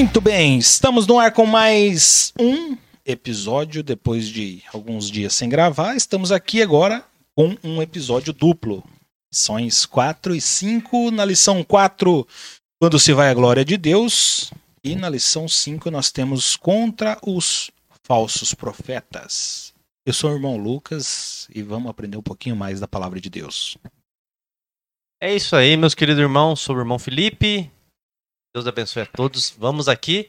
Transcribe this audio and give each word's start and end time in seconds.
Muito 0.00 0.18
bem, 0.18 0.56
estamos 0.56 1.06
no 1.06 1.18
ar 1.18 1.30
com 1.30 1.44
mais 1.44 2.32
um 2.40 2.74
episódio 3.04 3.82
depois 3.82 4.30
de 4.30 4.62
alguns 4.72 5.10
dias 5.10 5.34
sem 5.34 5.46
gravar. 5.46 5.94
Estamos 5.94 6.32
aqui 6.32 6.62
agora 6.62 7.04
com 7.36 7.54
um 7.62 7.82
episódio 7.82 8.32
duplo. 8.32 8.82
Lições 9.30 9.84
4 9.84 10.34
e 10.34 10.40
5. 10.40 11.10
Na 11.10 11.22
lição 11.22 11.62
4, 11.62 12.26
quando 12.80 12.98
se 12.98 13.12
vai 13.12 13.28
a 13.28 13.34
glória 13.34 13.62
de 13.62 13.76
Deus. 13.76 14.50
E 14.82 14.96
na 14.96 15.06
lição 15.06 15.46
5 15.46 15.90
nós 15.90 16.10
temos 16.10 16.56
contra 16.56 17.18
os 17.22 17.70
falsos 18.02 18.54
profetas. 18.54 19.74
Eu 20.06 20.14
sou 20.14 20.30
o 20.30 20.34
irmão 20.34 20.56
Lucas 20.56 21.46
e 21.54 21.60
vamos 21.60 21.90
aprender 21.90 22.16
um 22.16 22.22
pouquinho 22.22 22.56
mais 22.56 22.80
da 22.80 22.88
palavra 22.88 23.20
de 23.20 23.28
Deus. 23.28 23.76
É 25.20 25.36
isso 25.36 25.54
aí, 25.54 25.76
meus 25.76 25.94
queridos 25.94 26.22
irmãos. 26.22 26.60
Sou 26.60 26.74
o 26.74 26.78
irmão 26.78 26.98
Felipe. 26.98 27.70
Deus 28.54 28.66
abençoe 28.66 29.02
a 29.02 29.06
todos. 29.06 29.54
Vamos 29.56 29.88
aqui. 29.88 30.28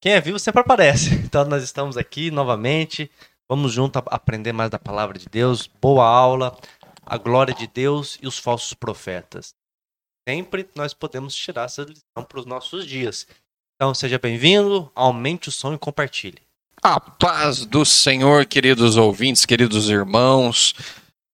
Quem 0.00 0.12
é 0.12 0.20
vivo 0.20 0.38
sempre 0.38 0.60
aparece. 0.60 1.14
Então 1.24 1.44
nós 1.44 1.62
estamos 1.62 1.96
aqui 1.96 2.30
novamente. 2.30 3.10
Vamos 3.48 3.72
junto 3.72 3.98
aprender 4.06 4.52
mais 4.52 4.70
da 4.70 4.78
palavra 4.78 5.18
de 5.18 5.26
Deus. 5.26 5.66
Boa 5.80 6.06
aula. 6.06 6.56
A 7.04 7.18
glória 7.18 7.54
de 7.54 7.66
Deus 7.66 8.18
e 8.22 8.26
os 8.26 8.38
falsos 8.38 8.72
profetas. 8.72 9.54
Sempre 10.26 10.68
nós 10.74 10.94
podemos 10.94 11.34
tirar 11.34 11.64
essa 11.64 11.82
lição 11.82 12.24
para 12.26 12.38
os 12.38 12.46
nossos 12.46 12.86
dias. 12.86 13.26
Então 13.74 13.92
seja 13.92 14.18
bem-vindo, 14.18 14.90
aumente 14.94 15.48
o 15.48 15.52
som 15.52 15.74
e 15.74 15.78
compartilhe. 15.78 16.38
A 16.82 17.00
paz 17.00 17.66
do 17.66 17.84
Senhor, 17.84 18.46
queridos 18.46 18.96
ouvintes, 18.96 19.44
queridos 19.44 19.90
irmãos. 19.90 20.74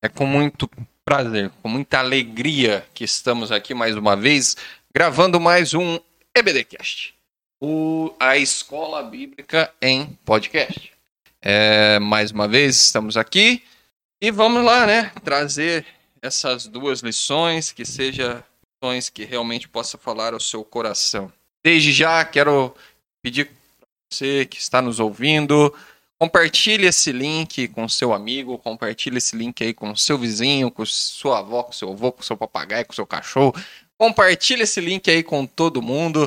É 0.02 0.08
com 0.08 0.26
muito 0.26 0.68
prazer, 1.04 1.50
com 1.62 1.68
muita 1.68 1.98
alegria 1.98 2.86
que 2.94 3.04
estamos 3.04 3.52
aqui 3.52 3.74
mais 3.74 3.96
uma 3.96 4.16
vez 4.16 4.56
gravando 4.92 5.38
mais 5.38 5.72
um 5.72 6.00
EBDcast, 6.34 7.14
o, 7.60 8.12
a 8.18 8.36
Escola 8.36 9.04
Bíblica 9.04 9.72
em 9.80 10.18
Podcast. 10.24 10.92
É, 11.40 11.98
mais 12.00 12.32
uma 12.32 12.48
vez 12.48 12.76
estamos 12.76 13.16
aqui 13.16 13.62
e 14.20 14.32
vamos 14.32 14.64
lá, 14.64 14.86
né? 14.86 15.12
Trazer 15.22 15.86
essas 16.20 16.66
duas 16.66 17.00
lições 17.00 17.70
que 17.70 17.84
seja 17.84 18.44
lições 18.82 19.08
que 19.08 19.24
realmente 19.24 19.68
possa 19.68 19.96
falar 19.96 20.34
ao 20.34 20.40
seu 20.40 20.64
coração. 20.64 21.32
Desde 21.64 21.92
já 21.92 22.24
quero 22.24 22.74
pedir 23.22 23.46
para 23.46 23.56
você 24.12 24.44
que 24.44 24.58
está 24.58 24.82
nos 24.82 24.98
ouvindo, 24.98 25.72
compartilhe 26.18 26.86
esse 26.86 27.12
link 27.12 27.68
com 27.68 27.88
seu 27.88 28.12
amigo, 28.12 28.58
compartilhe 28.58 29.18
esse 29.18 29.36
link 29.36 29.62
aí 29.62 29.72
com 29.72 29.94
seu 29.94 30.18
vizinho, 30.18 30.68
com 30.68 30.84
sua 30.84 31.38
avó, 31.38 31.62
com 31.62 31.72
seu 31.72 31.92
avô, 31.92 32.10
com 32.10 32.22
seu 32.22 32.36
papagaio, 32.36 32.84
com 32.84 32.92
seu 32.92 33.06
cachorro, 33.06 33.54
Compartilha 34.00 34.62
esse 34.62 34.80
link 34.80 35.10
aí 35.10 35.22
com 35.22 35.44
todo 35.44 35.82
mundo. 35.82 36.26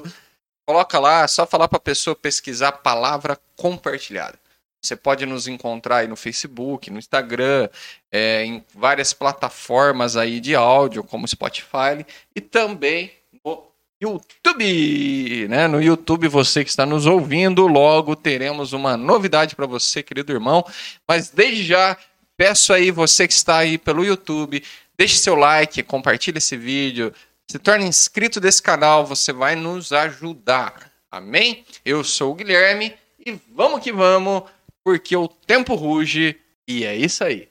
Coloca 0.64 1.00
lá, 1.00 1.24
é 1.24 1.28
só 1.28 1.48
falar 1.48 1.68
para 1.68 1.78
a 1.78 1.82
pessoa 1.82 2.16
pesquisar 2.16 2.68
a 2.68 2.72
palavra 2.72 3.36
compartilhada. 3.56 4.38
Você 4.80 4.96
pode 4.96 5.26
nos 5.26 5.48
encontrar 5.48 5.98
aí 5.98 6.08
no 6.08 6.16
Facebook, 6.16 6.92
no 6.92 7.00
Instagram, 7.00 7.68
é, 8.12 8.46
em 8.46 8.64
várias 8.76 9.12
plataformas 9.12 10.16
aí 10.16 10.40
de 10.40 10.54
áudio, 10.54 11.04
como 11.04 11.28
Spotify, 11.28 12.06
e 12.36 12.40
também 12.40 13.12
no 13.44 13.64
YouTube. 14.00 15.48
Né? 15.48 15.68
No 15.68 15.82
YouTube, 15.82 16.28
você 16.28 16.64
que 16.64 16.70
está 16.70 16.86
nos 16.86 17.08
ouvindo, 17.08 17.66
logo 17.66 18.16
teremos 18.16 18.72
uma 18.72 18.96
novidade 18.96 19.56
para 19.56 19.66
você, 19.66 20.04
querido 20.04 20.32
irmão. 20.32 20.64
Mas 21.08 21.32
desde 21.32 21.64
já, 21.64 21.98
peço 22.38 22.72
aí, 22.72 22.92
você 22.92 23.28
que 23.28 23.34
está 23.34 23.58
aí 23.58 23.80
pelo 23.80 24.06
YouTube, 24.06 24.64
deixe 24.96 25.18
seu 25.18 25.34
like, 25.34 25.82
compartilhe 25.82 26.38
esse 26.38 26.56
vídeo, 26.56 27.12
se 27.50 27.60
torne 27.60 27.86
inscrito 27.86 28.40
desse 28.40 28.62
canal, 28.62 29.06
você 29.06 29.32
vai 29.32 29.56
nos 29.56 29.92
ajudar. 29.92 30.92
Amém? 31.12 31.66
Eu 31.86 32.04
sou 32.04 32.32
o 32.32 32.36
Guilherme 32.36 32.96
e 33.26 33.40
vamos 33.54 33.82
que 33.82 33.92
vamos, 33.92 34.44
porque 34.84 35.16
o 35.16 35.28
tempo 35.28 35.76
ruge 35.76 36.40
e 36.68 36.84
é 36.84 36.96
isso 36.96 37.24
aí. 37.24 37.50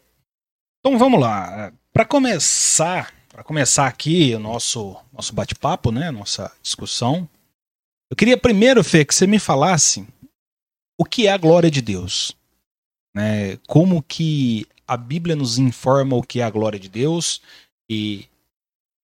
Então 0.81 0.99
vamos 0.99 1.21
lá. 1.21 1.72
Para 1.93 2.05
começar, 2.05 3.15
para 3.28 3.44
começar 3.44 3.87
aqui 3.87 4.34
o 4.34 4.41
nosso 4.41 4.97
nosso 5.12 5.34
bate-papo, 5.34 5.93
né, 5.93 6.11
nossa 6.11 6.50
discussão, 6.62 7.28
eu 8.11 8.17
queria 8.17 8.37
primeiro, 8.37 8.83
Fê, 8.83 9.05
que 9.05 9.15
você 9.15 9.27
me 9.27 9.38
falasse 9.38 10.06
o 10.99 11.05
que 11.05 11.27
é 11.27 11.33
a 11.33 11.38
glória 11.38 11.71
de 11.71 11.81
Deus, 11.81 12.37
né? 13.15 13.56
Como 13.67 14.03
que 14.03 14.67
a 14.87 14.97
Bíblia 14.97 15.34
nos 15.34 15.59
informa 15.59 16.17
o 16.17 16.22
que 16.22 16.41
é 16.41 16.44
a 16.44 16.50
glória 16.50 16.78
de 16.78 16.88
Deus 16.88 17.41
e 17.88 18.28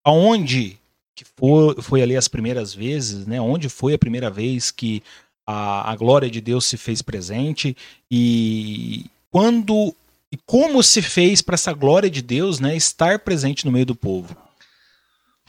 aonde 0.07 0.79
que 1.13 1.25
foi, 1.35 1.81
foi 1.81 2.01
ali 2.01 2.15
as 2.15 2.29
primeiras 2.29 2.73
vezes, 2.73 3.27
né? 3.27 3.41
Onde 3.41 3.67
foi 3.67 3.93
a 3.93 3.97
primeira 3.97 4.29
vez 4.29 4.71
que 4.71 5.03
a, 5.45 5.91
a 5.91 5.95
glória 5.97 6.29
de 6.29 6.39
Deus 6.39 6.65
se 6.65 6.77
fez 6.77 7.01
presente 7.01 7.75
e 8.09 9.05
quando 9.29 9.93
e 10.31 10.37
como 10.45 10.81
se 10.81 11.01
fez 11.01 11.41
para 11.41 11.55
essa 11.55 11.73
glória 11.73 12.09
de 12.09 12.21
Deus, 12.21 12.59
né, 12.59 12.75
estar 12.75 13.19
presente 13.19 13.65
no 13.65 13.71
meio 13.71 13.85
do 13.85 13.95
povo. 13.95 14.35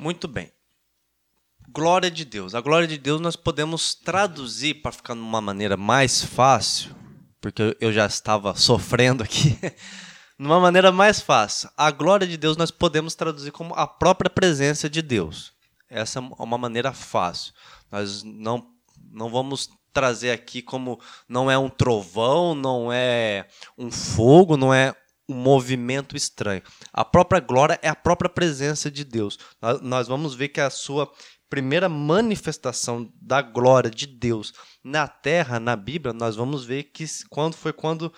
Muito 0.01 0.27
bem. 0.27 0.51
Glória 1.69 2.11
de 2.11 2.25
Deus. 2.25 2.55
A 2.55 2.61
glória 2.61 2.87
de 2.87 2.97
Deus 2.99 3.21
nós 3.21 3.37
podemos 3.37 3.95
traduzir 3.95 4.75
para 4.75 4.93
ficar 4.93 5.15
de 5.15 5.21
uma 5.21 5.41
maneira 5.41 5.77
mais 5.77 6.23
fácil, 6.23 6.95
porque 7.41 7.77
eu 7.81 7.93
já 7.93 8.07
estava 8.07 8.55
sofrendo 8.59 9.23
aqui. 9.23 9.57
Numa 10.39 10.61
maneira 10.61 10.93
mais 10.93 11.21
fácil. 11.21 11.69
A 11.77 11.91
glória 11.91 12.27
de 12.27 12.37
Deus 12.37 12.57
nós 12.57 12.71
podemos 12.71 13.15
traduzir 13.15 13.51
como 13.51 13.75
a 13.75 13.87
própria 13.87 14.31
presença 14.31 14.89
de 14.89 15.03
Deus. 15.03 15.53
Essa 15.91 16.21
é 16.21 16.23
uma 16.39 16.59
maneira 16.59 16.93
fácil. 16.93 17.53
Nós 17.91 18.23
não, 18.23 18.69
não 19.11 19.31
vamos 19.31 19.69
trazer 19.93 20.31
aqui 20.31 20.63
como 20.63 21.01
não 21.29 21.51
é 21.51 21.59
um 21.59 21.69
trovão, 21.69 22.55
não 22.55 22.93
é 22.93 23.49
um 23.77 23.91
fogo, 23.91 24.57
não 24.57 24.73
é 24.73 24.95
um 25.29 25.35
movimento 25.35 26.17
estranho. 26.17 26.63
A 26.93 27.05
própria 27.05 27.41
glória 27.41 27.79
é 27.83 27.89
a 27.89 27.97
própria 27.97 28.31
presença 28.31 28.91
de 28.91 29.05
Deus. 29.05 29.39
Nós 29.83 30.07
vamos 30.07 30.35
ver 30.35 30.49
que 30.49 30.61
a 30.61 30.71
sua 30.71 31.11
primeira 31.51 31.89
manifestação 31.89 33.11
da 33.21 33.41
glória 33.41 33.91
de 33.91 34.07
Deus 34.07 34.53
na 34.85 35.09
terra, 35.09 35.59
na 35.59 35.75
Bíblia, 35.75 36.13
nós 36.13 36.37
vamos 36.37 36.65
ver 36.65 36.85
que 36.85 37.05
quando 37.31 37.55
foi 37.55 37.73
quando 37.73 38.13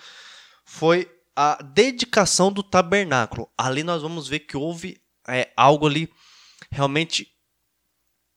foi 0.65 1.09
a 1.35 1.61
dedicação 1.61 2.51
do 2.51 2.63
tabernáculo. 2.63 3.49
Ali 3.57 3.83
nós 3.83 4.01
vamos 4.01 4.27
ver 4.27 4.39
que 4.41 4.57
houve 4.57 5.01
é, 5.27 5.51
algo 5.55 5.87
ali 5.87 6.11
realmente 6.69 7.27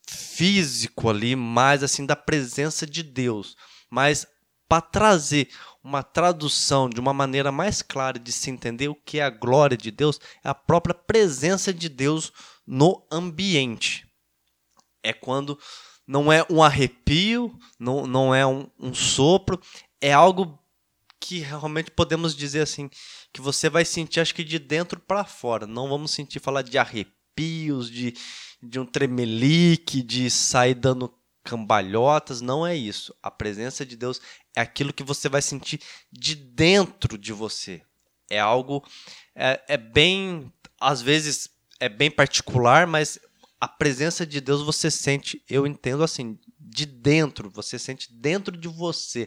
físico 0.09 1.09
ali, 1.09 1.35
mais 1.35 1.83
assim 1.83 2.07
da 2.07 2.17
presença 2.17 2.87
de 2.87 3.03
Deus. 3.03 3.57
Mas 3.91 4.27
para 4.69 4.81
trazer 4.81 5.49
uma 5.83 6.03
tradução 6.03 6.89
de 6.89 6.99
uma 6.99 7.13
maneira 7.13 7.53
mais 7.53 7.83
clara 7.83 8.19
de 8.19 8.33
se 8.33 8.51
entender 8.51 8.89
o 8.89 8.95
que 8.95 9.19
é 9.19 9.23
a 9.23 9.31
glória 9.31 9.77
de 9.77 9.91
Deus, 9.91 10.19
é 10.43 10.49
a 10.49 10.55
própria 10.55 10.95
presença 10.95 11.73
de 11.73 11.89
Deus 11.89 12.33
no 12.67 13.07
ambiente. 13.11 14.07
É 15.03 15.13
quando 15.13 15.59
não 16.07 16.33
é 16.33 16.45
um 16.51 16.63
arrepio, 16.63 17.57
não, 17.79 18.07
não 18.07 18.35
é 18.35 18.47
um, 18.47 18.69
um 18.79 18.95
sopro, 18.95 19.61
é 20.01 20.13
algo 20.13 20.59
que 21.25 21.39
realmente 21.39 21.91
podemos 21.91 22.37
dizer 22.37 22.61
assim, 22.61 22.91
que 23.33 23.41
você 23.41 23.71
vai 23.71 23.83
sentir, 23.83 24.21
acho 24.21 24.35
que 24.35 24.45
de 24.45 24.59
dentro 24.59 25.01
para 25.01 25.25
fora. 25.25 25.67
Não 25.67 25.89
vamos 25.89 26.11
sentir 26.11 26.39
falar 26.39 26.61
de 26.61 26.77
arrepios, 26.77 27.91
de, 27.91 28.15
de 28.63 28.79
um 28.79 28.85
tremelique, 28.85 30.03
de 30.03 30.31
sair 30.31 30.75
dando 30.75 31.11
cambalhotas. 31.43 32.43
Não 32.43 32.67
é 32.67 32.77
isso. 32.77 33.15
A 33.23 33.31
presença 33.31 33.87
de 33.87 33.97
Deus 33.97 34.21
é 34.55 34.61
aquilo 34.61 34.93
que 34.93 35.03
você 35.03 35.27
vai 35.27 35.41
sentir 35.41 35.81
de 36.13 36.35
dentro 36.35 37.17
de 37.17 37.33
você. 37.33 37.81
É 38.29 38.39
algo. 38.39 38.87
É, 39.35 39.63
é 39.67 39.77
bem. 39.79 40.53
Às 40.79 41.01
vezes 41.01 41.49
é 41.81 41.89
bem 41.89 42.11
particular, 42.11 42.87
mas 42.87 43.19
a 43.59 43.67
presença 43.67 44.27
de 44.27 44.43
Deus 44.43 44.61
você 44.61 44.91
sente, 44.91 45.43
eu 45.49 45.67
entendo 45.67 46.05
assim, 46.05 46.39
de 46.61 46.85
dentro, 46.85 47.49
você 47.49 47.79
sente 47.79 48.13
dentro 48.13 48.55
de 48.55 48.69
você. 48.69 49.27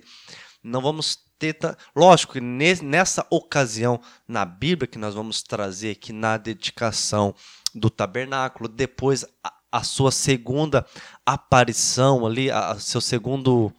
Não 0.67 0.81
vamos 0.81 1.17
ter. 1.39 1.57
Lógico 1.95 2.33
que 2.33 2.41
nessa 2.41 3.25
ocasião 3.29 4.01
na 4.27 4.45
Bíblia, 4.45 4.87
que 4.87 4.97
nós 4.97 5.15
vamos 5.15 5.41
trazer 5.41 5.91
aqui 5.91 6.11
na 6.11 6.37
dedicação 6.37 7.33
do 7.73 7.89
tabernáculo, 7.89 8.67
depois 8.67 9.25
a, 9.43 9.53
a 9.71 9.83
sua 9.83 10.11
segunda 10.11 10.85
aparição 11.25 12.25
ali, 12.25 12.51
a, 12.51 12.77
seu 12.79 13.01
segundo. 13.01 13.73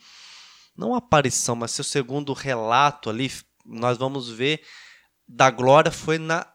Não 0.77 0.95
aparição, 0.95 1.57
mas 1.57 1.73
seu 1.73 1.83
segundo 1.83 2.33
relato 2.33 3.11
ali, 3.11 3.31
nós 3.67 3.99
vamos 3.99 4.31
ver 4.31 4.63
da 5.29 5.51
glória 5.51 5.91
foi 5.91 6.17
na 6.17 6.47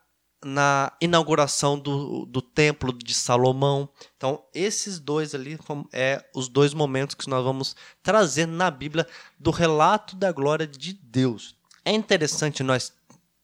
na 0.43 0.91
inauguração 0.99 1.77
do, 1.77 2.25
do 2.25 2.41
templo 2.41 2.91
de 2.93 3.13
Salomão. 3.13 3.89
Então, 4.17 4.43
esses 4.53 4.99
dois 4.99 5.33
ali 5.33 5.57
é 5.91 6.23
os 6.35 6.47
dois 6.47 6.73
momentos 6.73 7.15
que 7.15 7.29
nós 7.29 7.43
vamos 7.43 7.75
trazer 8.01 8.45
na 8.45 8.69
Bíblia 8.69 9.07
do 9.39 9.51
relato 9.51 10.15
da 10.15 10.31
glória 10.31 10.67
de 10.67 10.93
Deus. 10.93 11.55
É 11.85 11.91
interessante 11.91 12.63
nós 12.63 12.93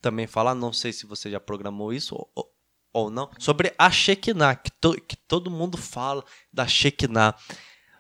também 0.02 0.28
falar, 0.28 0.56
não 0.56 0.72
sei 0.72 0.94
se 0.94 1.06
você 1.06 1.30
já 1.30 1.40
programou 1.40 1.94
isso 1.94 2.16
ou, 2.36 2.52
ou 2.94 3.10
não, 3.10 3.30
sobre 3.38 3.74
a 3.78 3.92
Shekinah, 3.92 4.56
que, 4.56 4.72
to, 4.72 4.94
que 5.02 5.16
todo 5.16 5.52
mundo 5.52 5.78
fala 5.78 6.24
da 6.52 6.68
Shekinah. 6.68 7.36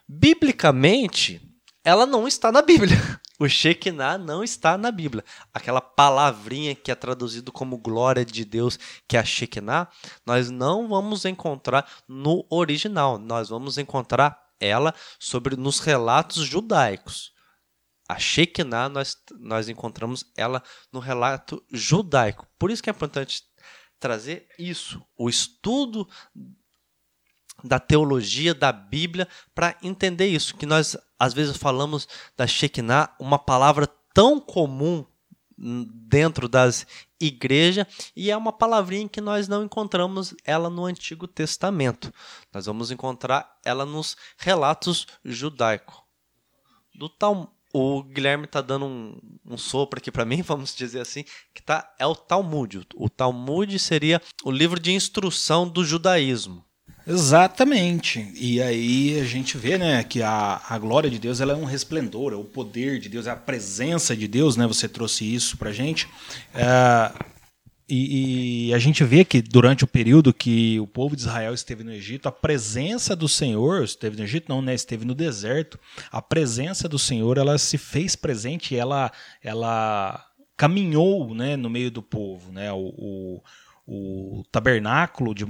Biblicamente, 0.08 1.42
ela 1.84 2.06
não 2.06 2.28
está 2.28 2.52
na 2.52 2.62
Bíblia. 2.62 2.98
O 3.40 3.48
Shekinah 3.48 4.18
não 4.18 4.44
está 4.44 4.78
na 4.78 4.92
Bíblia. 4.92 5.24
Aquela 5.54 5.80
palavrinha 5.80 6.76
que 6.76 6.92
é 6.92 6.96
traduzido 6.96 7.54
como 7.54 7.78
glória 7.78 8.26
de 8.26 8.44
Deus, 8.44 8.78
que 9.08 9.16
é 9.16 9.20
a 9.20 9.24
Shekinah, 9.24 9.88
nós 10.26 10.50
não 10.50 10.90
vamos 10.90 11.24
encontrar 11.24 11.90
no 12.06 12.46
original. 12.50 13.18
Nós 13.18 13.48
vamos 13.48 13.78
encontrar 13.78 14.38
ela 14.60 14.94
sobre 15.18 15.56
nos 15.56 15.80
relatos 15.80 16.44
judaicos. 16.44 17.32
A 18.10 18.20
Shekinah, 18.20 18.90
nós, 18.90 19.16
nós 19.40 19.70
encontramos 19.70 20.26
ela 20.36 20.62
no 20.92 21.00
relato 21.00 21.64
judaico. 21.72 22.46
Por 22.58 22.70
isso 22.70 22.84
que 22.84 22.90
é 22.90 22.92
importante 22.92 23.44
trazer 24.00 24.48
isso, 24.58 25.06
o 25.18 25.30
estudo 25.30 26.08
da 27.64 27.80
teologia 27.80 28.54
da 28.54 28.72
Bíblia 28.72 29.28
para 29.54 29.76
entender 29.82 30.28
isso, 30.28 30.56
que 30.56 30.66
nós 30.66 30.98
às 31.18 31.34
vezes 31.34 31.58
falamos 31.58 32.08
da 32.38 32.48
Shekinah, 32.48 33.14
uma 33.20 33.38
palavra 33.38 33.88
tão 34.14 34.40
comum 34.40 35.06
dentro 36.08 36.48
das 36.48 36.88
igrejas 37.20 37.86
e 38.16 38.32
é 38.32 38.38
uma 38.38 38.54
palavrinha 38.54 39.10
que 39.10 39.20
nós 39.20 39.48
não 39.48 39.64
encontramos 39.64 40.34
ela 40.46 40.70
no 40.70 40.86
Antigo 40.86 41.28
Testamento. 41.28 42.14
Nós 42.54 42.66
vamos 42.66 42.92
encontrar 42.92 43.58
ela 43.66 43.86
nos 43.86 44.16
relatos 44.38 45.06
judaicos. 45.26 45.96
Do 46.96 47.10
tal 47.10 47.54
o 47.74 48.02
Guilherme 48.02 48.46
está 48.46 48.62
dando 48.62 48.86
um, 48.86 49.20
um 49.46 49.58
sopro 49.58 50.00
aqui 50.00 50.12
para 50.12 50.26
mim, 50.26 50.42
vamos 50.44 50.74
dizer 50.74 51.02
assim, 51.02 51.24
que 51.54 51.62
tá, 51.62 51.94
é 52.00 52.06
o 52.06 52.16
Talmud. 52.16 52.88
O 52.96 53.10
Talmud 53.10 53.78
seria 53.78 54.22
o 54.44 54.52
livro 54.52 54.80
de 54.80 54.92
instrução 54.92 55.68
do 55.68 55.84
judaísmo. 55.84 56.66
Exatamente. 57.10 58.32
E 58.36 58.62
aí 58.62 59.20
a 59.20 59.24
gente 59.24 59.58
vê, 59.58 59.80
né, 59.80 60.04
que 60.04 60.22
a, 60.22 60.62
a 60.70 60.78
glória 60.78 61.10
de 61.10 61.18
Deus 61.18 61.42
ela 61.42 61.54
é 61.54 61.56
um 61.56 61.66
resplendor, 61.66 62.34
é 62.34 62.36
o 62.36 62.44
poder 62.44 63.00
de 63.00 63.10
Deus, 63.10 63.26
é 63.26 63.32
a 63.32 63.36
presença 63.36 64.16
de 64.16 64.28
Deus, 64.28 64.56
né? 64.56 64.68
Você 64.68 64.88
trouxe 64.88 65.26
isso 65.26 65.58
pra 65.58 65.72
gente. 65.72 66.08
É, 66.54 67.12
e, 67.90 68.68
e, 68.68 68.74
a 68.76 68.78
gente 68.78 69.04
vê 69.04 69.26
que 69.26 69.42
durante 69.42 69.84
o 69.84 69.88
período 69.88 70.32
que 70.32 70.80
o 70.80 70.86
povo 70.86 71.16
de 71.16 71.24
Israel 71.24 71.56
esteve 71.56 71.84
no 71.84 71.92
Egito, 71.92 72.30
a 72.30 72.32
presença 72.32 73.16
do 73.16 73.28
Senhor, 73.28 73.84
esteve 73.84 74.16
no 74.16 74.24
Egito 74.24 74.48
não, 74.48 74.62
né, 74.62 74.76
esteve 74.76 75.04
no 75.04 75.16
deserto, 75.16 75.80
a 76.12 76.22
presença 76.22 76.88
do 76.88 77.00
Senhor, 77.00 77.40
ela 77.40 77.58
se 77.58 77.80
fez 77.80 78.16
presente, 78.16 78.76
ela 78.76 79.12
ela 79.44 80.24
caminhou, 80.56 81.34
né, 81.34 81.58
no 81.58 81.72
meio 81.72 81.90
do 81.90 82.04
povo, 82.04 82.52
né? 82.52 82.72
O, 82.72 82.94
o, 82.96 83.42
o 83.88 84.44
tabernáculo 84.52 85.34
de, 85.34 85.48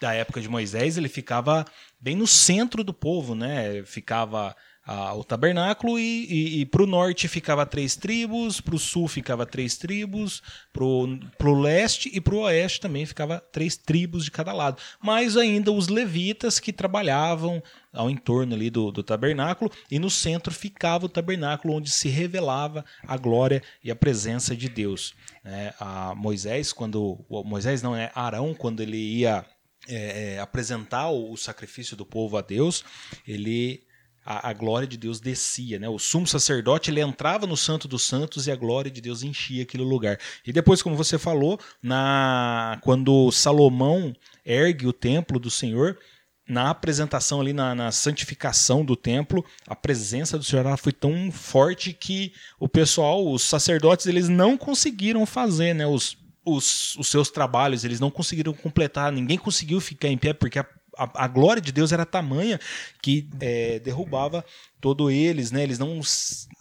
da 0.00 0.14
época 0.14 0.40
de 0.40 0.48
Moisés, 0.48 0.96
ele 0.96 1.08
ficava 1.08 1.64
bem 2.00 2.16
no 2.16 2.26
centro 2.26 2.82
do 2.82 2.94
povo, 2.94 3.34
né? 3.34 3.82
Ficava 3.84 4.56
ah, 4.86 5.14
o 5.14 5.22
tabernáculo 5.22 5.98
e, 5.98 6.24
e, 6.24 6.60
e 6.60 6.66
para 6.66 6.82
o 6.82 6.86
norte 6.86 7.28
ficava 7.28 7.66
três 7.66 7.94
tribos, 7.94 8.60
para 8.60 8.74
o 8.74 8.78
sul 8.78 9.06
ficava 9.06 9.44
três 9.44 9.76
tribos, 9.76 10.42
para 10.72 10.84
o 10.84 11.60
leste 11.60 12.10
e 12.12 12.20
para 12.20 12.34
o 12.34 12.40
oeste 12.40 12.80
também 12.80 13.04
ficava 13.04 13.38
três 13.52 13.76
tribos 13.76 14.24
de 14.24 14.30
cada 14.30 14.52
lado. 14.54 14.80
Mais 15.00 15.36
ainda 15.36 15.70
os 15.70 15.88
levitas 15.88 16.58
que 16.58 16.72
trabalhavam 16.72 17.62
ao 17.92 18.08
entorno 18.08 18.54
ali 18.54 18.70
do, 18.70 18.90
do 18.90 19.02
tabernáculo 19.02 19.70
e 19.90 19.98
no 19.98 20.08
centro 20.08 20.52
ficava 20.52 21.06
o 21.06 21.10
tabernáculo 21.10 21.74
onde 21.74 21.90
se 21.90 22.08
revelava 22.08 22.84
a 23.06 23.16
glória 23.18 23.62
e 23.84 23.90
a 23.90 23.96
presença 23.96 24.56
de 24.56 24.68
Deus. 24.68 25.14
É, 25.44 25.74
a 25.78 26.14
Moisés, 26.14 26.72
quando 26.72 27.24
Moisés 27.44 27.82
não 27.82 27.94
é 27.94 28.10
Arão, 28.14 28.54
quando 28.54 28.80
ele 28.80 28.96
ia 28.96 29.44
é, 29.88 30.34
é, 30.34 30.38
apresentar 30.40 31.08
o, 31.08 31.32
o, 31.32 31.36
sacrifício 31.36 31.96
do 31.96 32.04
povo 32.04 32.36
a 32.36 32.42
Deus, 32.42 32.84
ele 33.26 33.82
a, 34.24 34.50
a, 34.50 34.52
glória 34.52 34.86
de 34.86 34.96
Deus 34.96 35.18
descia, 35.20 35.78
né? 35.78 35.88
O 35.88 35.98
sumo 35.98 36.26
sacerdote 36.26 36.90
ele 36.90 37.00
entrava 37.00 37.46
no 37.46 37.56
Santo 37.56 37.88
dos 37.88 38.02
Santos 38.02 38.46
e 38.46 38.50
a 38.50 38.56
glória 38.56 38.90
de 38.90 39.00
Deus 39.00 39.22
enchia 39.22 39.62
aquele 39.62 39.82
lugar. 39.82 40.18
E 40.46 40.52
depois, 40.52 40.82
como 40.82 40.96
você 40.96 41.18
falou, 41.18 41.58
na 41.82 42.78
quando 42.82 43.32
Salomão 43.32 44.14
ergue 44.44 44.86
o 44.86 44.92
templo 44.92 45.38
do 45.38 45.50
Senhor, 45.50 45.98
na 46.46 46.70
apresentação 46.70 47.40
ali, 47.40 47.52
na, 47.52 47.74
na, 47.74 47.92
santificação 47.92 48.84
do 48.84 48.96
templo, 48.96 49.44
a 49.66 49.76
presença 49.76 50.36
do 50.36 50.44
Senhor 50.44 50.76
foi 50.76 50.92
tão 50.92 51.30
forte 51.30 51.92
que 51.92 52.32
o 52.58 52.68
pessoal, 52.68 53.26
os 53.30 53.42
sacerdotes, 53.42 54.06
eles 54.06 54.28
não 54.28 54.58
conseguiram 54.58 55.24
fazer, 55.24 55.74
né? 55.74 55.86
Os 55.86 56.19
os, 56.44 56.96
os 56.96 57.08
seus 57.08 57.30
trabalhos, 57.30 57.84
eles 57.84 58.00
não 58.00 58.10
conseguiram 58.10 58.52
completar, 58.52 59.12
ninguém 59.12 59.38
conseguiu 59.38 59.80
ficar 59.80 60.08
em 60.08 60.18
pé, 60.18 60.32
porque 60.32 60.58
a, 60.58 60.66
a, 60.96 61.24
a 61.24 61.28
glória 61.28 61.60
de 61.60 61.72
Deus 61.72 61.92
era 61.92 62.06
tamanha 62.06 62.58
que 63.02 63.28
é, 63.40 63.78
derrubava 63.78 64.44
todos 64.80 65.12
eles, 65.12 65.50
né? 65.50 65.62
Eles 65.62 65.78
não. 65.78 66.00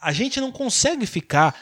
A 0.01 0.11
gente 0.11 0.39
não 0.39 0.51
consegue 0.51 1.05
ficar 1.05 1.55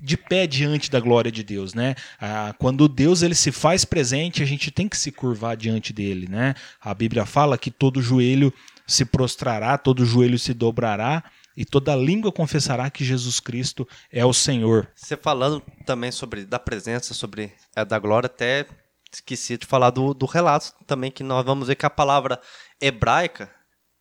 de 0.00 0.16
pé 0.16 0.46
diante 0.46 0.90
da 0.90 0.98
glória 0.98 1.30
de 1.30 1.42
Deus, 1.42 1.74
né? 1.74 1.94
Ah, 2.18 2.54
quando 2.58 2.88
Deus 2.88 3.22
ele 3.22 3.34
se 3.34 3.52
faz 3.52 3.84
presente, 3.84 4.42
a 4.42 4.46
gente 4.46 4.70
tem 4.70 4.88
que 4.88 4.96
se 4.96 5.12
curvar 5.12 5.56
diante 5.56 5.92
dele, 5.92 6.26
né? 6.28 6.54
A 6.80 6.94
Bíblia 6.94 7.26
fala 7.26 7.58
que 7.58 7.70
todo 7.70 8.00
joelho 8.00 8.52
se 8.86 9.04
prostrará, 9.04 9.76
todo 9.76 10.06
joelho 10.06 10.38
se 10.38 10.54
dobrará 10.54 11.22
e 11.56 11.64
toda 11.64 11.94
língua 11.94 12.32
confessará 12.32 12.90
que 12.90 13.04
Jesus 13.04 13.40
Cristo 13.40 13.88
é 14.10 14.24
o 14.24 14.32
Senhor. 14.32 14.90
Você 14.94 15.16
falando 15.16 15.62
também 15.86 16.10
sobre 16.10 16.44
da 16.44 16.58
presença, 16.58 17.14
sobre 17.14 17.52
é, 17.74 17.84
da 17.84 17.98
glória, 17.98 18.26
até 18.26 18.66
esqueci 19.12 19.56
de 19.56 19.66
falar 19.66 19.90
do, 19.90 20.12
do 20.12 20.26
relato 20.26 20.72
também, 20.86 21.10
que 21.10 21.22
nós 21.22 21.44
vamos 21.44 21.68
ver 21.68 21.76
que 21.76 21.86
a 21.86 21.90
palavra 21.90 22.40
hebraica, 22.80 23.50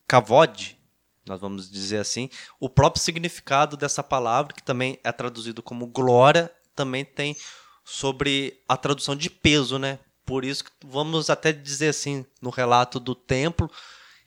kavod, 0.07 0.77
nós 1.25 1.39
vamos 1.39 1.69
dizer 1.69 1.99
assim, 1.99 2.29
o 2.59 2.67
próprio 2.67 3.01
significado 3.01 3.77
dessa 3.77 4.03
palavra, 4.03 4.53
que 4.53 4.63
também 4.63 4.99
é 5.03 5.11
traduzido 5.11 5.61
como 5.61 5.87
glória, 5.87 6.51
também 6.75 7.05
tem 7.05 7.35
sobre 7.85 8.61
a 8.67 8.75
tradução 8.75 9.15
de 9.15 9.29
peso, 9.29 9.77
né? 9.77 9.99
Por 10.25 10.43
isso 10.43 10.63
vamos 10.83 11.29
até 11.29 11.51
dizer 11.51 11.89
assim, 11.89 12.25
no 12.41 12.49
relato 12.49 12.99
do 12.99 13.13
templo, 13.13 13.69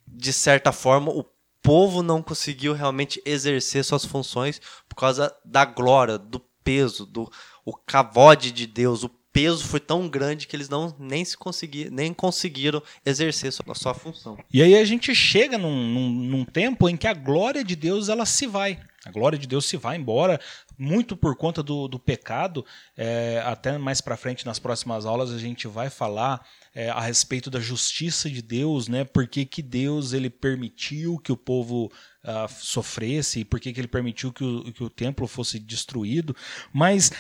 de 0.07 0.33
certa 0.33 0.73
forma, 0.73 1.11
o 1.11 1.25
povo 1.67 2.01
não 2.01 2.23
conseguiu 2.23 2.73
realmente 2.73 3.21
exercer 3.27 3.85
suas 3.85 4.05
funções 4.05 4.61
por 4.89 4.95
causa 4.95 5.35
da 5.45 5.65
glória, 5.65 6.17
do 6.17 6.41
peso, 6.63 7.05
do 7.05 7.29
o 7.65 7.73
cavode 7.73 8.53
de 8.53 8.69
Deus, 8.69 9.03
o 9.03 9.09
peso 9.33 9.65
foi 9.65 9.81
tão 9.81 10.09
grande 10.09 10.47
que 10.47 10.55
eles 10.55 10.69
não 10.69 10.95
nem 10.97 11.25
se 11.25 11.37
conseguir, 11.37 11.91
nem 11.91 12.15
conseguiram 12.15 12.81
exercer 13.05 13.53
sua, 13.53 13.75
sua 13.75 13.93
função. 13.93 14.39
E 14.53 14.63
aí 14.63 14.79
a 14.79 14.85
gente 14.85 15.13
chega 15.13 15.59
num, 15.59 15.77
num, 15.93 16.09
num 16.09 16.45
tempo 16.45 16.89
em 16.89 16.97
que 16.97 17.09
a 17.09 17.13
glória 17.13 17.65
de 17.65 17.75
Deus 17.75 18.09
ela 18.09 18.25
se 18.25 18.47
vai. 18.47 18.79
A 19.05 19.11
glória 19.11 19.37
de 19.37 19.47
Deus 19.47 19.67
se 19.67 19.77
vai 19.77 19.97
embora, 19.97 20.41
muito 20.79 21.17
por 21.17 21.37
conta 21.37 21.63
do, 21.63 21.89
do 21.89 21.99
pecado. 21.99 22.65
É, 22.97 23.43
até 23.45 23.77
mais 23.77 24.01
para 24.01 24.17
frente, 24.17 24.47
nas 24.47 24.59
próximas 24.59 25.05
aulas, 25.05 25.33
a 25.33 25.39
gente 25.39 25.67
vai 25.67 25.91
falar 25.91 26.41
é, 26.77 26.91
a 26.91 27.01
respeito 27.01 27.49
da 27.49 27.59
justiça 27.59 28.29
de 28.29 28.43
Deus, 28.43 28.87
né? 28.87 29.03
Por 29.03 29.27
que, 29.27 29.47
que 29.47 29.63
Deus 29.63 30.13
ele 30.13 30.29
permitiu 30.29 31.19
que 31.19 31.33
o 31.33 31.37
povo 31.37 31.91
uh, 32.23 32.47
sofresse, 32.51 33.47
por 33.47 33.59
que, 33.59 33.73
que 33.73 33.81
ele 33.81 33.89
permitiu 33.89 34.31
que 34.31 34.45
o, 34.45 34.71
que 34.71 34.85
o 34.85 34.91
templo 34.91 35.27
fosse 35.27 35.59
destruído. 35.59 36.37
Mas 36.75 37.11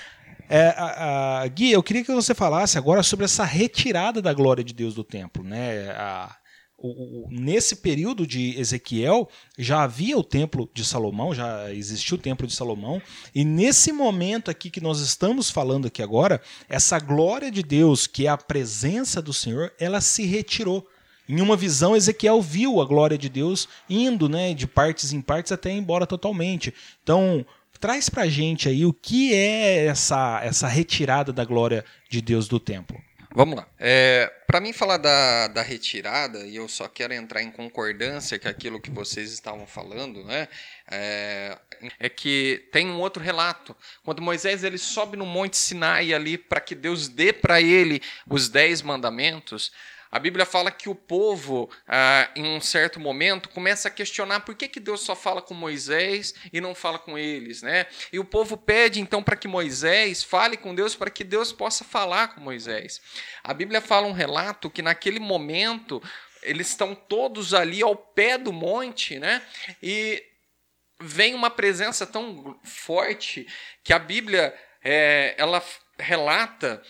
é, 0.46 0.74
a, 0.76 1.40
a, 1.40 1.48
Gui, 1.48 1.72
eu 1.72 1.82
queria 1.82 2.04
que 2.04 2.12
você 2.12 2.34
falasse 2.34 2.76
agora 2.76 3.02
sobre 3.02 3.24
essa 3.24 3.44
retirada 3.44 4.20
da 4.20 4.34
glória 4.34 4.62
de 4.62 4.74
Deus 4.74 4.94
do 4.94 5.02
templo. 5.02 5.42
Né? 5.42 5.88
A, 5.92 6.36
o, 6.78 6.88
o, 6.88 7.28
nesse 7.30 7.76
período 7.76 8.26
de 8.26 8.58
Ezequiel, 8.58 9.28
já 9.58 9.82
havia 9.82 10.16
o 10.16 10.24
templo 10.24 10.68
de 10.74 10.84
Salomão, 10.84 11.34
já 11.34 11.72
existiu 11.72 12.16
o 12.16 12.20
templo 12.20 12.46
de 12.46 12.54
Salomão, 12.54 13.00
e 13.34 13.44
nesse 13.44 13.92
momento 13.92 14.50
aqui 14.50 14.68
que 14.68 14.80
nós 14.80 15.00
estamos 15.00 15.50
falando 15.50 15.86
aqui 15.86 16.02
agora, 16.02 16.40
essa 16.68 16.98
glória 16.98 17.50
de 17.50 17.62
Deus, 17.62 18.06
que 18.06 18.26
é 18.26 18.30
a 18.30 18.36
presença 18.36 19.22
do 19.22 19.32
Senhor, 19.32 19.72
ela 19.78 20.00
se 20.00 20.24
retirou. 20.26 20.86
Em 21.28 21.40
uma 21.40 21.56
visão, 21.56 21.96
Ezequiel 21.96 22.40
viu 22.40 22.80
a 22.80 22.84
glória 22.84 23.18
de 23.18 23.28
Deus 23.28 23.68
indo, 23.90 24.28
né, 24.28 24.54
de 24.54 24.66
partes 24.66 25.12
em 25.12 25.20
partes 25.20 25.50
até 25.50 25.72
embora 25.72 26.06
totalmente. 26.06 26.72
Então, 27.02 27.44
traz 27.80 28.08
pra 28.08 28.28
gente 28.28 28.68
aí 28.68 28.86
o 28.86 28.92
que 28.92 29.34
é 29.34 29.86
essa, 29.86 30.40
essa 30.44 30.68
retirada 30.68 31.32
da 31.32 31.44
glória 31.44 31.84
de 32.08 32.20
Deus 32.20 32.46
do 32.46 32.60
templo. 32.60 32.96
Vamos 33.36 33.54
lá. 33.56 33.68
É, 33.78 34.32
Para 34.46 34.60
mim 34.60 34.72
falar 34.72 34.96
da, 34.96 35.48
da 35.48 35.60
retirada, 35.60 36.38
e 36.46 36.56
eu 36.56 36.66
só 36.66 36.88
quero 36.88 37.12
entrar 37.12 37.42
em 37.42 37.50
concordância 37.50 38.38
com 38.38 38.48
aquilo 38.48 38.80
que 38.80 38.90
vocês 38.90 39.30
estavam 39.30 39.66
falando, 39.66 40.24
né? 40.24 40.48
É, 40.90 41.58
é 42.00 42.08
que 42.08 42.66
tem 42.72 42.86
um 42.86 42.98
outro 42.98 43.22
relato. 43.22 43.76
Quando 44.02 44.22
Moisés 44.22 44.64
ele 44.64 44.78
sobe 44.78 45.18
no 45.18 45.26
Monte 45.26 45.58
Sinai 45.58 46.14
ali 46.14 46.38
para 46.38 46.62
que 46.62 46.74
Deus 46.74 47.08
dê 47.08 47.30
para 47.30 47.60
ele 47.60 48.00
os 48.26 48.48
dez 48.48 48.80
mandamentos, 48.80 49.70
a 50.16 50.18
Bíblia 50.18 50.46
fala 50.46 50.70
que 50.70 50.88
o 50.88 50.94
povo, 50.94 51.70
ah, 51.86 52.30
em 52.34 52.42
um 52.56 52.58
certo 52.58 52.98
momento, 52.98 53.50
começa 53.50 53.88
a 53.88 53.90
questionar 53.90 54.40
por 54.40 54.54
que, 54.54 54.66
que 54.66 54.80
Deus 54.80 55.02
só 55.02 55.14
fala 55.14 55.42
com 55.42 55.52
Moisés 55.52 56.32
e 56.50 56.58
não 56.58 56.74
fala 56.74 56.98
com 56.98 57.18
eles. 57.18 57.60
Né? 57.60 57.84
E 58.10 58.18
o 58.18 58.24
povo 58.24 58.56
pede 58.56 58.98
então 58.98 59.22
para 59.22 59.36
que 59.36 59.46
Moisés 59.46 60.22
fale 60.22 60.56
com 60.56 60.74
Deus 60.74 60.94
para 60.94 61.10
que 61.10 61.22
Deus 61.22 61.52
possa 61.52 61.84
falar 61.84 62.28
com 62.28 62.40
Moisés. 62.40 62.98
A 63.44 63.52
Bíblia 63.52 63.82
fala 63.82 64.06
um 64.06 64.12
relato 64.12 64.70
que 64.70 64.80
naquele 64.80 65.20
momento 65.20 66.02
eles 66.42 66.68
estão 66.68 66.94
todos 66.94 67.52
ali 67.52 67.82
ao 67.82 67.94
pé 67.94 68.38
do 68.38 68.54
monte, 68.54 69.18
né? 69.18 69.42
E 69.82 70.24
vem 70.98 71.34
uma 71.34 71.50
presença 71.50 72.06
tão 72.06 72.58
forte 72.64 73.46
que 73.84 73.92
a 73.92 73.98
Bíblia 73.98 74.54
é, 74.82 75.34
ela 75.36 75.62
relata 75.98 76.82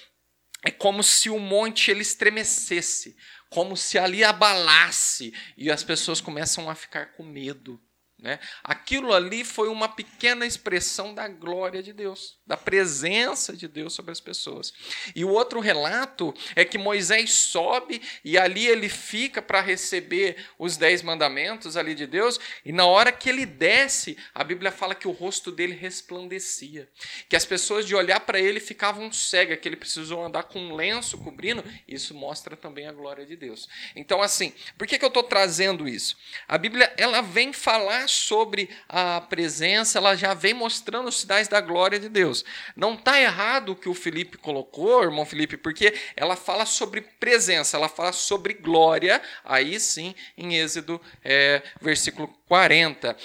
é 0.63 0.71
como 0.71 1.03
se 1.03 1.31
o 1.31 1.39
monte 1.39 1.91
ele 1.91 2.03
estremecesse, 2.03 3.17
como 3.49 3.77
se 3.77 3.99
ali 3.99 4.25
abalasse 4.25 5.33
e 5.57 5.71
as 5.71 5.83
pessoas 5.85 6.21
começam 6.21 6.69
a 6.69 6.75
ficar 6.75 7.13
com 7.13 7.23
medo. 7.23 7.81
Né? 8.19 8.39
Aquilo 8.65 9.13
ali 9.13 9.45
foi 9.45 9.69
uma 9.69 9.91
pequena 9.91 10.47
expressão 10.47 11.15
da 11.15 11.29
glória 11.29 11.83
de 11.83 11.93
Deus, 11.93 12.39
da 12.47 12.57
presença 12.57 13.55
de 13.55 13.69
Deus 13.69 13.93
sobre 13.93 14.11
as 14.11 14.21
pessoas. 14.21 14.73
E 15.15 15.23
o 15.23 15.29
outro 15.29 15.61
relato 15.61 16.35
é 16.55 16.65
que 16.65 16.79
Moisés 16.79 17.31
sobe 17.33 18.01
e 18.25 18.39
ali 18.39 18.67
ele 18.67 18.89
fica 18.89 19.43
para 19.43 19.61
receber 19.61 20.47
os 20.59 20.79
dez 20.79 21.03
mandamentos 21.03 21.77
ali 21.77 21.95
de 21.95 22.07
Deus, 22.07 22.41
e 22.65 22.73
na 22.73 22.87
hora 22.87 23.13
que 23.13 23.29
ele 23.29 23.45
desce, 23.45 24.17
a 24.35 24.43
Bíblia 24.43 24.73
fala 24.73 24.95
que 24.95 25.07
o 25.07 25.13
rosto 25.13 25.53
dele 25.53 25.75
resplandecia, 25.75 26.89
que 27.29 27.37
as 27.37 27.45
pessoas 27.45 27.85
de 27.85 27.95
olhar 27.95 28.21
para 28.21 28.41
ele 28.41 28.61
ficavam 28.61 29.13
cegas, 29.13 29.59
que 29.61 29.69
ele 29.69 29.77
precisou 29.77 30.25
andar 30.25 30.45
com 30.45 30.59
um 30.59 30.75
lenço 30.75 31.19
cobrindo, 31.19 31.63
isso 31.87 32.15
mostra 32.15 32.57
também 32.57 32.87
a 32.87 32.93
glória 32.93 33.27
de 33.27 33.37
Deus. 33.37 33.69
Então, 33.95 34.23
assim, 34.23 34.55
por 34.79 34.87
que, 34.87 34.99
que 34.99 35.05
eu 35.05 35.09
estou 35.09 35.23
trazendo 35.23 35.87
isso? 35.87 36.17
A 36.49 36.57
Bíblia 36.57 36.93
ela 36.97 37.21
vem 37.21 37.53
falar 37.53 38.06
sobre 38.07 38.71
a 38.89 39.21
presença, 39.21 39.99
ela 39.99 40.15
já 40.15 40.35
vem 40.35 40.55
mostrando 40.55 41.09
os 41.09 41.21
sinais 41.21 41.49
da 41.49 41.61
glória 41.61 41.99
de 41.99 42.09
Deus. 42.09 42.45
Não 42.75 42.95
está 42.95 43.21
errado 43.21 43.73
o 43.73 43.77
que 43.77 43.89
o 43.89 43.95
Felipe 43.95 44.39
colocou, 44.39 45.03
irmão 45.03 45.27
Felipe, 45.27 45.57
porque 45.57 45.95
ela 46.17 46.37
fala 46.37 46.67
sobre 46.67 47.01
presença, 47.01 47.77
ela 47.77 47.89
fala 47.89 48.13
sobre 48.13 48.55
glória, 48.55 49.21
aí 49.45 49.79
sim, 49.79 50.15
em 50.37 50.57
Êxodo, 50.57 51.01
é, 51.25 51.63
versículo 51.81 52.29
40 52.47 53.17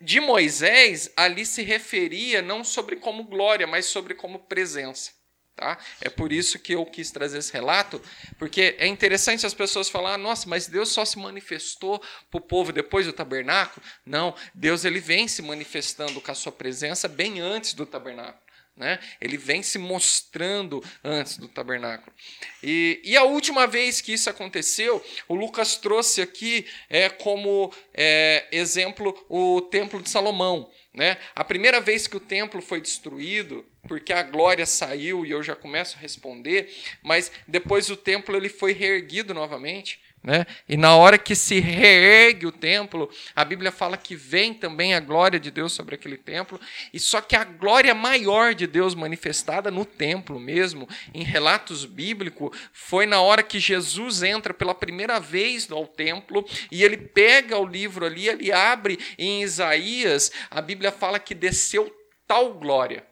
de 0.00 0.20
Moisés, 0.20 1.10
ali 1.16 1.46
se 1.46 1.62
referia 1.62 2.42
não 2.42 2.62
sobre 2.62 2.96
como 2.96 3.24
glória, 3.24 3.66
mas 3.66 3.86
sobre 3.86 4.14
como 4.14 4.40
presença. 4.40 5.15
Tá? 5.56 5.78
É 6.02 6.10
por 6.10 6.34
isso 6.34 6.58
que 6.58 6.74
eu 6.74 6.84
quis 6.84 7.10
trazer 7.10 7.38
esse 7.38 7.50
relato, 7.50 8.00
porque 8.38 8.76
é 8.78 8.86
interessante 8.86 9.46
as 9.46 9.54
pessoas 9.54 9.88
falar, 9.88 10.18
nossa, 10.18 10.46
mas 10.46 10.66
Deus 10.66 10.90
só 10.90 11.02
se 11.02 11.18
manifestou 11.18 11.98
para 12.30 12.38
o 12.38 12.42
povo 12.42 12.72
depois 12.72 13.06
do 13.06 13.12
tabernáculo. 13.12 13.84
Não, 14.04 14.34
Deus 14.54 14.84
ele 14.84 15.00
vem 15.00 15.26
se 15.26 15.40
manifestando 15.40 16.20
com 16.20 16.30
a 16.30 16.34
sua 16.34 16.52
presença 16.52 17.08
bem 17.08 17.40
antes 17.40 17.72
do 17.72 17.86
tabernáculo. 17.86 18.44
Né? 18.76 18.98
Ele 19.18 19.38
vem 19.38 19.62
se 19.62 19.78
mostrando 19.78 20.84
antes 21.02 21.38
do 21.38 21.48
tabernáculo. 21.48 22.14
E, 22.62 23.00
e 23.02 23.16
a 23.16 23.24
última 23.24 23.66
vez 23.66 24.02
que 24.02 24.12
isso 24.12 24.28
aconteceu, 24.28 25.02
o 25.26 25.34
Lucas 25.34 25.76
trouxe 25.76 26.20
aqui 26.20 26.66
é, 26.90 27.08
como 27.08 27.72
é, 27.94 28.46
exemplo 28.52 29.16
o 29.30 29.62
Templo 29.62 30.02
de 30.02 30.10
Salomão. 30.10 30.70
Né? 30.96 31.18
A 31.34 31.44
primeira 31.44 31.78
vez 31.78 32.06
que 32.06 32.16
o 32.16 32.20
templo 32.20 32.62
foi 32.62 32.80
destruído, 32.80 33.66
porque 33.86 34.14
a 34.14 34.22
glória 34.22 34.64
saiu 34.64 35.26
e 35.26 35.30
eu 35.30 35.42
já 35.42 35.54
começo 35.54 35.94
a 35.94 36.00
responder, 36.00 36.74
mas 37.02 37.30
depois 37.46 37.90
o 37.90 37.96
templo 37.96 38.34
ele 38.34 38.48
foi 38.48 38.72
reerguido 38.72 39.34
novamente. 39.34 40.00
Né? 40.26 40.44
E 40.68 40.76
na 40.76 40.96
hora 40.96 41.16
que 41.16 41.36
se 41.36 41.60
reergue 41.60 42.48
o 42.48 42.52
templo, 42.52 43.08
a 43.32 43.44
Bíblia 43.44 43.70
fala 43.70 43.96
que 43.96 44.16
vem 44.16 44.52
também 44.52 44.92
a 44.92 44.98
glória 44.98 45.38
de 45.38 45.52
Deus 45.52 45.72
sobre 45.72 45.94
aquele 45.94 46.16
templo, 46.16 46.60
e 46.92 46.98
só 46.98 47.20
que 47.20 47.36
a 47.36 47.44
glória 47.44 47.94
maior 47.94 48.52
de 48.52 48.66
Deus 48.66 48.92
manifestada 48.96 49.70
no 49.70 49.84
templo 49.84 50.40
mesmo, 50.40 50.88
em 51.14 51.22
relatos 51.22 51.84
bíblicos, 51.84 52.58
foi 52.72 53.06
na 53.06 53.20
hora 53.20 53.40
que 53.40 53.60
Jesus 53.60 54.24
entra 54.24 54.52
pela 54.52 54.74
primeira 54.74 55.20
vez 55.20 55.70
ao 55.70 55.86
templo 55.86 56.44
e 56.72 56.82
ele 56.82 56.96
pega 56.96 57.56
o 57.56 57.64
livro 57.64 58.04
ali, 58.04 58.28
ele 58.28 58.50
abre 58.50 58.98
em 59.16 59.44
Isaías, 59.44 60.32
a 60.50 60.60
Bíblia 60.60 60.90
fala 60.90 61.20
que 61.20 61.36
desceu 61.36 61.88
tal 62.26 62.52
glória. 62.54 63.06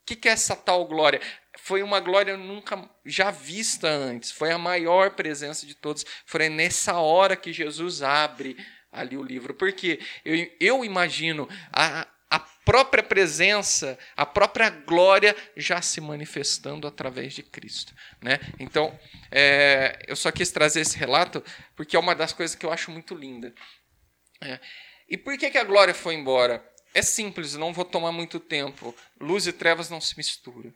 O 0.00 0.16
que 0.16 0.28
é 0.28 0.32
essa 0.32 0.56
tal 0.56 0.86
glória? 0.86 1.20
Foi 1.62 1.80
uma 1.80 2.00
glória 2.00 2.36
nunca 2.36 2.90
já 3.06 3.30
vista 3.30 3.88
antes, 3.88 4.32
foi 4.32 4.50
a 4.50 4.58
maior 4.58 5.12
presença 5.12 5.64
de 5.64 5.76
todos. 5.76 6.04
Foi 6.26 6.48
nessa 6.48 6.94
hora 6.98 7.36
que 7.36 7.52
Jesus 7.52 8.02
abre 8.02 8.56
ali 8.90 9.16
o 9.16 9.22
livro, 9.22 9.54
porque 9.54 10.00
eu, 10.24 10.50
eu 10.58 10.84
imagino 10.84 11.48
a, 11.72 12.04
a 12.28 12.40
própria 12.40 13.00
presença, 13.00 13.96
a 14.16 14.26
própria 14.26 14.70
glória 14.70 15.36
já 15.56 15.80
se 15.80 16.00
manifestando 16.00 16.88
através 16.88 17.32
de 17.32 17.44
Cristo. 17.44 17.94
Né? 18.20 18.40
Então, 18.58 18.98
é, 19.30 20.04
eu 20.08 20.16
só 20.16 20.32
quis 20.32 20.50
trazer 20.50 20.80
esse 20.80 20.98
relato 20.98 21.44
porque 21.76 21.94
é 21.94 22.00
uma 22.00 22.16
das 22.16 22.32
coisas 22.32 22.56
que 22.56 22.66
eu 22.66 22.72
acho 22.72 22.90
muito 22.90 23.14
linda. 23.14 23.54
É. 24.40 24.58
E 25.08 25.16
por 25.16 25.38
que, 25.38 25.48
que 25.48 25.58
a 25.58 25.64
glória 25.64 25.94
foi 25.94 26.14
embora? 26.14 26.68
É 26.92 27.02
simples, 27.02 27.54
não 27.54 27.72
vou 27.72 27.84
tomar 27.84 28.10
muito 28.10 28.40
tempo. 28.40 28.92
Luz 29.20 29.46
e 29.46 29.52
trevas 29.52 29.88
não 29.88 30.00
se 30.00 30.16
misturam 30.16 30.74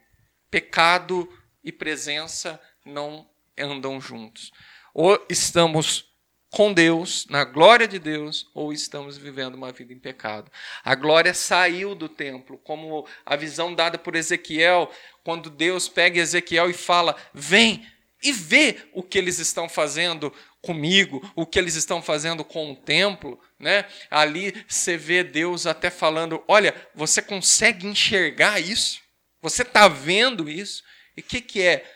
pecado 0.50 1.28
e 1.62 1.72
presença 1.72 2.60
não 2.84 3.28
andam 3.58 4.00
juntos. 4.00 4.52
Ou 4.94 5.24
estamos 5.28 6.06
com 6.50 6.72
Deus, 6.72 7.26
na 7.28 7.44
glória 7.44 7.86
de 7.86 7.98
Deus, 7.98 8.48
ou 8.54 8.72
estamos 8.72 9.18
vivendo 9.18 9.56
uma 9.56 9.72
vida 9.72 9.92
em 9.92 9.98
pecado. 9.98 10.50
A 10.82 10.94
glória 10.94 11.34
saiu 11.34 11.94
do 11.94 12.08
templo, 12.08 12.56
como 12.58 13.06
a 13.26 13.36
visão 13.36 13.74
dada 13.74 13.98
por 13.98 14.16
Ezequiel, 14.16 14.90
quando 15.22 15.50
Deus 15.50 15.88
pega 15.88 16.20
Ezequiel 16.20 16.70
e 16.70 16.72
fala: 16.72 17.16
Vem 17.34 17.86
e 18.22 18.32
vê 18.32 18.88
o 18.94 19.02
que 19.02 19.18
eles 19.18 19.38
estão 19.38 19.68
fazendo 19.68 20.32
comigo, 20.62 21.30
o 21.34 21.44
que 21.44 21.58
eles 21.58 21.74
estão 21.74 22.00
fazendo 22.00 22.44
com 22.44 22.72
o 22.72 22.76
templo. 22.76 23.38
Né? 23.58 23.84
Ali 24.10 24.64
você 24.66 24.96
vê 24.96 25.22
Deus 25.22 25.66
até 25.66 25.90
falando: 25.90 26.42
Olha, 26.48 26.74
você 26.94 27.20
consegue 27.20 27.86
enxergar 27.86 28.60
isso? 28.60 29.05
Você 29.46 29.62
está 29.62 29.86
vendo 29.86 30.50
isso? 30.50 30.82
E 31.16 31.20
o 31.20 31.22
que, 31.22 31.40
que 31.40 31.62
é? 31.62 31.88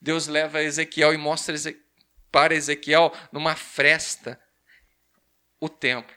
Deus 0.00 0.26
leva 0.26 0.62
Ezequiel 0.62 1.12
e 1.12 1.18
mostra 1.18 1.54
para 2.32 2.54
Ezequiel 2.54 3.12
numa 3.30 3.54
fresta 3.54 4.40
o 5.60 5.68
templo. 5.68 6.16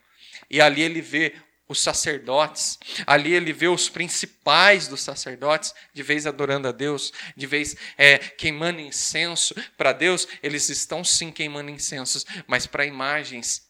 E 0.50 0.62
ali 0.62 0.82
ele 0.82 1.02
vê 1.02 1.36
os 1.68 1.82
sacerdotes, 1.82 2.80
ali 3.06 3.34
ele 3.34 3.52
vê 3.52 3.68
os 3.68 3.90
principais 3.90 4.88
dos 4.88 5.02
sacerdotes, 5.02 5.74
de 5.94 6.02
vez 6.02 6.26
adorando 6.26 6.70
a 6.70 6.72
Deus, 6.72 7.12
de 7.36 7.46
vez 7.46 7.76
é, 7.98 8.18
queimando 8.18 8.80
incenso 8.80 9.54
para 9.76 9.92
Deus, 9.92 10.26
eles 10.42 10.70
estão 10.70 11.04
sim 11.04 11.34
queimando 11.34 11.70
incensos, 11.70 12.26
mas 12.48 12.66
para 12.66 12.86
imagens 12.86 13.70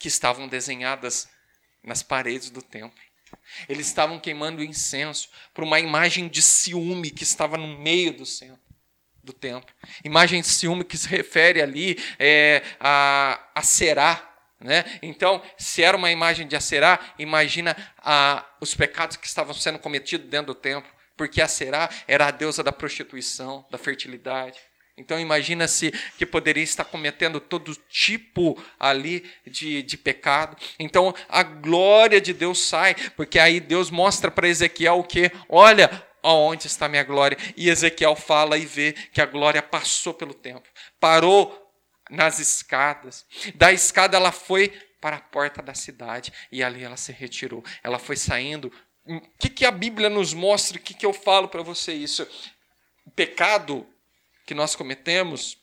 que 0.00 0.08
estavam 0.08 0.48
desenhadas 0.48 1.28
nas 1.80 2.02
paredes 2.02 2.50
do 2.50 2.60
templo. 2.60 2.98
Eles 3.68 3.86
estavam 3.86 4.18
queimando 4.18 4.62
incenso 4.62 5.28
para 5.52 5.64
uma 5.64 5.78
imagem 5.78 6.28
de 6.28 6.42
ciúme 6.42 7.10
que 7.10 7.22
estava 7.22 7.56
no 7.56 7.78
meio 7.78 8.12
do 8.12 8.26
centro 8.26 8.62
do 9.22 9.32
templo. 9.32 9.72
Imagem 10.04 10.40
de 10.40 10.48
ciúme 10.48 10.84
que 10.84 10.98
se 10.98 11.08
refere 11.08 11.62
ali 11.62 11.96
é, 12.18 12.62
a, 12.80 13.40
a 13.54 13.62
Será. 13.62 14.28
Né? 14.58 14.84
Então, 15.02 15.42
se 15.56 15.82
era 15.82 15.96
uma 15.96 16.10
imagem 16.10 16.46
de 16.46 16.56
Acerá, 16.56 16.98
imagina 17.18 17.76
a, 17.98 18.44
os 18.60 18.74
pecados 18.74 19.16
que 19.16 19.26
estavam 19.26 19.54
sendo 19.54 19.78
cometidos 19.78 20.28
dentro 20.28 20.54
do 20.54 20.54
templo, 20.54 20.90
porque 21.16 21.40
a 21.40 21.48
Será 21.48 21.88
era 22.06 22.26
a 22.26 22.30
deusa 22.30 22.62
da 22.62 22.72
prostituição, 22.72 23.66
da 23.70 23.78
fertilidade. 23.78 24.58
Então 25.02 25.18
imagina-se 25.18 25.90
que 26.16 26.24
poderia 26.24 26.62
estar 26.62 26.84
cometendo 26.84 27.40
todo 27.40 27.74
tipo 27.90 28.56
ali 28.78 29.28
de, 29.44 29.82
de 29.82 29.98
pecado. 29.98 30.56
Então 30.78 31.12
a 31.28 31.42
glória 31.42 32.20
de 32.20 32.32
Deus 32.32 32.60
sai, 32.60 32.94
porque 33.16 33.38
aí 33.38 33.58
Deus 33.58 33.90
mostra 33.90 34.30
para 34.30 34.48
Ezequiel 34.48 35.00
o 35.00 35.04
que? 35.04 35.32
Olha, 35.48 35.90
aonde 36.22 36.68
está 36.68 36.88
minha 36.88 37.02
glória? 37.02 37.36
E 37.56 37.68
Ezequiel 37.68 38.14
fala 38.14 38.56
e 38.56 38.64
vê 38.64 38.92
que 39.12 39.20
a 39.20 39.26
glória 39.26 39.60
passou 39.60 40.14
pelo 40.14 40.32
templo, 40.32 40.70
parou 41.00 41.58
nas 42.08 42.38
escadas. 42.38 43.26
Da 43.56 43.72
escada 43.72 44.16
ela 44.16 44.30
foi 44.30 44.68
para 45.00 45.16
a 45.16 45.20
porta 45.20 45.60
da 45.60 45.74
cidade 45.74 46.32
e 46.52 46.62
ali 46.62 46.84
ela 46.84 46.96
se 46.96 47.10
retirou. 47.10 47.64
Ela 47.82 47.98
foi 47.98 48.16
saindo. 48.16 48.72
O 49.04 49.20
que, 49.36 49.48
que 49.48 49.66
a 49.66 49.72
Bíblia 49.72 50.08
nos 50.08 50.32
mostra? 50.32 50.78
O 50.78 50.80
que, 50.80 50.94
que 50.94 51.04
eu 51.04 51.12
falo 51.12 51.48
para 51.48 51.62
você 51.62 51.92
isso? 51.92 52.24
Pecado 53.16 53.84
que 54.52 54.54
nós 54.54 54.76
cometemos, 54.76 55.56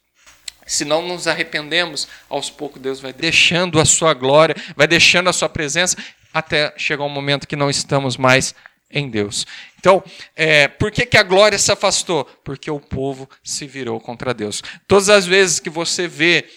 se 0.65 0.84
não 0.84 1.08
nos 1.08 1.27
arrependemos, 1.27 2.08
aos 2.27 2.50
poucos 2.50 2.81
Deus 2.81 3.00
vai 3.00 3.13
deixando 3.13 3.79
a 3.79 3.86
sua 3.86 4.15
glória, 4.15 4.55
vai 4.75 4.88
deixando 4.88 5.29
a 5.29 5.34
sua 5.34 5.48
presença, 5.48 5.96
até 6.34 6.74
chegar 6.75 7.03
um 7.03 7.10
momento 7.10 7.48
que 7.48 7.55
não 7.55 7.69
estamos 7.69 8.17
mais 8.17 8.55
em 8.89 9.08
Deus. 9.08 9.46
Então, 9.77 10.03
é, 10.36 10.67
por 10.67 10.91
que, 10.91 11.05
que 11.05 11.17
a 11.17 11.24
glória 11.24 11.60
se 11.60 11.72
afastou? 11.72 12.25
Porque 12.43 12.72
o 12.72 12.79
povo 12.79 13.29
se 13.43 13.67
virou 13.67 14.00
contra 14.00 14.34
Deus. 14.34 14.63
Todas 14.88 15.08
as 15.10 15.27
vezes 15.27 15.60
que 15.60 15.69
você 15.69 16.08
vê 16.08 16.50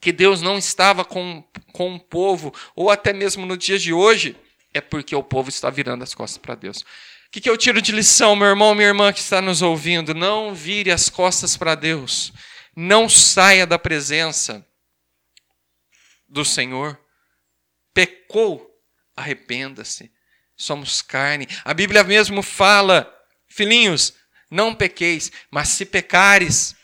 que 0.00 0.12
Deus 0.12 0.40
não 0.40 0.56
estava 0.56 1.04
com, 1.04 1.42
com 1.72 1.96
o 1.96 1.98
povo, 1.98 2.54
ou 2.76 2.88
até 2.88 3.12
mesmo 3.12 3.44
no 3.44 3.56
dia 3.56 3.80
de 3.80 3.92
hoje, 3.92 4.36
é 4.72 4.80
porque 4.80 5.16
o 5.16 5.24
povo 5.24 5.48
está 5.48 5.70
virando 5.70 6.04
as 6.04 6.14
costas 6.14 6.38
para 6.38 6.54
Deus. 6.54 6.84
O 7.28 7.30
que, 7.30 7.42
que 7.42 7.50
eu 7.50 7.58
tiro 7.58 7.82
de 7.82 7.92
lição, 7.92 8.34
meu 8.34 8.48
irmão, 8.48 8.74
minha 8.74 8.88
irmã 8.88 9.12
que 9.12 9.20
está 9.20 9.42
nos 9.42 9.60
ouvindo? 9.60 10.14
Não 10.14 10.54
vire 10.54 10.90
as 10.90 11.10
costas 11.10 11.58
para 11.58 11.74
Deus. 11.74 12.32
Não 12.74 13.06
saia 13.06 13.66
da 13.66 13.78
presença 13.78 14.66
do 16.26 16.42
Senhor. 16.42 16.98
Pecou, 17.92 18.66
arrependa-se. 19.14 20.10
Somos 20.56 21.02
carne. 21.02 21.46
A 21.66 21.74
Bíblia 21.74 22.02
mesmo 22.02 22.42
fala, 22.42 23.14
filhinhos, 23.46 24.14
não 24.50 24.74
pequeis, 24.74 25.30
mas 25.50 25.68
se 25.68 25.84
pecares, 25.84 26.74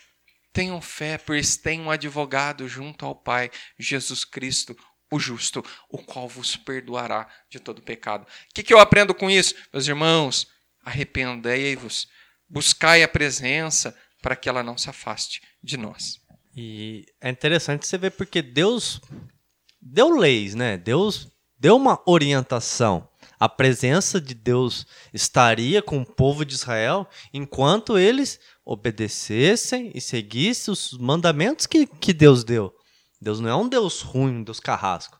tenham 0.53 0.79
fé, 0.79 1.17
pois 1.17 1.57
tem 1.57 1.81
um 1.81 1.89
advogado 1.89 2.69
junto 2.69 3.03
ao 3.03 3.15
Pai, 3.15 3.49
Jesus 3.79 4.23
Cristo, 4.23 4.77
o 5.15 5.19
justo, 5.19 5.63
o 5.89 5.97
qual 5.97 6.27
vos 6.27 6.55
perdoará 6.55 7.27
de 7.49 7.59
todo 7.59 7.81
pecado. 7.81 8.23
O 8.23 8.53
que, 8.53 8.63
que 8.63 8.73
eu 8.73 8.79
aprendo 8.79 9.13
com 9.13 9.29
isso? 9.29 9.55
Meus 9.71 9.87
irmãos, 9.87 10.47
arrependei-vos, 10.83 12.07
buscai 12.47 13.01
a 13.03 13.07
presença 13.07 13.97
para 14.21 14.35
que 14.35 14.49
ela 14.49 14.63
não 14.63 14.77
se 14.77 14.89
afaste 14.89 15.41
de 15.63 15.77
nós. 15.77 16.19
E 16.55 17.05
é 17.21 17.29
interessante 17.29 17.85
você 17.85 17.97
ver 17.97 18.11
porque 18.11 18.41
Deus 18.41 19.01
deu 19.81 20.09
leis, 20.17 20.55
né? 20.55 20.77
Deus 20.77 21.27
deu 21.57 21.75
uma 21.75 22.01
orientação. 22.05 23.09
A 23.37 23.49
presença 23.49 24.21
de 24.21 24.33
Deus 24.33 24.87
estaria 25.13 25.81
com 25.81 26.01
o 26.01 26.05
povo 26.05 26.45
de 26.45 26.53
Israel 26.53 27.07
enquanto 27.33 27.97
eles 27.97 28.39
obedecessem 28.63 29.91
e 29.93 29.99
seguissem 29.99 30.71
os 30.71 30.97
mandamentos 30.97 31.65
que, 31.65 31.85
que 31.85 32.13
Deus 32.13 32.43
deu. 32.43 32.73
Deus 33.25 33.39
não 33.39 33.49
é 33.49 33.55
um 33.55 33.67
Deus 33.67 34.01
ruim, 34.01 34.35
um 34.35 34.43
Deus 34.43 34.59
carrasco. 34.59 35.19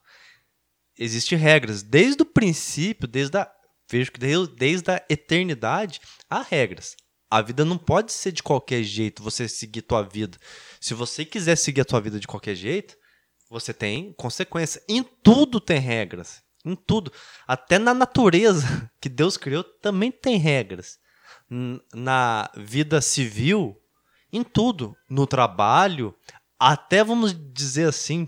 Existem 0.95 1.35
regras. 1.39 1.81
Desde 1.81 2.21
o 2.21 2.25
princípio, 2.25 3.07
desde 3.07 3.35
a, 3.35 3.51
vejo 3.89 4.11
que 4.11 4.19
desde, 4.19 4.91
a 4.91 5.03
eternidade, 5.09 5.99
há 6.29 6.43
regras. 6.43 6.95
A 7.31 7.41
vida 7.41 7.65
não 7.65 7.79
pode 7.79 8.13
ser 8.13 8.31
de 8.31 8.43
qualquer 8.43 8.83
jeito, 8.83 9.23
você 9.23 9.47
seguir 9.47 9.81
tua 9.81 10.03
vida. 10.03 10.37
Se 10.79 10.93
você 10.93 11.25
quiser 11.25 11.55
seguir 11.55 11.81
a 11.81 11.85
tua 11.85 11.99
vida 11.99 12.19
de 12.19 12.27
qualquer 12.27 12.53
jeito, 12.53 12.95
você 13.49 13.73
tem 13.73 14.13
consequência. 14.13 14.79
Em 14.87 15.01
tudo 15.01 15.59
tem 15.59 15.79
regras. 15.79 16.43
Em 16.63 16.75
tudo. 16.75 17.11
Até 17.47 17.79
na 17.79 17.95
natureza 17.95 18.91
que 19.01 19.09
Deus 19.09 19.35
criou 19.35 19.63
também 19.63 20.11
tem 20.11 20.37
regras. 20.37 20.99
Na 21.91 22.51
vida 22.55 23.01
civil, 23.01 23.75
em 24.31 24.43
tudo. 24.43 24.95
No 25.09 25.25
trabalho, 25.25 26.15
até 26.59 27.03
vamos 27.03 27.35
dizer 27.53 27.87
assim, 27.87 28.27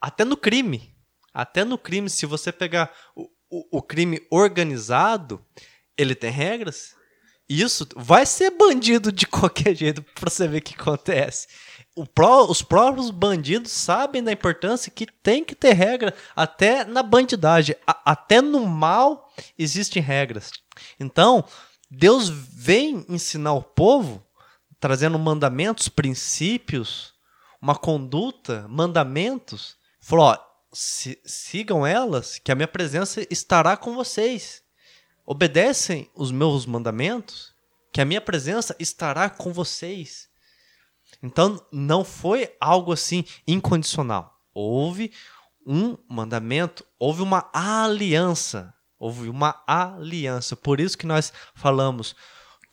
até 0.00 0.24
no 0.24 0.36
crime. 0.36 0.94
Até 1.32 1.64
no 1.64 1.76
crime, 1.76 2.08
se 2.08 2.26
você 2.26 2.52
pegar 2.52 2.92
o, 3.16 3.28
o, 3.50 3.78
o 3.78 3.82
crime 3.82 4.20
organizado, 4.30 5.44
ele 5.96 6.14
tem 6.14 6.30
regras. 6.30 6.94
Isso 7.48 7.86
vai 7.96 8.24
ser 8.24 8.50
bandido 8.50 9.12
de 9.12 9.26
qualquer 9.28 9.74
jeito 9.74 10.02
para 10.02 10.30
você 10.30 10.46
ver 10.46 10.58
o 10.58 10.62
que 10.62 10.74
acontece. 10.74 11.48
Pró, 12.12 12.44
os 12.44 12.60
próprios 12.60 13.10
bandidos 13.10 13.70
sabem 13.70 14.22
da 14.22 14.32
importância 14.32 14.90
que 14.90 15.06
tem 15.06 15.44
que 15.44 15.54
ter 15.54 15.72
regra 15.74 16.14
até 16.34 16.84
na 16.84 17.02
bandidagem, 17.02 17.76
a, 17.86 18.12
até 18.12 18.40
no 18.40 18.66
mal 18.66 19.32
existem 19.56 20.02
regras. 20.02 20.50
Então, 20.98 21.44
Deus 21.90 22.28
vem 22.28 23.06
ensinar 23.08 23.52
o 23.52 23.62
povo 23.62 24.26
trazendo 24.80 25.18
mandamentos, 25.18 25.88
princípios, 25.88 27.13
uma 27.64 27.76
conduta, 27.76 28.66
mandamentos. 28.68 29.76
Falou: 30.00 30.26
ó, 30.26 30.38
sigam 30.72 31.86
elas, 31.86 32.38
que 32.38 32.52
a 32.52 32.54
minha 32.54 32.68
presença 32.68 33.26
estará 33.30 33.76
com 33.76 33.94
vocês 33.94 34.64
obedecem 35.26 36.10
os 36.14 36.30
meus 36.30 36.66
mandamentos, 36.66 37.54
que 37.92 38.00
a 38.00 38.04
minha 38.04 38.20
presença 38.20 38.76
estará 38.78 39.30
com 39.30 39.52
vocês. 39.52 40.28
Então, 41.22 41.64
não 41.72 42.04
foi 42.04 42.54
algo 42.60 42.92
assim 42.92 43.24
incondicional. 43.46 44.40
Houve 44.52 45.12
um 45.66 45.96
mandamento, 46.08 46.84
houve 46.98 47.22
uma 47.22 47.48
aliança. 47.52 48.74
Houve 48.98 49.28
uma 49.28 49.62
aliança. 49.66 50.56
Por 50.56 50.80
isso 50.80 50.98
que 50.98 51.06
nós 51.06 51.32
falamos 51.54 52.14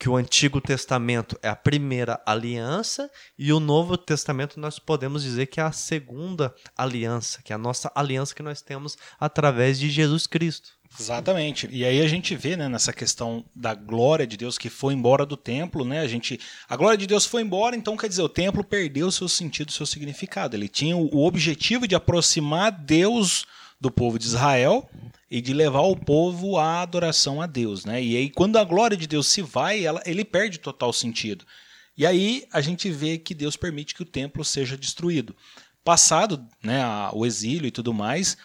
que 0.02 0.08
o 0.08 0.16
Antigo 0.16 0.60
Testamento 0.60 1.38
é 1.40 1.48
a 1.48 1.54
primeira 1.54 2.20
aliança 2.26 3.08
e 3.38 3.52
o 3.52 3.60
Novo 3.60 3.96
Testamento 3.96 4.58
nós 4.58 4.76
podemos 4.76 5.22
dizer 5.22 5.46
que 5.46 5.60
é 5.60 5.62
a 5.62 5.70
segunda 5.70 6.52
aliança, 6.76 7.40
que 7.40 7.52
é 7.52 7.54
a 7.54 7.58
nossa 7.58 7.88
aliança 7.94 8.34
que 8.34 8.42
nós 8.42 8.60
temos 8.60 8.98
através 9.20 9.78
de 9.78 9.88
Jesus 9.88 10.26
Cristo. 10.26 10.70
Exatamente. 10.98 11.68
E 11.70 11.84
aí 11.84 12.00
a 12.00 12.08
gente 12.08 12.34
vê, 12.34 12.56
né, 12.56 12.68
nessa 12.68 12.92
questão 12.92 13.44
da 13.54 13.76
glória 13.76 14.26
de 14.26 14.36
Deus 14.36 14.58
que 14.58 14.68
foi 14.68 14.92
embora 14.92 15.24
do 15.24 15.36
templo, 15.36 15.84
né? 15.84 16.00
A 16.00 16.08
gente, 16.08 16.40
a 16.68 16.76
glória 16.76 16.98
de 16.98 17.06
Deus 17.06 17.24
foi 17.24 17.42
embora, 17.42 17.76
então 17.76 17.96
quer 17.96 18.08
dizer, 18.08 18.22
o 18.22 18.28
templo 18.28 18.64
perdeu 18.64 19.08
seu 19.12 19.28
sentido, 19.28 19.70
seu 19.70 19.86
significado. 19.86 20.56
Ele 20.56 20.68
tinha 20.68 20.96
o 20.96 21.24
objetivo 21.24 21.86
de 21.86 21.94
aproximar 21.94 22.72
Deus 22.72 23.46
do 23.82 23.90
povo 23.90 24.16
de 24.16 24.26
Israel 24.26 24.88
e 25.28 25.40
de 25.40 25.52
levar 25.52 25.80
o 25.80 25.96
povo 25.96 26.56
à 26.56 26.82
adoração 26.82 27.42
a 27.42 27.46
Deus, 27.46 27.84
né? 27.84 28.00
E 28.00 28.16
aí 28.16 28.30
quando 28.30 28.56
a 28.56 28.64
glória 28.64 28.96
de 28.96 29.08
Deus 29.08 29.26
se 29.26 29.42
vai, 29.42 29.84
ela, 29.84 30.00
ele 30.06 30.24
perde 30.24 30.58
total 30.58 30.92
sentido. 30.92 31.44
E 31.98 32.06
aí 32.06 32.46
a 32.52 32.60
gente 32.60 32.88
vê 32.90 33.18
que 33.18 33.34
Deus 33.34 33.56
permite 33.56 33.94
que 33.94 34.02
o 34.02 34.06
templo 34.06 34.44
seja 34.44 34.76
destruído. 34.76 35.34
Passado, 35.82 36.46
né, 36.62 36.80
o 37.12 37.26
exílio 37.26 37.66
e 37.66 37.72
tudo 37.72 37.92
mais, 37.92 38.36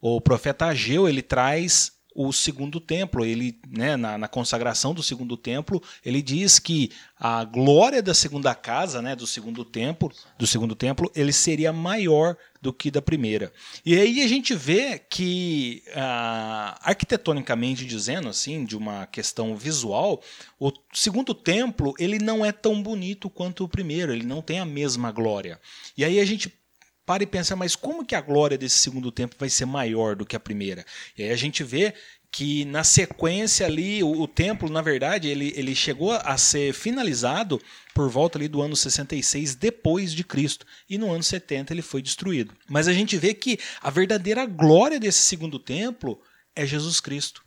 o 0.00 0.20
profeta 0.20 0.66
Ageu 0.66 1.08
ele 1.08 1.22
traz 1.22 1.92
o 2.14 2.32
segundo 2.32 2.80
templo. 2.80 3.24
Ele, 3.24 3.58
né, 3.68 3.96
na, 3.96 4.18
na, 4.18 4.28
consagração 4.28 4.94
do 4.94 5.02
segundo 5.02 5.36
templo, 5.36 5.82
ele 6.04 6.22
diz 6.22 6.58
que 6.58 6.90
a 7.18 7.44
glória 7.44 8.02
da 8.02 8.14
segunda 8.14 8.54
casa, 8.54 9.00
né, 9.00 9.14
do 9.14 9.26
segundo 9.26 9.64
templo, 9.64 10.12
do 10.38 10.46
segundo 10.46 10.74
templo, 10.74 11.10
ele 11.14 11.32
seria 11.32 11.72
maior 11.72 12.36
do 12.60 12.72
que 12.72 12.90
da 12.90 13.02
primeira. 13.02 13.52
E 13.84 13.98
aí 13.98 14.22
a 14.22 14.28
gente 14.28 14.54
vê 14.54 14.98
que 14.98 15.82
ah, 15.94 16.78
arquitetonicamente 16.82 17.84
dizendo, 17.84 18.28
assim, 18.28 18.64
de 18.64 18.76
uma 18.76 19.06
questão 19.06 19.56
visual, 19.56 20.22
o 20.60 20.72
segundo 20.92 21.34
templo 21.34 21.92
ele 21.98 22.18
não 22.18 22.44
é 22.44 22.52
tão 22.52 22.80
bonito 22.80 23.28
quanto 23.28 23.64
o 23.64 23.68
primeiro. 23.68 24.12
Ele 24.12 24.24
não 24.24 24.40
tem 24.40 24.60
a 24.60 24.64
mesma 24.64 25.10
glória. 25.10 25.60
E 25.96 26.04
aí 26.04 26.20
a 26.20 26.24
gente 26.24 26.61
para 27.04 27.22
e 27.22 27.26
pensa, 27.26 27.56
mas 27.56 27.74
como 27.74 28.04
que 28.04 28.14
a 28.14 28.20
glória 28.20 28.56
desse 28.56 28.78
segundo 28.78 29.10
tempo 29.10 29.36
vai 29.38 29.48
ser 29.48 29.66
maior 29.66 30.14
do 30.14 30.26
que 30.26 30.36
a 30.36 30.40
primeira? 30.40 30.84
E 31.16 31.22
aí 31.22 31.30
a 31.30 31.36
gente 31.36 31.64
vê 31.64 31.94
que 32.32 32.64
na 32.64 32.82
sequência 32.82 33.66
ali, 33.66 34.02
o, 34.02 34.22
o, 34.22 34.26
templo, 34.26 34.70
na 34.70 34.80
verdade, 34.80 35.28
ele, 35.28 35.52
ele 35.54 35.74
chegou 35.74 36.12
a 36.12 36.38
ser 36.38 36.72
finalizado 36.72 37.60
por 37.94 38.08
volta 38.08 38.38
ali 38.38 38.48
do 38.48 38.62
ano 38.62 38.74
66 38.74 39.54
depois 39.54 40.14
de 40.14 40.24
Cristo. 40.24 40.64
E 40.88 40.96
no 40.96 41.12
ano 41.12 41.22
70 41.22 41.74
ele 41.74 41.82
foi 41.82 42.00
destruído. 42.00 42.54
Mas 42.70 42.88
a 42.88 42.92
gente 42.92 43.18
vê 43.18 43.34
que 43.34 43.58
a 43.82 43.90
verdadeira 43.90 44.46
glória 44.46 44.98
desse 44.98 45.18
segundo 45.18 45.58
templo 45.58 46.18
é 46.56 46.64
Jesus 46.64 47.00
Cristo. 47.00 47.44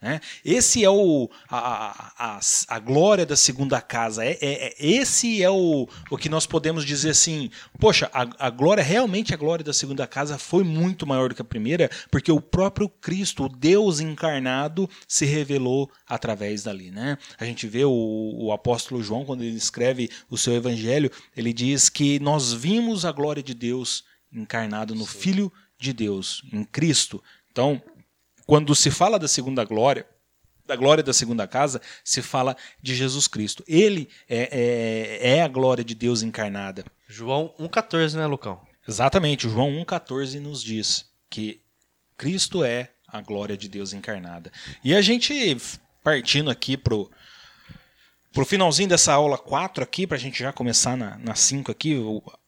Né? 0.00 0.20
Esse 0.44 0.84
é 0.84 0.90
o, 0.90 1.28
a, 1.48 2.12
a, 2.16 2.40
a, 2.68 2.78
glória 2.78 3.26
da 3.26 3.36
segunda 3.36 3.80
casa. 3.80 4.24
É, 4.24 4.38
é, 4.40 4.68
é, 4.68 4.74
esse 4.78 5.42
é 5.42 5.50
o, 5.50 5.88
o 6.10 6.16
que 6.16 6.28
nós 6.28 6.46
podemos 6.46 6.84
dizer 6.84 7.10
assim: 7.10 7.50
poxa, 7.80 8.08
a, 8.12 8.46
a 8.46 8.50
glória, 8.50 8.82
realmente 8.82 9.34
a 9.34 9.36
glória 9.36 9.64
da 9.64 9.72
segunda 9.72 10.06
casa 10.06 10.38
foi 10.38 10.62
muito 10.62 11.06
maior 11.06 11.28
do 11.28 11.34
que 11.34 11.42
a 11.42 11.44
primeira, 11.44 11.90
porque 12.10 12.30
o 12.30 12.40
próprio 12.40 12.88
Cristo, 12.88 13.44
o 13.44 13.48
Deus 13.48 13.98
encarnado, 13.98 14.88
se 15.06 15.26
revelou 15.26 15.90
através 16.06 16.62
dali. 16.62 16.90
Né? 16.90 17.18
A 17.36 17.44
gente 17.44 17.66
vê 17.66 17.84
o, 17.84 18.34
o 18.38 18.52
apóstolo 18.52 19.02
João, 19.02 19.24
quando 19.24 19.42
ele 19.42 19.56
escreve 19.56 20.10
o 20.30 20.38
seu 20.38 20.54
evangelho, 20.54 21.10
ele 21.36 21.52
diz 21.52 21.88
que 21.88 22.20
nós 22.20 22.52
vimos 22.52 23.04
a 23.04 23.10
glória 23.10 23.42
de 23.42 23.54
Deus 23.54 24.04
encarnado 24.32 24.94
no 24.94 25.06
Sim. 25.06 25.18
Filho 25.18 25.52
de 25.78 25.92
Deus, 25.92 26.42
em 26.52 26.64
Cristo. 26.64 27.22
Então, 27.50 27.82
quando 28.48 28.74
se 28.74 28.90
fala 28.90 29.18
da 29.18 29.28
segunda 29.28 29.62
glória, 29.62 30.06
da 30.64 30.74
glória 30.74 31.04
da 31.04 31.12
segunda 31.12 31.46
casa, 31.46 31.82
se 32.02 32.22
fala 32.22 32.56
de 32.82 32.94
Jesus 32.94 33.28
Cristo. 33.28 33.62
Ele 33.68 34.08
é, 34.26 35.18
é, 35.20 35.36
é 35.36 35.42
a 35.42 35.48
glória 35.48 35.84
de 35.84 35.94
Deus 35.94 36.22
encarnada. 36.22 36.82
João 37.06 37.54
1,14, 37.60 38.14
né, 38.14 38.26
Lucão? 38.26 38.58
Exatamente, 38.88 39.50
João 39.50 39.70
1,14 39.84 40.40
nos 40.40 40.62
diz 40.62 41.10
que 41.28 41.60
Cristo 42.16 42.64
é 42.64 42.90
a 43.06 43.20
glória 43.20 43.54
de 43.54 43.68
Deus 43.68 43.92
encarnada. 43.92 44.50
E 44.82 44.94
a 44.94 45.02
gente, 45.02 45.58
partindo 46.02 46.48
aqui 46.48 46.74
pro, 46.74 47.10
pro 48.32 48.46
finalzinho 48.46 48.88
dessa 48.88 49.12
aula 49.12 49.36
4 49.36 49.84
aqui, 49.84 50.06
para 50.06 50.16
a 50.16 50.20
gente 50.20 50.38
já 50.38 50.54
começar 50.54 50.96
na, 50.96 51.18
na 51.18 51.34
5 51.34 51.70
aqui, 51.70 51.98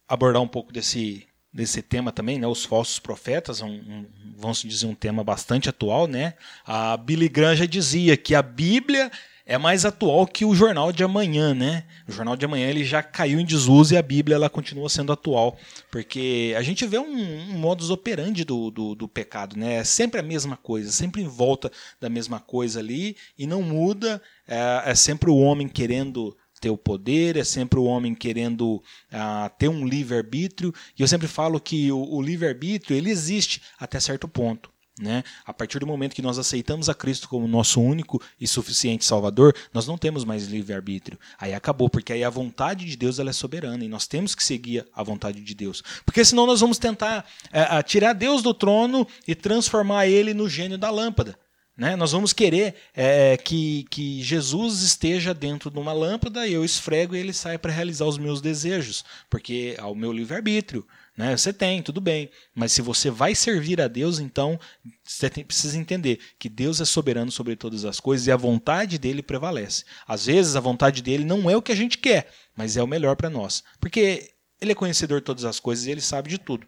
abordar 0.09 0.41
um 0.41 0.49
pouco 0.49 0.73
desse 0.73 1.29
desse 1.53 1.83
tema 1.83 2.13
também, 2.13 2.39
né? 2.39 2.47
Os 2.47 2.65
falsos 2.65 2.99
profetas, 2.99 3.61
um, 3.61 3.69
um, 3.69 4.07
vamos 4.37 4.63
dizer 4.63 4.87
um 4.87 4.95
tema 4.95 5.25
bastante 5.25 5.69
atual, 5.69 6.07
né? 6.07 6.35
A 6.65 6.97
Billy 6.97 7.29
Graham 7.29 7.57
já 7.57 7.67
dizia 7.67 8.17
que 8.17 8.35
a 8.35 8.43
Bíblia 8.43 9.11
é 9.51 9.59
mais 9.59 9.85
atual 9.85 10.29
que 10.29 10.45
o 10.45 10.55
Jornal 10.55 10.93
de 10.93 11.03
Amanhã, 11.03 11.53
né? 11.53 11.83
O 12.07 12.13
Jornal 12.13 12.37
de 12.37 12.45
Amanhã 12.45 12.69
ele 12.69 12.85
já 12.85 13.03
caiu 13.03 13.41
em 13.41 13.45
desuso 13.45 13.93
e 13.93 13.97
a 13.97 14.03
Bíblia 14.03 14.37
ela 14.37 14.49
continua 14.49 14.89
sendo 14.89 15.13
atual, 15.13 15.59
porque 15.91 16.55
a 16.57 16.63
gente 16.63 16.87
vê 16.87 17.01
um, 17.01 17.51
um 17.51 17.59
modus 17.59 17.91
operandi 17.91 18.45
do, 18.45 18.71
do, 18.71 18.95
do, 18.95 19.09
pecado, 19.09 19.57
né? 19.57 19.79
É 19.79 19.85
sempre 19.85 20.21
a 20.21 20.23
mesma 20.23 20.57
coisa, 20.57 20.93
sempre 20.93 21.21
em 21.21 21.27
volta 21.27 21.73
da 22.01 22.09
mesma 22.09 22.39
coisa 22.39 22.79
ali 22.79 23.17
e 23.37 23.45
não 23.45 23.61
muda. 23.61 24.23
É, 24.47 24.91
é 24.91 24.95
sempre 24.95 25.29
o 25.29 25.37
homem 25.37 25.67
querendo 25.67 26.37
ter 26.61 26.71
o 26.71 26.77
poder, 26.77 27.37
é 27.37 27.45
sempre 27.45 27.79
o 27.79 27.85
homem 27.85 28.15
querendo 28.15 28.77
uh, 28.77 29.51
ter 29.59 29.69
um 29.69 29.87
livre-arbítrio. 29.87 30.73
E 30.99 31.03
eu 31.03 31.09
sempre 31.09 31.27
falo 31.27 31.59
que 31.59 31.91
o, 31.91 31.99
o 31.99 32.21
livre-arbítrio 32.21 32.97
ele 32.97 33.11
existe 33.11 33.63
até 33.79 33.99
certo 33.99 34.29
ponto. 34.29 34.71
Né? 35.01 35.25
A 35.47 35.55
partir 35.55 35.79
do 35.79 35.87
momento 35.87 36.15
que 36.15 36.21
nós 36.21 36.39
aceitamos 36.39 36.91
a 36.91 36.95
Cristo 36.95 37.27
como 37.27 37.49
nosso 37.49 37.81
único 37.81 38.21
e 38.39 38.47
suficiente 38.47 39.03
Salvador, 39.03 39.57
nós 39.73 39.87
não 39.87 39.97
temos 39.97 40.25
mais 40.25 40.47
livre-arbítrio. 40.47 41.19
Aí 41.39 41.55
acabou, 41.55 41.89
porque 41.89 42.13
aí 42.13 42.23
a 42.23 42.29
vontade 42.29 42.85
de 42.85 42.97
Deus 42.99 43.19
ela 43.19 43.31
é 43.31 43.33
soberana 43.33 43.83
e 43.83 43.89
nós 43.89 44.07
temos 44.07 44.35
que 44.35 44.45
seguir 44.45 44.87
a 44.95 45.03
vontade 45.03 45.41
de 45.41 45.55
Deus. 45.55 45.83
Porque 46.05 46.23
senão 46.23 46.47
nós 46.47 46.61
vamos 46.61 46.77
tentar 46.77 47.25
é, 47.51 47.83
tirar 47.83 48.13
Deus 48.13 48.43
do 48.43 48.53
trono 48.53 49.07
e 49.27 49.35
transformar 49.35 50.07
ele 50.07 50.35
no 50.35 50.49
gênio 50.49 50.77
da 50.77 50.91
lâmpada. 50.91 51.39
Né? 51.81 51.97
Nós 51.97 52.13
vamos 52.13 52.35
querer 52.35 52.75
é, 52.95 53.39
que, 53.39 53.87
que 53.89 54.23
Jesus 54.23 54.83
esteja 54.83 55.33
dentro 55.33 55.71
de 55.71 55.79
uma 55.79 55.95
lâmpada 55.95 56.47
e 56.47 56.53
eu 56.53 56.63
esfrego 56.63 57.17
e 57.17 57.19
ele 57.19 57.33
sai 57.33 57.57
para 57.57 57.73
realizar 57.73 58.05
os 58.05 58.19
meus 58.19 58.43
desejos, 58.43 59.03
porque 59.31 59.77
é 59.79 59.85
o 59.85 59.95
meu 59.95 60.13
livre-arbítrio. 60.13 60.87
Né? 61.17 61.35
Você 61.35 61.55
tem, 61.55 61.83
tudo 61.83 61.99
bem. 61.99 62.31
Mas 62.55 62.73
se 62.73 62.83
você 62.83 63.11
vai 63.11 63.35
servir 63.35 63.81
a 63.81 63.89
Deus, 63.89 64.19
então 64.19 64.61
você 65.03 65.31
tem, 65.31 65.43
precisa 65.43 65.79
entender 65.79 66.21
que 66.39 66.51
Deus 66.51 66.83
é 66.83 66.85
soberano 66.85 67.33
sobre 67.33 67.57
todas 67.57 67.87
as 67.87 67.99
coisas 67.99 68.27
e 68.27 68.31
a 68.31 68.37
vontade 68.37 68.99
dele 68.99 69.23
prevalece. 69.23 69.87
Às 70.07 70.27
vezes 70.27 70.57
a 70.57 70.61
vontade 70.61 71.01
dele 71.01 71.25
não 71.25 71.49
é 71.49 71.57
o 71.57 71.63
que 71.63 71.73
a 71.73 71.77
gente 71.77 71.97
quer, 71.97 72.31
mas 72.55 72.77
é 72.77 72.83
o 72.83 72.87
melhor 72.87 73.17
para 73.17 73.31
nós. 73.31 73.65
Porque 73.81 74.33
ele 74.61 74.73
é 74.73 74.75
conhecedor 74.75 75.21
de 75.21 75.25
todas 75.25 75.47
as 75.47 75.59
coisas 75.59 75.87
e 75.87 75.91
ele 75.91 76.03
sabe 76.03 76.29
de 76.29 76.37
tudo. 76.37 76.67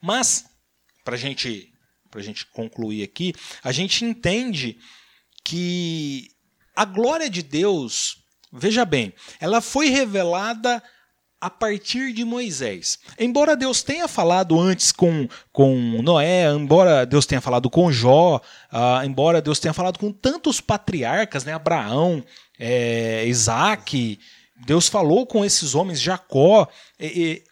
Mas, 0.00 0.44
para 1.02 1.16
a 1.16 1.18
gente 1.18 1.71
para 2.12 2.20
a 2.20 2.24
gente 2.24 2.44
concluir 2.46 3.02
aqui, 3.02 3.34
a 3.64 3.72
gente 3.72 4.04
entende 4.04 4.78
que 5.42 6.28
a 6.76 6.84
glória 6.84 7.28
de 7.28 7.42
Deus, 7.42 8.18
veja 8.52 8.84
bem, 8.84 9.14
ela 9.40 9.62
foi 9.62 9.88
revelada 9.88 10.82
a 11.40 11.50
partir 11.50 12.12
de 12.12 12.22
Moisés. 12.22 12.98
Embora 13.18 13.56
Deus 13.56 13.82
tenha 13.82 14.06
falado 14.06 14.60
antes 14.60 14.92
com, 14.92 15.26
com 15.50 16.00
Noé, 16.02 16.44
embora 16.52 17.06
Deus 17.06 17.26
tenha 17.26 17.40
falado 17.40 17.68
com 17.70 17.90
Jó, 17.90 18.36
uh, 18.36 19.04
embora 19.04 19.42
Deus 19.42 19.58
tenha 19.58 19.74
falado 19.74 19.98
com 19.98 20.12
tantos 20.12 20.60
patriarcas, 20.60 21.44
né, 21.44 21.54
Abraão, 21.54 22.22
é, 22.58 23.24
Isaac, 23.26 24.20
Deus 24.66 24.86
falou 24.86 25.26
com 25.26 25.44
esses 25.44 25.74
homens, 25.74 26.00
Jacó, 26.00 26.68
e, 27.00 27.42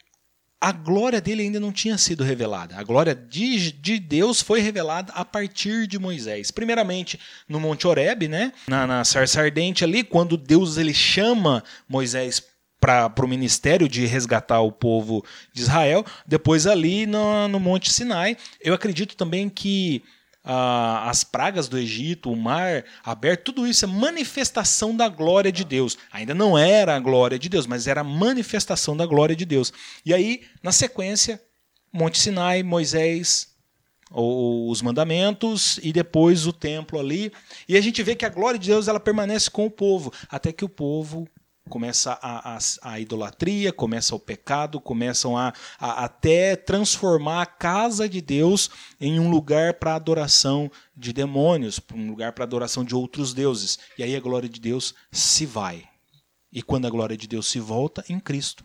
a 0.61 0.73
glória 0.73 1.21
dele 1.21 1.43
ainda 1.43 1.59
não 1.59 1.73
tinha 1.73 1.97
sido 1.97 2.23
revelada. 2.23 2.77
A 2.77 2.83
glória 2.83 3.15
de, 3.15 3.73
de 3.73 3.99
Deus 3.99 4.43
foi 4.43 4.61
revelada 4.61 5.11
a 5.15 5.25
partir 5.25 5.87
de 5.87 5.99
Moisés. 5.99 6.51
Primeiramente 6.51 7.19
no 7.49 7.59
Monte 7.59 7.87
Horebe, 7.87 8.29
né? 8.29 8.53
na, 8.69 8.87
na 8.87 9.05
sarça 9.05 9.41
ardente 9.41 9.85
ali, 9.85 10.05
quando 10.05 10.37
Deus 10.37 10.77
ele 10.77 10.93
chama 10.93 11.65
Moisés 11.89 12.43
para 12.79 13.13
o 13.23 13.29
ministério 13.29 13.89
de 13.89 14.05
resgatar 14.07 14.61
o 14.61 14.73
povo 14.73 15.25
de 15.53 15.63
Israel. 15.63 16.05
Depois 16.27 16.67
ali 16.67 17.07
no, 17.07 17.49
no 17.49 17.59
Monte 17.59 17.91
Sinai. 17.91 18.37
Eu 18.61 18.75
acredito 18.75 19.17
também 19.17 19.49
que 19.49 20.03
ah, 20.43 21.09
as 21.09 21.23
pragas 21.23 21.69
do 21.69 21.79
Egito, 21.79 22.33
o 22.33 22.37
mar 22.37 22.85
aberto, 23.05 23.53
tudo 23.53 23.67
isso 23.67 23.85
é 23.85 23.89
manifestação 23.89 24.97
da 24.97 25.09
glória 25.09 25.53
de 25.53 25.65
Deus. 25.65 25.99
Ainda 26.11 26.35
não 26.35 26.57
era 26.57 26.97
a 26.97 27.01
glória 27.01 27.39
de 27.39 27.49
Deus, 27.49 27.67
mas 27.67 27.87
era 27.87 28.01
a 28.01 28.05
manifestação 28.05 28.97
da 28.97 29.07
glória 29.07 29.37
de 29.37 29.45
Deus. 29.45 29.73
E 30.05 30.15
aí, 30.15 30.43
na 30.63 30.73
sequência, 30.73 31.41
Monte 31.93 32.19
Sinai, 32.19 32.63
Moisés, 32.63 33.49
os 34.11 34.83
mandamentos 34.83 35.79
e 35.83 35.93
depois 35.93 36.47
o 36.47 36.53
templo 36.53 36.99
ali. 36.99 37.33
E 37.69 37.77
a 37.77 37.81
gente 37.81 38.03
vê 38.03 38.15
que 38.15 38.25
a 38.25 38.31
glória 38.31 38.59
de 38.59 38.69
Deus 38.69 38.89
ela 38.89 39.01
permanece 39.01 39.51
com 39.51 39.67
o 39.67 39.71
povo, 39.71 40.13
até 40.29 40.53
que 40.53 40.65
o 40.65 40.69
povo 40.69 41.29
começa 41.69 42.19
a, 42.21 42.57
a, 42.57 42.59
a, 42.83 43.01
idolatria, 43.01 43.73
começa 43.73 44.15
o 44.15 44.21
pecado, 44.21 44.81
começam 44.81 45.37
a, 45.37 45.53
a, 45.79 46.05
até 46.05 46.57
transformar 46.57 47.43
a 47.43 47.47
casa 47.47 48.09
de 48.09 48.21
Deus 48.21 48.71
em 49.01 49.21
um 49.21 49.31
lugar 49.31 49.75
para 49.75 49.95
adoração 49.95 50.71
de 50.97 51.13
demônios, 51.13 51.81
um 51.95 52.09
lugar 52.09 52.33
para 52.33 52.45
adoração 52.45 52.85
de 52.85 52.95
outros 52.95 53.33
deuses. 53.33 53.79
E 53.97 54.03
aí 54.03 54.17
a 54.17 54.21
glória 54.21 54.49
de 54.49 54.61
Deus 54.61 54.95
se 55.13 55.47
vai. 55.47 55.85
E 56.53 56.63
quando 56.63 56.87
a 56.87 56.91
glória 56.91 57.17
de 57.17 57.29
Deus 57.29 57.47
se 57.47 57.61
volta, 57.61 58.05
em 58.09 58.19
Cristo. 58.19 58.65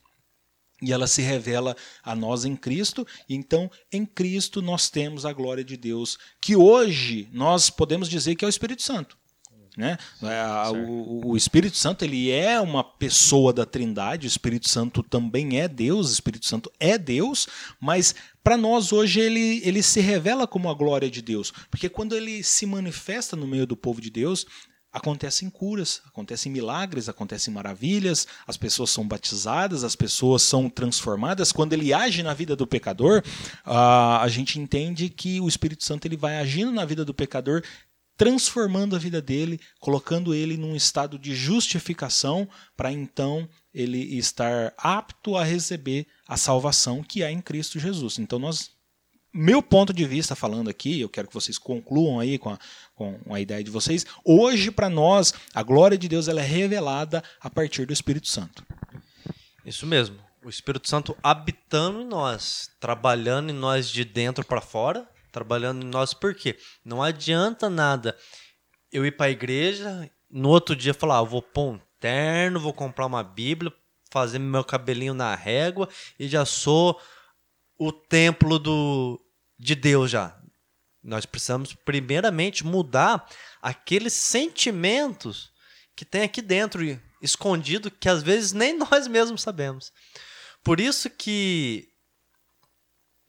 E 0.82 0.92
ela 0.92 1.08
se 1.08 1.22
revela 1.22 1.76
a 2.04 2.16
nós 2.16 2.44
em 2.44 2.56
Cristo, 2.56 3.08
e 3.30 3.36
então 3.36 3.72
em 3.92 4.06
Cristo 4.06 4.62
nós 4.62 4.90
temos 4.90 5.26
a 5.26 5.32
glória 5.32 5.64
de 5.64 5.78
Deus, 5.78 6.18
que 6.42 6.56
hoje 6.56 7.30
nós 7.32 7.70
podemos 7.70 8.10
dizer 8.10 8.36
que 8.36 8.44
é 8.44 8.48
o 8.48 8.50
Espírito 8.50 8.82
Santo. 8.82 9.18
Né? 9.78 9.98
É, 10.24 10.70
o, 10.70 11.32
o, 11.32 11.38
Espírito 11.38 11.76
Santo 11.76 12.06
ele 12.06 12.32
é 12.32 12.60
uma 12.62 12.84
pessoa 12.84 13.52
da 13.52 13.66
Trindade, 13.66 14.26
o 14.26 14.30
Espírito 14.30 14.70
Santo 14.70 15.04
também 15.04 15.60
é 15.60 15.68
Deus, 15.68 16.10
o 16.10 16.14
Espírito 16.14 16.46
Santo 16.46 16.72
é 16.80 16.98
Deus, 16.98 17.48
mas 17.80 18.16
para 18.42 18.56
nós 18.56 18.94
hoje 18.94 19.20
ele, 19.20 19.62
ele 19.66 19.84
se 19.84 20.00
revela 20.00 20.48
como 20.48 20.70
a 20.70 20.74
glória 20.74 21.10
de 21.10 21.22
Deus, 21.22 21.52
porque 21.70 21.90
quando 21.90 22.16
ele 22.16 22.42
se 22.42 22.66
manifesta 22.66 23.36
no 23.36 23.46
meio 23.46 23.68
do 23.68 23.76
povo 23.76 24.00
de 24.00 24.10
Deus, 24.10 24.46
acontecem 24.96 25.50
curas, 25.50 26.02
acontecem 26.06 26.50
milagres, 26.50 27.10
acontecem 27.10 27.54
maravilhas, 27.54 28.26
as 28.48 28.56
pessoas 28.56 28.92
são 28.92 29.06
batizadas, 29.06 29.84
as 29.84 29.94
pessoas 29.94 30.42
são 30.42 30.70
transformadas. 30.70 31.52
Quando 31.52 31.74
ele 31.74 31.94
age 31.94 32.24
na 32.24 32.34
vida 32.34 32.56
do 32.56 32.66
pecador, 32.66 33.22
a 33.66 34.26
gente 34.30 34.58
entende 34.58 35.10
que 35.10 35.42
o 35.42 35.50
Espírito 35.50 35.84
Santo 35.84 36.06
ele 36.08 36.16
vai 36.16 36.38
agindo 36.38 36.72
na 36.72 36.86
vida 36.86 37.04
do 37.04 37.14
pecador 37.14 37.62
transformando 38.18 38.96
a 38.96 39.00
vida 39.00 39.22
dele, 39.22 39.60
colocando 39.80 40.34
ele 40.34 40.58
num 40.58 40.76
estado 40.76 41.20
de 41.20 41.36
justificação, 41.36 42.48
para 42.76 42.92
então 42.92 43.48
ele 43.74 44.18
estar 44.18 44.74
apto 44.78 45.36
a 45.36 45.44
receber 45.44 46.08
a 46.28 46.38
salvação 46.38 47.04
que 47.04 47.24
há 47.24 47.32
em 47.32 47.42
Cristo 47.42 47.80
Jesus. 47.80 48.20
Então 48.20 48.40
nós 48.40 48.76
meu 49.38 49.62
ponto 49.62 49.92
de 49.92 50.06
vista 50.06 50.34
falando 50.34 50.70
aqui, 50.70 51.02
eu 51.02 51.10
quero 51.10 51.28
que 51.28 51.34
vocês 51.34 51.58
concluam 51.58 52.22
aí 52.22 52.38
com 52.38 52.52
a, 52.52 52.60
com 52.96 53.20
a 53.30 53.42
ideia 53.42 53.62
de 53.62 53.70
vocês. 53.70 54.06
Hoje, 54.24 54.72
para 54.72 54.90
nós, 54.90 55.34
a 55.54 55.62
glória 55.62 55.98
de 55.98 56.08
Deus 56.08 56.30
ela 56.30 56.40
é 56.40 56.46
revelada 56.46 57.22
a 57.42 57.50
partir 57.50 57.86
do 57.86 57.92
Espírito 57.92 58.30
Santo. 58.30 58.66
Isso 59.66 59.86
mesmo. 59.86 60.16
O 60.42 60.48
Espírito 60.48 60.88
Santo 60.88 61.18
habitando 61.22 62.02
em 62.02 62.08
nós, 62.08 62.70
trabalhando 62.80 63.50
em 63.50 63.54
nós 63.54 63.90
de 63.90 64.06
dentro 64.06 64.46
para 64.46 64.62
fora, 64.62 65.06
trabalhando 65.36 65.84
em 65.84 65.90
nós. 65.90 66.14
Por 66.14 66.34
quê? 66.34 66.58
Não 66.84 67.04
adianta 67.04 67.70
nada 67.70 68.18
eu 68.90 69.06
ir 69.06 69.12
para 69.12 69.26
a 69.26 69.32
igreja, 69.32 70.10
no 70.30 70.48
outro 70.48 70.74
dia 70.74 70.94
falar, 70.94 71.18
ah, 71.18 71.24
vou 71.24 71.42
pôr 71.42 71.74
um 71.74 71.80
terno, 72.00 72.58
vou 72.58 72.72
comprar 72.72 73.06
uma 73.06 73.22
Bíblia, 73.22 73.74
fazer 74.10 74.40
meu 74.40 74.64
cabelinho 74.64 75.14
na 75.14 75.36
régua 75.36 75.90
e 76.18 76.30
já 76.30 76.46
sou 76.46 76.98
o 77.78 77.92
templo 77.92 78.58
do 78.58 79.20
de 79.60 79.76
Deus 79.76 80.10
já. 80.10 80.40
Nós 81.04 81.26
precisamos 81.26 81.74
primeiramente 81.74 82.66
mudar 82.66 83.28
aqueles 83.62 84.14
sentimentos 84.14 85.52
que 85.98 86.06
tem 86.06 86.22
aqui 86.22 86.42
dentro 86.42 86.82
escondido 87.22 87.92
que 87.92 88.08
às 88.08 88.24
vezes 88.24 88.54
nem 88.54 88.72
nós 88.80 89.06
mesmos 89.06 89.42
sabemos. 89.42 89.92
Por 90.64 90.80
isso 90.80 91.10
que 91.10 91.90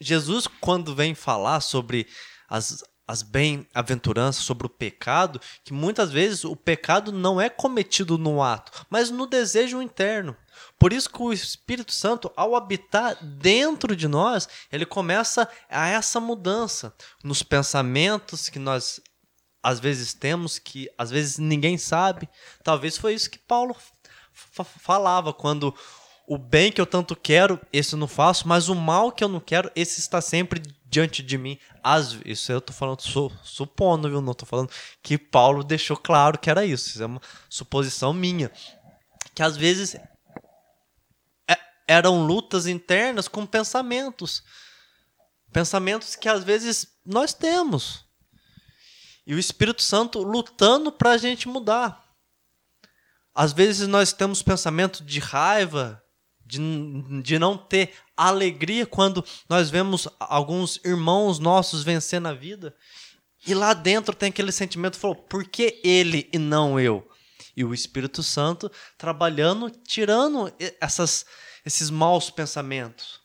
Jesus, 0.00 0.46
quando 0.60 0.94
vem 0.94 1.14
falar 1.14 1.60
sobre 1.60 2.06
as, 2.48 2.82
as 3.06 3.22
bem-aventuranças, 3.22 4.44
sobre 4.44 4.66
o 4.66 4.70
pecado, 4.70 5.40
que 5.64 5.72
muitas 5.72 6.10
vezes 6.10 6.44
o 6.44 6.56
pecado 6.56 7.12
não 7.12 7.40
é 7.40 7.48
cometido 7.48 8.18
no 8.18 8.42
ato, 8.42 8.86
mas 8.90 9.10
no 9.10 9.26
desejo 9.26 9.80
interno. 9.80 10.36
Por 10.78 10.92
isso 10.92 11.08
que 11.08 11.22
o 11.22 11.32
Espírito 11.32 11.92
Santo, 11.92 12.30
ao 12.36 12.56
habitar 12.56 13.16
dentro 13.22 13.94
de 13.94 14.08
nós, 14.08 14.48
ele 14.72 14.84
começa 14.84 15.48
a 15.70 15.88
essa 15.88 16.18
mudança 16.18 16.94
nos 17.22 17.42
pensamentos 17.42 18.48
que 18.48 18.58
nós 18.58 19.00
às 19.62 19.80
vezes 19.80 20.14
temos, 20.14 20.58
que 20.58 20.88
às 20.96 21.10
vezes 21.10 21.38
ninguém 21.38 21.76
sabe. 21.76 22.28
Talvez 22.62 22.96
foi 22.96 23.14
isso 23.14 23.30
que 23.30 23.38
Paulo 23.38 23.74
falava 24.78 25.32
quando 25.32 25.74
o 26.26 26.36
bem 26.36 26.72
que 26.72 26.80
eu 26.80 26.86
tanto 26.86 27.14
quero, 27.14 27.60
esse 27.72 27.94
eu 27.94 27.98
não 27.98 28.08
faço, 28.08 28.48
mas 28.48 28.68
o 28.68 28.74
mal 28.74 29.12
que 29.12 29.22
eu 29.22 29.28
não 29.28 29.38
quero, 29.38 29.70
esse 29.76 30.00
está 30.00 30.20
sempre 30.20 30.60
diante 30.84 31.22
de 31.22 31.38
mim. 31.38 31.58
As, 31.82 32.18
isso 32.24 32.50
eu 32.50 32.60
tô 32.60 32.72
falando, 32.72 33.00
su, 33.00 33.30
supondo, 33.44 34.08
viu? 34.08 34.20
Não 34.20 34.34
tô 34.34 34.44
falando 34.44 34.70
que 35.02 35.16
Paulo 35.16 35.62
deixou 35.62 35.96
claro 35.96 36.38
que 36.38 36.50
era 36.50 36.64
isso. 36.64 36.88
Isso 36.88 37.02
é 37.02 37.06
uma 37.06 37.20
suposição 37.48 38.12
minha. 38.12 38.50
Que 39.34 39.42
às 39.42 39.56
vezes 39.56 39.94
é, 41.48 41.58
eram 41.86 42.26
lutas 42.26 42.66
internas 42.66 43.28
com 43.28 43.46
pensamentos. 43.46 44.42
Pensamentos 45.52 46.16
que 46.16 46.28
às 46.28 46.42
vezes 46.42 46.88
nós 47.04 47.32
temos. 47.32 48.04
E 49.24 49.34
o 49.34 49.38
Espírito 49.38 49.82
Santo 49.82 50.22
lutando 50.22 50.90
para 50.90 51.10
a 51.10 51.18
gente 51.18 51.46
mudar. 51.46 52.04
Às 53.32 53.52
vezes 53.52 53.86
nós 53.86 54.12
temos 54.12 54.42
pensamento 54.42 55.04
de 55.04 55.20
raiva, 55.20 56.02
de, 56.46 57.22
de 57.22 57.38
não 57.38 57.58
ter 57.58 57.92
alegria 58.16 58.86
quando 58.86 59.24
nós 59.48 59.68
vemos 59.68 60.08
alguns 60.18 60.80
irmãos 60.84 61.38
nossos 61.38 61.82
vencendo 61.82 62.28
a 62.28 62.32
vida. 62.32 62.74
E 63.46 63.54
lá 63.54 63.74
dentro 63.74 64.14
tem 64.14 64.28
aquele 64.28 64.52
sentimento, 64.52 64.96
falou, 64.96 65.16
por 65.16 65.44
que 65.44 65.80
ele 65.84 66.28
e 66.32 66.38
não 66.38 66.78
eu? 66.78 67.08
E 67.56 67.64
o 67.64 67.74
Espírito 67.74 68.22
Santo 68.22 68.70
trabalhando, 68.96 69.70
tirando 69.70 70.52
essas, 70.80 71.24
esses 71.64 71.90
maus 71.90 72.30
pensamentos. 72.30 73.20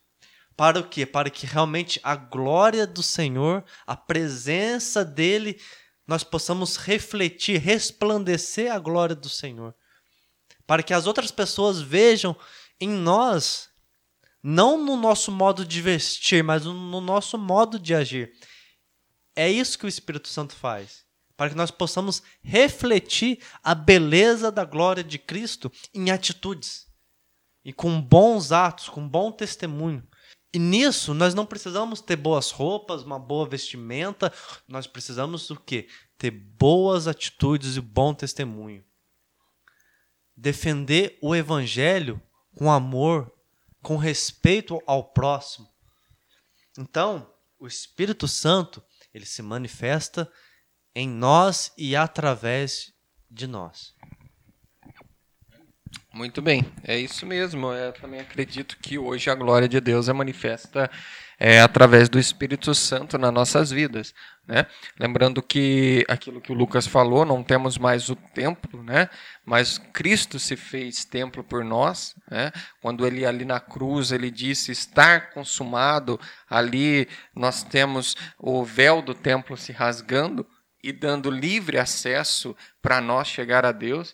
Para 0.56 0.80
o 0.80 0.88
quê? 0.88 1.06
Para 1.06 1.30
que 1.30 1.46
realmente 1.46 2.00
a 2.04 2.16
glória 2.16 2.86
do 2.86 3.02
Senhor, 3.02 3.64
a 3.86 3.96
presença 3.96 5.04
dele, 5.04 5.60
nós 6.06 6.24
possamos 6.24 6.78
refletir, 6.78 7.60
resplandecer 7.60 8.72
a 8.72 8.78
glória 8.78 9.16
do 9.16 9.30
Senhor. 9.30 9.74
Para 10.68 10.84
que 10.84 10.94
as 10.94 11.08
outras 11.08 11.32
pessoas 11.32 11.82
vejam 11.82 12.36
em 12.82 12.90
nós, 12.90 13.70
não 14.42 14.84
no 14.84 14.98
nosso 14.98 15.32
modo 15.32 15.64
de 15.64 15.82
vestir, 15.82 16.44
mas 16.44 16.66
no 16.66 17.00
nosso 17.00 17.38
modo 17.38 17.80
de 17.80 17.94
agir. 17.94 18.34
É 19.36 19.50
isso 19.50 19.78
que 19.78 19.86
o 19.86 19.90
Espírito 19.90 20.28
Santo 20.28 20.56
faz. 20.56 21.06
Para 21.38 21.52
que 21.52 21.56
nós 21.56 21.72
possamos 21.72 22.22
refletir 22.42 23.40
a 23.64 23.74
beleza 23.74 24.52
da 24.52 24.66
glória 24.66 25.04
de 25.04 25.18
Cristo 25.18 25.72
em 25.94 26.12
atitudes 26.12 26.88
e 27.64 27.72
com 27.72 28.02
bons 28.02 28.52
atos, 28.52 28.90
com 28.90 29.08
bom 29.08 29.32
testemunho. 29.32 30.06
E 30.54 30.60
nisso 30.60 31.14
nós 31.14 31.34
não 31.34 31.46
precisamos 31.46 32.02
ter 32.02 32.16
boas 32.16 32.52
roupas, 32.52 33.04
uma 33.04 33.18
boa 33.18 33.48
vestimenta, 33.48 34.34
nós 34.68 34.86
precisamos 34.86 35.50
o 35.50 35.56
quê? 35.56 35.88
Ter 36.18 36.32
boas 36.32 37.08
atitudes 37.08 37.78
e 37.78 37.82
bom 37.82 38.14
testemunho. 38.14 38.84
Defender 40.36 41.18
o 41.22 41.36
evangelho 41.36 42.22
com 42.56 42.72
amor, 42.72 43.32
com 43.82 43.98
respeito 43.98 44.82
ao 44.86 45.12
próximo. 45.12 45.68
Então, 46.78 47.32
o 47.60 47.68
Espírito 47.68 48.28
Santo, 48.28 48.84
ele 49.14 49.26
se 49.26 49.42
manifesta 49.42 50.32
em 50.96 51.08
nós 51.08 51.72
e 51.78 51.96
através 51.96 52.94
de 53.30 53.48
nós. 53.48 53.94
Muito 56.14 56.42
bem, 56.42 56.66
é 56.84 56.98
isso 56.98 57.26
mesmo. 57.26 57.72
Eu 57.72 57.94
também 57.94 58.20
acredito 58.20 58.78
que 58.78 58.98
hoje 58.98 59.30
a 59.30 59.36
glória 59.36 59.68
de 59.68 59.80
Deus 59.80 60.10
é 60.10 60.14
manifesta 60.14 60.92
é, 61.40 61.62
através 61.62 62.10
do 62.10 62.20
Espírito 62.20 62.76
Santo 62.76 63.18
nas 63.18 63.34
nossas 63.34 63.72
vidas. 63.72 64.14
Né? 64.48 64.66
Lembrando 65.00 65.42
que 65.42 66.04
aquilo 66.10 66.42
que 66.42 66.52
o 66.52 66.56
Lucas 66.56 66.88
falou, 66.88 67.26
não 67.26 67.44
temos 67.44 67.78
mais 67.78 68.10
o 68.10 68.16
templo, 68.16 68.84
né? 68.84 69.10
mas 69.46 69.78
Cristo 69.78 70.40
se 70.40 70.56
fez 70.56 71.06
templo 71.06 71.44
por 71.44 71.64
nós. 71.64 72.16
Né? 72.30 72.52
Quando 72.82 73.06
ele 73.06 73.26
ali 73.26 73.46
na 73.46 73.60
cruz, 73.60 74.12
ele 74.12 74.32
disse 74.32 74.72
estar 74.72 75.32
consumado, 75.32 76.20
ali 76.50 77.08
nós 77.36 77.64
temos 77.64 78.16
o 78.38 78.64
véu 78.64 79.02
do 79.02 79.14
templo 79.14 79.56
se 79.56 79.72
rasgando 79.72 80.46
e 80.84 80.92
dando 80.92 81.30
livre 81.30 81.78
acesso 81.78 82.56
para 82.82 83.00
nós 83.00 83.28
chegar 83.28 83.66
a 83.66 83.72
Deus 83.72 84.14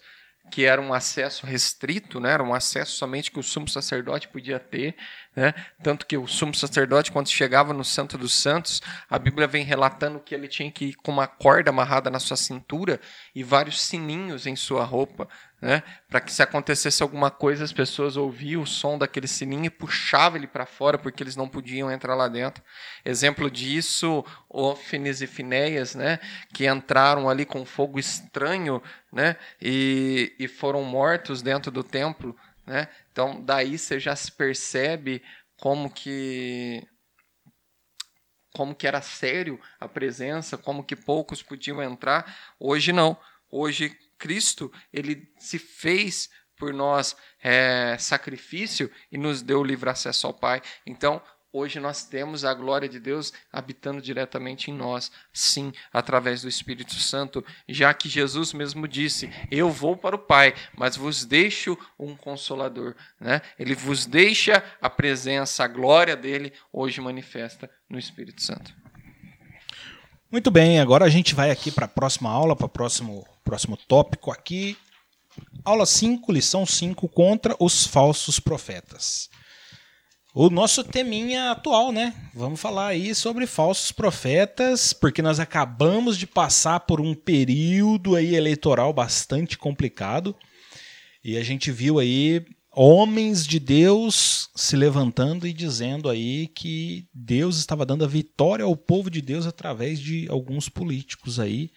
que 0.50 0.66
era 0.66 0.82
um 0.82 0.94
acesso 0.94 1.46
restrito, 1.46 2.20
né? 2.20 2.32
era 2.32 2.44
um 2.44 2.54
acesso 2.54 2.94
somente 2.94 3.32
que 3.32 3.40
o 3.40 3.44
sumo 3.44 3.68
sacerdote 3.68 4.28
podia 4.28 4.60
ter. 4.60 4.96
Né? 5.38 5.54
Tanto 5.84 6.08
que 6.08 6.17
o 6.17 6.26
sumo 6.26 6.56
sacerdote, 6.56 7.12
quando 7.12 7.30
chegava 7.30 7.71
no 7.71 7.86
Santo 7.86 8.17
dos 8.17 8.34
Santos, 8.34 8.82
a 9.08 9.19
Bíblia 9.19 9.45
vem 9.45 9.63
relatando 9.63 10.19
que 10.19 10.34
ele 10.34 10.47
tinha 10.47 10.71
que 10.71 10.86
ir 10.86 10.95
com 10.95 11.12
uma 11.12 11.28
corda 11.28 11.69
amarrada 11.69 12.10
na 12.10 12.19
sua 12.19 12.36
cintura 12.36 13.00
e 13.36 13.43
vários 13.43 13.80
sininhos 13.84 14.47
em 14.47 14.56
sua 14.56 14.84
roupa 14.84 15.28
né? 15.60 15.82
Para 16.08 16.21
que 16.21 16.32
se 16.32 16.43
acontecesse 16.43 17.02
alguma 17.02 17.32
coisa, 17.32 17.63
as 17.63 17.73
pessoas 17.73 18.15
ouviam 18.15 18.62
o 18.62 18.67
som 18.67 18.97
daquele 18.97 19.28
sininho 19.28 19.65
e 19.65 19.69
puxavam 19.69 20.38
ele 20.38 20.45
para 20.45 20.67
fora, 20.67 21.00
porque 21.00 21.23
eles 21.23 21.36
não 21.36 21.50
podiam 21.50 21.91
entrar 21.91 22.13
lá 22.13 22.28
dentro. 22.28 22.63
Exemplo 23.04 23.50
disso, 23.50 24.23
Ófines 24.47 25.19
e 25.21 25.28
Finéias, 25.28 25.95
né? 25.95 26.19
Que 26.54 26.67
entraram 26.67 27.28
ali 27.28 27.43
com 27.43 27.65
fogo 27.65 27.97
estranho, 27.97 28.82
né? 29.12 29.36
E, 29.60 30.36
e 30.38 30.47
foram 30.47 30.84
mortos 30.84 31.41
dentro 31.41 31.71
do 31.71 31.84
templo, 31.84 32.36
né? 32.68 32.90
Então, 33.12 33.42
daí 33.42 33.78
você 33.78 33.98
já 34.00 34.16
se 34.16 34.32
percebe 34.32 35.24
como 35.56 35.90
que 35.90 36.86
como 38.54 38.76
que 38.76 38.88
era 38.88 39.02
sério 39.02 39.60
a 39.80 39.88
presença, 39.88 40.58
como 40.58 40.84
que 40.84 40.96
poucos 40.96 41.44
podiam 41.44 41.82
entrar. 41.82 42.56
Hoje 42.60 42.92
não. 42.92 43.18
Hoje 43.50 43.90
Cristo, 44.18 44.72
ele 44.92 45.32
se 45.38 45.60
fez 45.60 46.30
por 46.58 46.74
nós 46.74 47.16
é, 47.40 47.96
sacrifício 48.00 48.92
e 49.12 49.18
nos 49.18 49.44
deu 49.44 49.64
livre 49.64 49.90
acesso 49.90 50.26
ao 50.26 50.34
Pai. 50.34 50.62
Então, 50.86 51.22
hoje 51.52 51.80
nós 51.80 52.04
temos 52.04 52.46
a 52.46 52.54
glória 52.54 52.88
de 52.88 53.00
Deus 53.00 53.34
habitando 53.52 54.02
diretamente 54.02 54.70
em 54.70 54.74
nós, 54.74 55.12
sim, 55.34 55.72
através 55.92 56.42
do 56.42 56.50
Espírito 56.50 56.96
Santo, 56.96 57.44
já 57.68 57.94
que 57.94 58.10
Jesus 58.10 58.54
mesmo 58.54 58.88
disse: 58.88 59.30
Eu 59.50 59.70
vou 59.70 59.96
para 59.96 60.16
o 60.16 60.20
Pai, 60.20 60.54
mas 60.76 60.96
vos 60.96 61.26
deixo 61.26 61.78
um 61.98 62.16
consolador. 62.16 62.96
Né? 63.20 63.42
Ele 63.58 63.76
vos 63.76 64.06
deixa 64.06 64.64
a 64.82 64.90
presença, 64.90 65.64
a 65.64 65.68
glória 65.68 66.16
dele, 66.16 66.54
hoje 66.72 67.02
manifesta 67.02 67.70
no 67.90 67.98
Espírito 67.98 68.42
Santo. 68.42 68.74
Muito 70.30 70.52
bem, 70.52 70.80
agora 70.80 71.06
a 71.06 71.10
gente 71.10 71.34
vai 71.34 71.52
aqui 71.52 71.72
para 71.72 71.86
a 71.86 71.90
próxima 71.90 72.30
aula, 72.30 72.54
para 72.54 72.66
o 72.66 72.70
próximo, 72.70 73.26
próximo 73.46 73.78
tópico 73.78 74.30
aqui. 74.30 74.78
Aula 75.64 75.86
5, 75.86 76.32
lição 76.32 76.66
5, 76.66 77.08
contra 77.10 77.56
os 77.60 77.88
falsos 77.88 78.40
profetas. 78.40 79.30
O 80.34 80.50
nosso 80.50 80.84
teminha 80.84 81.52
atual, 81.52 81.92
né? 81.92 82.13
Vamos 82.34 82.60
falar 82.60 82.88
aí 82.88 83.16
sobre 83.16 83.48
falsos 83.48 83.92
profetas, 83.92 84.94
porque 84.94 85.22
nós 85.22 85.40
acabamos 85.40 86.18
de 86.18 86.28
passar 86.28 86.82
por 86.82 87.02
um 87.02 87.16
período 87.16 88.16
aí 88.16 88.36
eleitoral 88.36 88.94
bastante 88.94 89.58
complicado. 89.58 90.36
E 91.24 91.38
a 91.38 91.44
gente 91.44 91.72
viu 91.72 91.98
aí 91.98 92.46
homens 92.72 93.48
de 93.48 93.60
Deus 93.60 94.50
se 94.56 94.76
levantando 94.76 95.48
e 95.48 95.54
dizendo 95.54 96.08
aí 96.08 96.48
que 96.48 97.08
Deus 97.12 97.58
estava 97.58 97.84
dando 97.84 98.06
a 98.06 98.08
vitória 98.08 98.63
ao 98.63 98.78
povo 98.78 99.10
de 99.10 99.20
Deus 99.20 99.48
através 99.48 100.00
de 100.00 100.28
alguns 100.30 100.70
políticos 100.70 101.40
aí. 101.40 101.72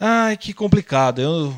Ai, 0.00 0.36
que 0.36 0.52
complicado. 0.52 1.20
Eu, 1.20 1.56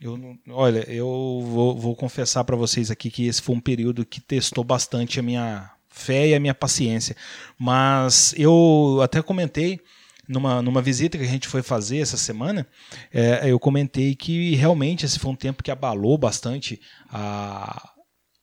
eu 0.00 0.18
olha, 0.48 0.90
eu 0.90 1.06
vou, 1.44 1.76
vou 1.76 1.94
confessar 1.94 2.44
para 2.44 2.56
vocês 2.56 2.90
aqui 2.90 3.10
que 3.10 3.26
esse 3.26 3.42
foi 3.42 3.54
um 3.54 3.60
período 3.60 4.06
que 4.06 4.20
testou 4.20 4.64
bastante 4.64 5.20
a 5.20 5.22
minha 5.22 5.70
fé 5.88 6.28
e 6.28 6.34
a 6.34 6.40
minha 6.40 6.54
paciência. 6.54 7.14
Mas 7.58 8.34
eu 8.38 9.00
até 9.02 9.20
comentei 9.20 9.80
numa, 10.30 10.62
numa 10.62 10.80
visita 10.80 11.18
que 11.18 11.24
a 11.24 11.28
gente 11.28 11.48
foi 11.48 11.60
fazer 11.60 11.98
essa 11.98 12.16
semana, 12.16 12.66
é, 13.12 13.50
eu 13.50 13.58
comentei 13.58 14.14
que 14.14 14.54
realmente 14.54 15.04
esse 15.04 15.18
foi 15.18 15.32
um 15.32 15.36
tempo 15.36 15.62
que 15.62 15.72
abalou 15.72 16.16
bastante 16.16 16.80
a, 17.12 17.90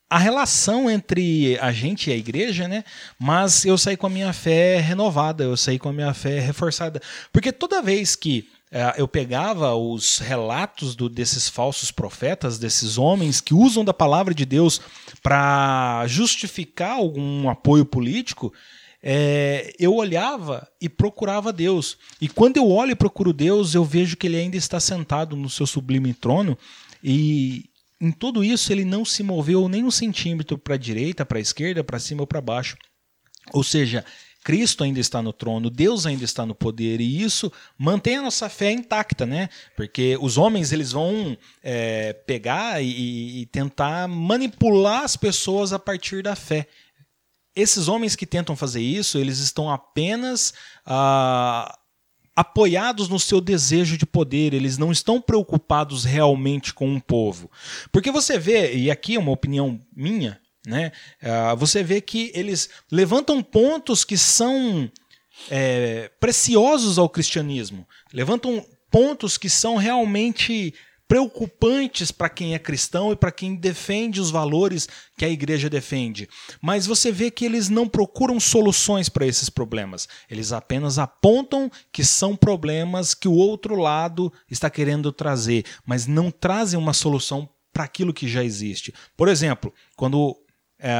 a 0.10 0.17
relação 0.17 0.89
entre 0.89 1.58
a 1.60 1.72
gente 1.72 2.10
e 2.10 2.13
a 2.13 2.17
igreja, 2.17 2.67
né? 2.67 2.84
Mas 3.17 3.65
eu 3.65 3.78
saí 3.78 3.96
com 3.96 4.08
a 4.08 4.10
minha 4.10 4.34
fé 4.34 4.80
renovada, 4.80 5.46
eu 5.46 5.56
saí 5.56 5.80
com 5.80 5.89
a 5.89 5.93
minha 5.93 6.13
fé 6.13 6.39
reforçada. 6.39 7.02
Porque 7.32 7.52
toda 7.52 7.82
vez 7.82 8.15
que 8.15 8.48
eu 8.97 9.08
pegava 9.08 9.73
os 9.75 10.19
relatos 10.19 10.95
do, 10.95 11.08
desses 11.08 11.47
falsos 11.47 11.91
profetas, 11.91 12.60
desses 12.60 12.97
homens 12.97 13.39
que 13.39 13.53
usam 13.53 13.84
da 13.84 13.93
palavra 13.93 14.34
de 14.34 14.45
Deus 14.45 14.82
para 15.23 16.06
justificar 16.08 16.93
algum 16.93 17.49
apoio 17.49 17.86
político, 17.86 18.53
é, 19.01 19.73
eu 19.80 19.95
olhava 19.95 20.67
e 20.82 20.89
procurava 20.89 21.53
Deus. 21.53 21.97
E 22.19 22.27
quando 22.27 22.58
eu 22.58 22.69
olho 22.69 22.91
e 22.91 22.95
procuro 22.95 23.32
Deus, 23.32 23.73
eu 23.73 23.86
vejo 23.86 24.17
que 24.17 24.27
ele 24.27 24.38
ainda 24.38 24.58
está 24.58 24.80
sentado 24.80 25.36
no 25.36 25.49
seu 25.49 25.65
sublime 25.65 26.13
trono 26.13 26.58
e 27.03 27.69
em 28.01 28.12
tudo 28.12 28.43
isso 28.43 28.71
ele 28.71 28.84
não 28.84 29.06
se 29.06 29.23
moveu 29.23 29.67
nem 29.69 29.84
um 29.84 29.91
centímetro 29.91 30.58
para 30.58 30.75
a 30.75 30.77
direita, 30.77 31.25
para 31.25 31.38
a 31.38 31.41
esquerda, 31.41 31.84
para 31.84 31.99
cima 31.99 32.21
ou 32.21 32.27
para 32.27 32.41
baixo. 32.41 32.77
Ou 33.53 33.63
seja, 33.63 34.03
Cristo 34.47 34.81
ainda 34.81 35.01
está 35.01 35.21
no 35.21 35.33
trono, 35.33 35.69
Deus 35.69 36.05
ainda 36.05 36.23
está 36.23 36.45
no 36.45 36.55
poder 36.55 37.01
e 37.01 37.21
isso 37.21 37.51
mantém 37.77 38.15
a 38.15 38.21
nossa 38.21 38.47
fé 38.47 38.71
intacta, 38.71 39.25
né? 39.25 39.49
Porque 39.75 40.17
os 40.21 40.38
homens 40.38 40.71
eles 40.71 40.93
vão 40.93 41.38
é, 41.62 42.13
pegar 42.13 42.81
e, 42.81 43.41
e 43.41 43.45
tentar 43.47 44.07
manipular 44.07 45.03
as 45.03 45.17
pessoas 45.17 45.73
a 45.73 45.79
partir 45.79 46.23
da 46.23 46.33
fé 46.33 46.65
esses 47.53 47.89
homens 47.89 48.15
que 48.15 48.25
tentam 48.25 48.55
fazer 48.55 48.81
isso, 48.81 49.17
eles 49.17 49.39
estão 49.39 49.69
apenas 49.69 50.53
ah, 50.86 51.77
apoiados 52.36 53.10
no 53.10 53.19
seu 53.19 53.41
desejo 53.41 53.97
de 53.97 54.05
poder, 54.05 54.53
eles 54.53 54.77
não 54.77 54.91
estão 54.91 55.19
preocupados 55.19 56.05
realmente 56.05 56.71
com 56.71 56.95
o 56.95 57.01
povo. 57.01 57.49
Porque 57.91 58.12
você 58.12 58.38
vê, 58.38 58.75
e 58.75 58.91
aqui 58.91 59.15
é 59.15 59.19
uma 59.19 59.31
opinião 59.31 59.79
minha, 59.93 60.39
né, 60.67 60.91
ah, 61.23 61.56
você 61.56 61.82
vê 61.82 62.01
que 62.01 62.30
eles 62.36 62.69
levantam 62.91 63.41
pontos 63.41 64.03
que 64.03 64.17
são 64.17 64.91
é, 65.49 66.12
preciosos 66.19 66.99
ao 66.99 67.08
cristianismo, 67.08 67.88
levantam 68.13 68.65
pontos 68.91 69.38
que 69.38 69.49
são 69.49 69.77
realmente 69.77 70.73
preocupantes 71.08 72.12
para 72.12 72.27
quem 72.27 72.53
é 72.53 72.60
cristão 72.60 73.13
e 73.13 73.15
para 73.15 73.32
quem 73.32 73.56
defende 73.56 74.19
os 74.19 74.30
valores 74.30 74.89
que 75.17 75.23
a 75.23 75.30
igreja 75.30 75.69
defende. 75.69 76.27
Mas 76.62 76.86
você 76.86 77.13
vê 77.13 77.32
que 77.32 77.45
eles 77.45 77.69
não 77.69 77.88
procuram 77.88 78.38
soluções 78.39 79.08
para 79.08 79.25
esses 79.25 79.49
problemas. 79.49 80.10
Eles 80.30 80.51
apenas 80.51 80.99
apontam 80.99 81.71
que 81.93 82.03
são 82.03 82.36
problemas 82.36 83.13
que 83.13 83.30
o 83.30 83.36
outro 83.36 83.75
lado 83.77 84.34
está 84.51 84.69
querendo 84.69 85.13
trazer, 85.13 85.63
mas 85.86 86.06
não 86.06 86.30
trazem 86.30 86.77
uma 86.77 86.91
solução 86.93 87.47
para 87.71 87.86
aquilo 87.86 88.13
que 88.13 88.27
já 88.27 88.43
existe. 88.43 88.93
Por 89.15 89.30
exemplo, 89.30 89.73
quando 89.95 90.36
é, 90.80 90.94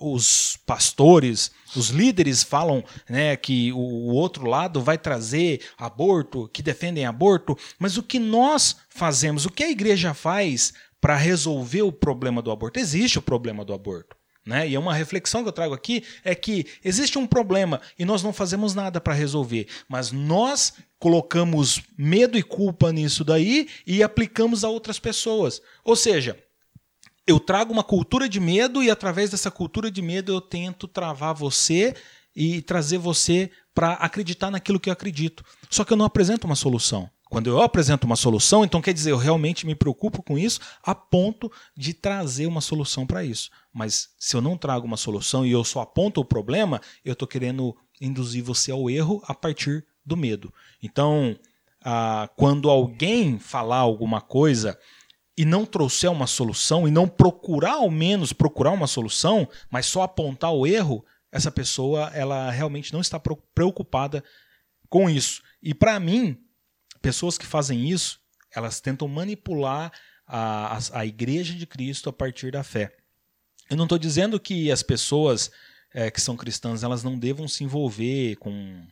os 0.00 0.58
pastores, 0.64 1.50
os 1.76 1.88
líderes 1.90 2.42
falam 2.42 2.82
né, 3.08 3.36
que 3.36 3.72
o 3.72 4.12
outro 4.12 4.46
lado 4.46 4.80
vai 4.80 4.96
trazer 4.96 5.62
aborto, 5.76 6.48
que 6.52 6.62
defendem 6.62 7.04
aborto, 7.04 7.56
mas 7.78 7.96
o 7.96 8.02
que 8.02 8.18
nós 8.18 8.76
fazemos, 8.88 9.44
o 9.44 9.50
que 9.50 9.64
a 9.64 9.70
igreja 9.70 10.14
faz 10.14 10.72
para 11.00 11.16
resolver 11.16 11.82
o 11.82 11.92
problema 11.92 12.42
do 12.42 12.50
aborto? 12.50 12.80
Existe 12.80 13.18
o 13.18 13.22
problema 13.22 13.64
do 13.64 13.72
aborto. 13.72 14.16
Né? 14.48 14.66
E 14.66 14.74
é 14.74 14.78
uma 14.78 14.94
reflexão 14.94 15.42
que 15.42 15.48
eu 15.48 15.52
trago 15.52 15.74
aqui 15.74 16.02
é 16.24 16.34
que 16.34 16.64
existe 16.82 17.18
um 17.18 17.26
problema 17.26 17.82
e 17.98 18.04
nós 18.06 18.22
não 18.22 18.32
fazemos 18.32 18.74
nada 18.74 18.98
para 18.98 19.12
resolver, 19.12 19.68
mas 19.86 20.10
nós 20.10 20.72
colocamos 20.98 21.82
medo 21.98 22.38
e 22.38 22.42
culpa 22.42 22.90
nisso 22.90 23.22
daí 23.24 23.68
e 23.86 24.02
aplicamos 24.02 24.64
a 24.64 24.70
outras 24.70 24.98
pessoas. 24.98 25.60
Ou 25.84 25.94
seja, 25.94 26.42
eu 27.28 27.38
trago 27.38 27.74
uma 27.74 27.84
cultura 27.84 28.26
de 28.26 28.40
medo 28.40 28.82
e 28.82 28.90
através 28.90 29.28
dessa 29.28 29.50
cultura 29.50 29.90
de 29.90 30.00
medo 30.00 30.32
eu 30.32 30.40
tento 30.40 30.88
travar 30.88 31.34
você 31.34 31.94
e 32.34 32.62
trazer 32.62 32.96
você 32.96 33.50
para 33.74 33.92
acreditar 33.92 34.50
naquilo 34.50 34.80
que 34.80 34.88
eu 34.88 34.92
acredito. 34.94 35.44
Só 35.68 35.84
que 35.84 35.92
eu 35.92 35.96
não 35.96 36.06
apresento 36.06 36.46
uma 36.46 36.56
solução. 36.56 37.10
Quando 37.28 37.50
eu 37.50 37.60
apresento 37.60 38.06
uma 38.06 38.16
solução, 38.16 38.64
então 38.64 38.80
quer 38.80 38.94
dizer, 38.94 39.10
eu 39.10 39.18
realmente 39.18 39.66
me 39.66 39.74
preocupo 39.74 40.22
com 40.22 40.38
isso 40.38 40.58
a 40.82 40.94
ponto 40.94 41.52
de 41.76 41.92
trazer 41.92 42.46
uma 42.46 42.62
solução 42.62 43.06
para 43.06 43.22
isso. 43.22 43.50
Mas 43.74 44.08
se 44.18 44.34
eu 44.34 44.40
não 44.40 44.56
trago 44.56 44.86
uma 44.86 44.96
solução 44.96 45.44
e 45.44 45.52
eu 45.52 45.62
só 45.62 45.82
aponto 45.82 46.22
o 46.22 46.24
problema, 46.24 46.80
eu 47.04 47.12
estou 47.12 47.28
querendo 47.28 47.76
induzir 48.00 48.42
você 48.42 48.70
ao 48.70 48.88
erro 48.88 49.22
a 49.26 49.34
partir 49.34 49.84
do 50.02 50.16
medo. 50.16 50.50
Então, 50.82 51.38
ah, 51.84 52.30
quando 52.36 52.70
alguém 52.70 53.38
falar 53.38 53.78
alguma 53.78 54.22
coisa 54.22 54.78
e 55.38 55.44
não 55.44 55.64
trouxer 55.64 56.10
uma 56.10 56.26
solução 56.26 56.88
e 56.88 56.90
não 56.90 57.06
procurar 57.06 57.74
ao 57.74 57.88
menos 57.88 58.32
procurar 58.32 58.72
uma 58.72 58.88
solução, 58.88 59.48
mas 59.70 59.86
só 59.86 60.02
apontar 60.02 60.52
o 60.52 60.66
erro, 60.66 61.06
essa 61.30 61.48
pessoa 61.48 62.10
ela 62.12 62.50
realmente 62.50 62.92
não 62.92 63.00
está 63.00 63.20
preocupada 63.54 64.24
com 64.88 65.08
isso. 65.08 65.40
E 65.62 65.72
para 65.72 66.00
mim, 66.00 66.36
pessoas 67.00 67.38
que 67.38 67.46
fazem 67.46 67.88
isso, 67.88 68.20
elas 68.50 68.80
tentam 68.80 69.06
manipular 69.06 69.92
a, 70.26 70.76
a, 70.76 71.00
a 71.00 71.06
igreja 71.06 71.54
de 71.54 71.66
Cristo 71.66 72.10
a 72.10 72.12
partir 72.12 72.50
da 72.50 72.64
fé. 72.64 72.96
Eu 73.70 73.76
não 73.76 73.84
estou 73.84 73.98
dizendo 73.98 74.40
que 74.40 74.72
as 74.72 74.82
pessoas 74.82 75.52
é, 75.94 76.10
que 76.10 76.20
são 76.20 76.36
cristãs 76.36 76.82
elas 76.82 77.04
não 77.04 77.16
devam 77.16 77.46
se 77.46 77.62
envolver 77.62 78.34
com 78.36 78.84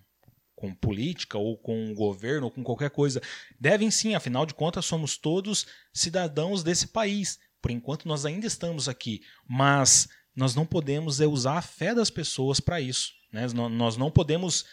com 0.57 0.75
política 0.75 1.37
ou 1.37 1.57
com 1.57 1.93
o 1.93 1.95
governo 1.95 2.47
ou 2.47 2.51
com 2.51 2.65
qualquer 2.65 2.91
coisa. 2.91 3.21
Devem 3.61 3.91
sim, 3.91 4.15
afinal 4.15 4.47
de 4.47 4.55
contas, 4.55 4.87
somos 4.87 5.17
todos 5.17 5.67
cidadãos 5.93 6.65
desse 6.65 6.89
país. 6.89 7.39
Por 7.61 7.71
enquanto, 7.71 8.09
nós 8.09 8.25
ainda 8.25 8.47
estamos 8.47 8.89
aqui, 8.89 9.23
mas 9.47 10.09
nós 10.35 10.55
não 10.55 10.67
podemos 10.67 11.21
é, 11.21 11.27
usar 11.27 11.59
a 11.59 11.63
fé 11.63 11.95
das 11.95 12.11
pessoas 12.11 12.59
para 12.59 12.81
isso. 12.81 13.13
Né? 13.33 13.47
Nós 13.53 13.97
não 13.97 14.11
podemos 14.11 14.65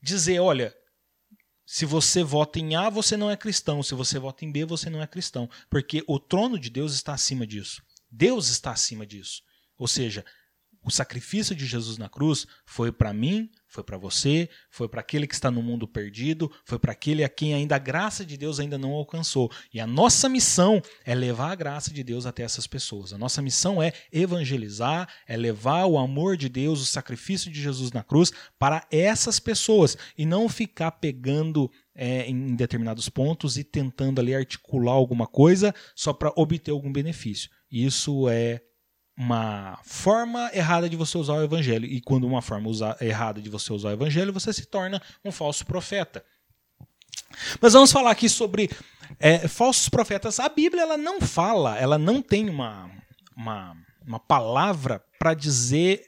dizer, 0.00 0.40
olha, 0.40 0.74
se 1.64 1.86
você 1.86 2.22
vota 2.22 2.58
em 2.58 2.74
A, 2.74 2.90
você 2.90 3.16
não 3.16 3.30
é 3.30 3.36
cristão. 3.36 3.82
Se 3.82 3.94
você 3.94 4.18
vota 4.18 4.44
em 4.44 4.52
B, 4.52 4.64
você 4.64 4.90
não 4.90 5.00
é 5.00 5.06
cristão. 5.06 5.48
Porque 5.70 6.04
o 6.06 6.18
trono 6.18 6.58
de 6.58 6.68
Deus 6.68 6.92
está 6.92 7.14
acima 7.14 7.46
disso. 7.46 7.82
Deus 8.10 8.48
está 8.48 8.72
acima 8.72 9.06
disso. 9.06 9.42
Ou 9.78 9.88
seja, 9.88 10.24
o 10.84 10.90
sacrifício 10.90 11.54
de 11.54 11.64
Jesus 11.64 11.96
na 11.96 12.08
cruz 12.08 12.46
foi 12.64 12.90
para 12.90 13.12
mim, 13.12 13.50
foi 13.68 13.84
para 13.84 13.96
você, 13.96 14.48
foi 14.70 14.88
para 14.88 15.00
aquele 15.00 15.26
que 15.26 15.34
está 15.34 15.50
no 15.50 15.62
mundo 15.62 15.86
perdido, 15.86 16.50
foi 16.64 16.78
para 16.78 16.92
aquele 16.92 17.24
a 17.24 17.28
quem 17.28 17.54
ainda 17.54 17.76
a 17.76 17.78
graça 17.78 18.24
de 18.24 18.36
Deus 18.36 18.58
ainda 18.58 18.76
não 18.76 18.90
alcançou. 18.92 19.50
E 19.72 19.80
a 19.80 19.86
nossa 19.86 20.28
missão 20.28 20.82
é 21.04 21.14
levar 21.14 21.52
a 21.52 21.54
graça 21.54 21.92
de 21.92 22.02
Deus 22.02 22.26
até 22.26 22.42
essas 22.42 22.66
pessoas. 22.66 23.12
A 23.12 23.18
nossa 23.18 23.40
missão 23.40 23.82
é 23.82 23.92
evangelizar, 24.12 25.08
é 25.26 25.36
levar 25.36 25.86
o 25.86 25.98
amor 25.98 26.36
de 26.36 26.48
Deus, 26.48 26.82
o 26.82 26.86
sacrifício 26.86 27.50
de 27.50 27.62
Jesus 27.62 27.92
na 27.92 28.02
cruz 28.02 28.32
para 28.58 28.86
essas 28.90 29.38
pessoas 29.38 29.96
e 30.18 30.26
não 30.26 30.48
ficar 30.48 30.90
pegando 30.92 31.70
é, 31.94 32.26
em 32.28 32.54
determinados 32.54 33.08
pontos 33.08 33.56
e 33.56 33.64
tentando 33.64 34.20
ali 34.20 34.34
articular 34.34 34.92
alguma 34.92 35.26
coisa 35.26 35.74
só 35.94 36.12
para 36.12 36.32
obter 36.36 36.72
algum 36.72 36.92
benefício. 36.92 37.48
Isso 37.70 38.28
é 38.28 38.60
uma 39.16 39.78
forma 39.84 40.50
errada 40.54 40.88
de 40.88 40.96
você 40.96 41.18
usar 41.18 41.34
o 41.34 41.42
evangelho. 41.42 41.86
E 41.86 42.00
quando 42.00 42.26
uma 42.26 42.42
forma 42.42 42.70
errada 43.00 43.40
de 43.40 43.50
você 43.50 43.72
usar 43.72 43.90
o 43.90 43.92
evangelho, 43.92 44.32
você 44.32 44.52
se 44.52 44.66
torna 44.66 45.00
um 45.24 45.30
falso 45.30 45.66
profeta. 45.66 46.24
Mas 47.60 47.72
vamos 47.72 47.92
falar 47.92 48.10
aqui 48.10 48.28
sobre 48.28 48.70
é, 49.18 49.46
falsos 49.48 49.88
profetas. 49.88 50.40
A 50.40 50.48
Bíblia 50.48 50.82
ela 50.82 50.96
não 50.96 51.20
fala, 51.20 51.78
ela 51.78 51.98
não 51.98 52.22
tem 52.22 52.48
uma, 52.48 52.90
uma, 53.36 53.76
uma 54.06 54.20
palavra 54.20 55.02
para 55.18 55.34
dizer 55.34 56.04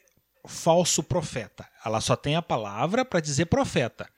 falso 0.46 1.02
profeta. 1.02 1.68
Ela 1.84 2.00
só 2.00 2.16
tem 2.16 2.36
a 2.36 2.42
palavra 2.42 3.04
para 3.04 3.20
dizer 3.20 3.46
profeta. 3.46 4.08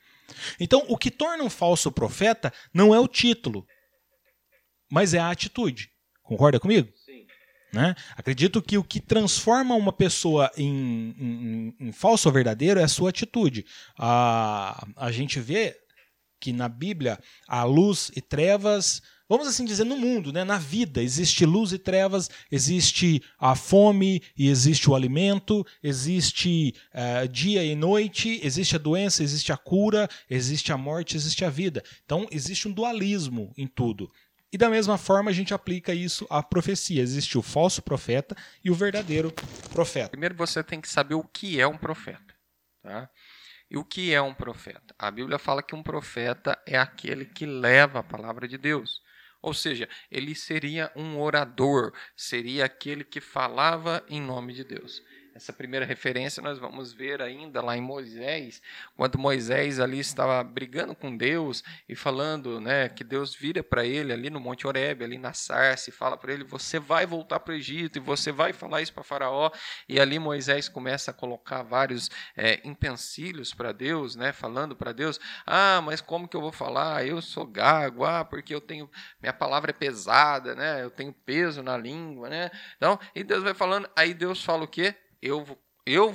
Então, 0.59 0.85
o 0.89 0.97
que 0.97 1.11
torna 1.11 1.45
um 1.45 1.51
falso 1.51 1.91
profeta 1.93 2.53
não 2.75 2.95
é 2.95 2.99
o 2.99 3.07
título, 3.07 3.65
mas 4.91 5.15
é 5.15 5.19
a 5.19 5.31
atitude. 5.31 5.91
Concorda 6.23 6.59
comigo? 6.59 6.93
Né? 7.77 7.95
Acredito 8.17 8.63
que 8.63 8.79
o 8.79 8.83
que 8.83 9.01
transforma 9.01 9.75
uma 9.75 9.93
pessoa 9.93 10.51
em, 10.57 11.15
em, 11.19 11.75
em 11.79 11.93
falso 11.93 12.27
ou 12.27 12.33
verdadeiro 12.33 12.81
é 12.81 12.85
a 12.85 12.89
sua 12.89 13.11
atitude. 13.11 13.67
A, 13.99 14.87
a 14.97 15.13
gente 15.13 15.39
vê 15.39 15.77
que 16.41 16.55
na 16.55 16.71
Bíblia 16.71 17.19
há 17.47 17.65
luz 17.65 18.11
e 18.17 18.23
trevas, 18.23 19.03
vamos 19.29 19.47
assim 19.47 19.63
dizer, 19.63 19.85
no 19.85 19.99
mundo, 19.99 20.33
né? 20.33 20.43
na 20.43 20.57
vida, 20.57 21.03
existe 21.03 21.45
luz 21.45 21.71
e 21.71 21.79
trevas, 21.79 22.31
existe 22.51 23.23
a 23.39 23.55
fome 23.55 24.23
e 24.35 24.49
existe 24.49 24.89
o 24.89 24.95
alimento, 24.95 25.63
existe 25.83 26.75
uh, 26.95 27.29
dia 27.29 27.63
e 27.63 27.75
noite, 27.75 28.41
existe 28.43 28.75
a 28.75 28.79
doença, 28.79 29.23
existe 29.23 29.53
a 29.53 29.57
cura, 29.59 30.09
existe 30.31 30.73
a 30.73 30.79
morte, 30.79 31.15
existe 31.15 31.45
a 31.45 31.51
vida. 31.51 31.85
Então 32.07 32.27
existe 32.31 32.69
um 32.69 32.73
dualismo 32.73 33.53
em 33.55 33.67
tudo. 33.67 34.11
E 34.53 34.59
da 34.59 34.71
mesma 34.71 34.97
forma 34.97 35.31
a 35.31 35.35
gente 35.35 35.53
aplica 35.53 35.93
isso 35.93 36.27
à 36.31 36.43
profecia. 36.43 37.03
Existe 37.03 37.37
o 37.37 37.43
falso 37.43 37.83
profeta 37.83 38.37
e 38.65 38.71
o 38.71 38.75
verdadeiro 38.75 39.33
profeta. 39.73 40.11
Primeiro 40.11 40.35
você 40.35 40.63
tem 40.63 40.81
que 40.81 40.89
saber 40.89 41.15
o 41.15 41.25
que 41.25 41.61
é 41.61 41.67
um 41.67 41.77
profeta. 41.77 42.35
Tá? 42.83 43.11
E 43.69 43.77
o 43.77 43.85
que 43.85 44.15
é 44.15 44.23
um 44.23 44.33
profeta? 44.33 44.95
A 44.99 45.11
Bíblia 45.11 45.39
fala 45.39 45.63
que 45.63 45.75
um 45.75 45.83
profeta 45.83 46.57
é 46.65 46.79
aquele 46.79 47.25
que 47.25 47.45
leva 47.45 47.99
a 47.99 48.05
palavra 48.05 48.47
de 48.47 48.57
Deus. 48.57 49.03
Ou 49.43 49.53
seja, 49.53 49.89
ele 50.11 50.35
seria 50.35 50.91
um 50.97 51.21
orador, 51.21 51.93
seria 52.17 52.65
aquele 52.65 53.05
que 53.05 53.21
falava 53.21 54.05
em 54.09 54.21
nome 54.21 54.53
de 54.53 54.65
Deus. 54.65 55.03
Essa 55.37 55.53
primeira 55.53 55.85
referência 55.85 56.43
nós 56.43 56.59
vamos 56.59 56.95
ver 56.95 57.21
ainda 57.21 57.61
lá 57.61 57.77
em 57.77 57.81
Moisés, 57.81 58.63
quando 58.97 59.19
Moisés 59.19 59.79
ali 59.79 59.99
estava 59.99 60.43
brigando 60.43 60.95
com 60.95 61.15
Deus 61.15 61.63
e 61.87 61.95
falando, 61.95 62.59
né, 62.59 62.89
que 62.89 63.05
Deus 63.05 63.35
vira 63.35 63.63
para 63.63 63.85
ele 63.85 64.15
ali 64.15 64.31
no 64.31 64.41
Monte 64.41 64.67
Horebe, 64.67 65.05
ali 65.05 65.19
na 65.19 65.35
sarça, 65.35 65.91
e 65.91 65.93
fala 65.93 66.17
para 66.17 66.33
ele: 66.33 66.43
"Você 66.43 66.79
vai 66.79 67.05
voltar 67.05 67.39
para 67.41 67.53
o 67.53 67.55
Egito 67.55 67.99
e 67.99 68.01
você 68.01 68.33
vai 68.33 68.55
falar 68.55 68.81
isso 68.81 68.95
para 68.95 69.03
Faraó". 69.03 69.51
E 69.87 70.01
ali 70.01 70.19
Moisés 70.19 70.71
começa 70.71 71.11
a 71.11 71.15
colocar 71.15 71.63
vários 71.63 72.11
é, 72.35 72.59
empecilhos 72.65 73.53
para 73.53 73.73
Deus, 73.73 74.17
né, 74.17 74.33
falando 74.33 74.75
para 74.75 74.93
Deus: 74.93 75.21
"Ah, 75.47 75.83
mas 75.85 76.01
como 76.01 76.27
que 76.27 76.35
eu 76.35 76.41
vou 76.41 76.53
falar? 76.53 77.07
Eu 77.07 77.21
sou 77.21 77.45
gago, 77.45 78.07
ah, 78.07 78.25
porque 78.25 78.55
eu 78.55 78.61
tenho 78.61 78.89
minha 79.21 79.35
palavra 79.35 79.71
é 79.71 79.75
pesada, 79.75 80.55
né? 80.55 80.83
Eu 80.83 80.91
tenho 80.91 81.13
peso 81.13 81.63
na 81.63 81.77
língua, 81.77 82.31
né?" 82.31 82.51
Então, 82.79 82.99
e 83.15 83.23
Deus 83.23 83.43
vai 83.43 83.53
falando, 83.53 83.87
aí 83.95 84.15
Deus 84.15 84.43
fala 84.43 84.65
o 84.65 84.69
quê? 84.69 84.95
Eu, 85.23 85.45
eu, 85.85 86.13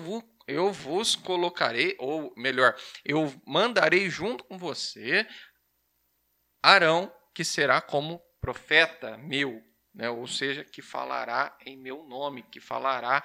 eu 0.47 0.71
vos 0.71 1.15
colocarei, 1.15 1.95
ou 1.99 2.33
melhor, 2.35 2.75
eu 3.03 3.33
mandarei 3.45 4.09
junto 4.09 4.43
com 4.43 4.57
você 4.57 5.27
Arão, 6.61 7.11
que 7.33 7.43
será 7.43 7.81
como 7.81 8.21
profeta 8.39 9.17
meu, 9.17 9.63
né? 9.93 10.09
ou 10.09 10.27
seja, 10.27 10.63
que 10.63 10.81
falará 10.81 11.57
em 11.65 11.75
meu 11.75 12.03
nome, 12.03 12.43
que 12.43 12.59
falará 12.59 13.23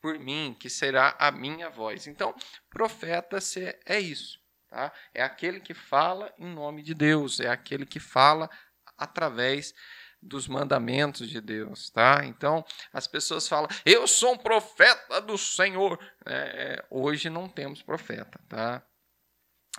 por 0.00 0.18
mim, 0.18 0.56
que 0.58 0.68
será 0.68 1.14
a 1.18 1.30
minha 1.30 1.68
voz. 1.68 2.06
Então, 2.06 2.34
profeta 2.68 3.38
é 3.86 4.00
isso, 4.00 4.40
tá? 4.68 4.92
É 5.14 5.22
aquele 5.22 5.60
que 5.60 5.74
fala 5.74 6.32
em 6.38 6.46
nome 6.46 6.82
de 6.82 6.94
Deus, 6.94 7.38
é 7.38 7.48
aquele 7.48 7.84
que 7.84 8.00
fala 8.00 8.48
através 8.96 9.74
dos 10.22 10.46
mandamentos 10.46 11.28
de 11.28 11.40
Deus, 11.40 11.90
tá? 11.90 12.22
Então 12.24 12.64
as 12.92 13.06
pessoas 13.06 13.48
falam, 13.48 13.68
eu 13.84 14.06
sou 14.06 14.32
um 14.32 14.38
profeta 14.38 15.20
do 15.20 15.38
Senhor. 15.38 15.98
É, 16.26 16.34
é, 16.34 16.86
hoje 16.90 17.30
não 17.30 17.48
temos 17.48 17.82
profeta, 17.82 18.38
tá? 18.48 18.82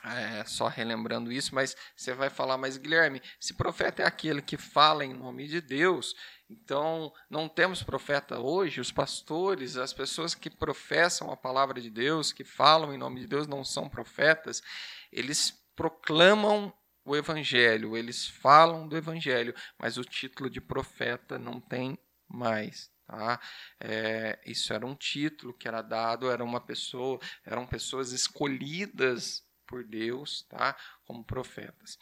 É, 0.03 0.43
só 0.45 0.67
relembrando 0.67 1.31
isso, 1.31 1.53
mas 1.53 1.75
você 1.95 2.13
vai 2.13 2.29
falar, 2.29 2.57
mas 2.57 2.75
Guilherme, 2.75 3.21
se 3.39 3.53
profeta 3.53 4.01
é 4.01 4.05
aquele 4.05 4.41
que 4.41 4.57
fala 4.57 5.05
em 5.05 5.13
nome 5.13 5.47
de 5.47 5.61
Deus, 5.61 6.15
então 6.49 7.13
não 7.29 7.47
temos 7.47 7.83
profeta 7.83 8.39
hoje. 8.39 8.81
Os 8.81 8.91
pastores, 8.91 9.77
as 9.77 9.93
pessoas 9.93 10.33
que 10.33 10.49
professam 10.49 11.31
a 11.31 11.37
palavra 11.37 11.79
de 11.79 11.89
Deus, 11.89 12.33
que 12.33 12.43
falam 12.43 12.93
em 12.93 12.97
nome 12.97 13.19
de 13.21 13.27
Deus, 13.27 13.47
não 13.47 13.63
são 13.63 13.87
profetas. 13.87 14.63
Eles 15.11 15.53
proclamam 15.75 16.73
o 17.03 17.15
evangelho, 17.15 17.97
eles 17.97 18.27
falam 18.27 18.87
do 18.87 18.95
evangelho, 18.95 19.53
mas 19.77 19.97
o 19.97 20.03
título 20.03 20.49
de 20.49 20.61
profeta 20.61 21.37
não 21.39 21.59
tem 21.59 21.97
mais. 22.27 22.91
Tá? 23.05 23.39
É, 23.79 24.39
isso 24.45 24.71
era 24.71 24.85
um 24.85 24.95
título 24.95 25.53
que 25.53 25.67
era 25.67 25.81
dado, 25.81 26.31
era 26.31 26.43
uma 26.43 26.61
pessoa, 26.61 27.19
eram 27.45 27.67
pessoas 27.67 28.11
escolhidas 28.13 29.43
por 29.67 29.83
Deus, 29.83 30.45
tá? 30.49 30.77
Como 31.05 31.23
profetas. 31.23 31.97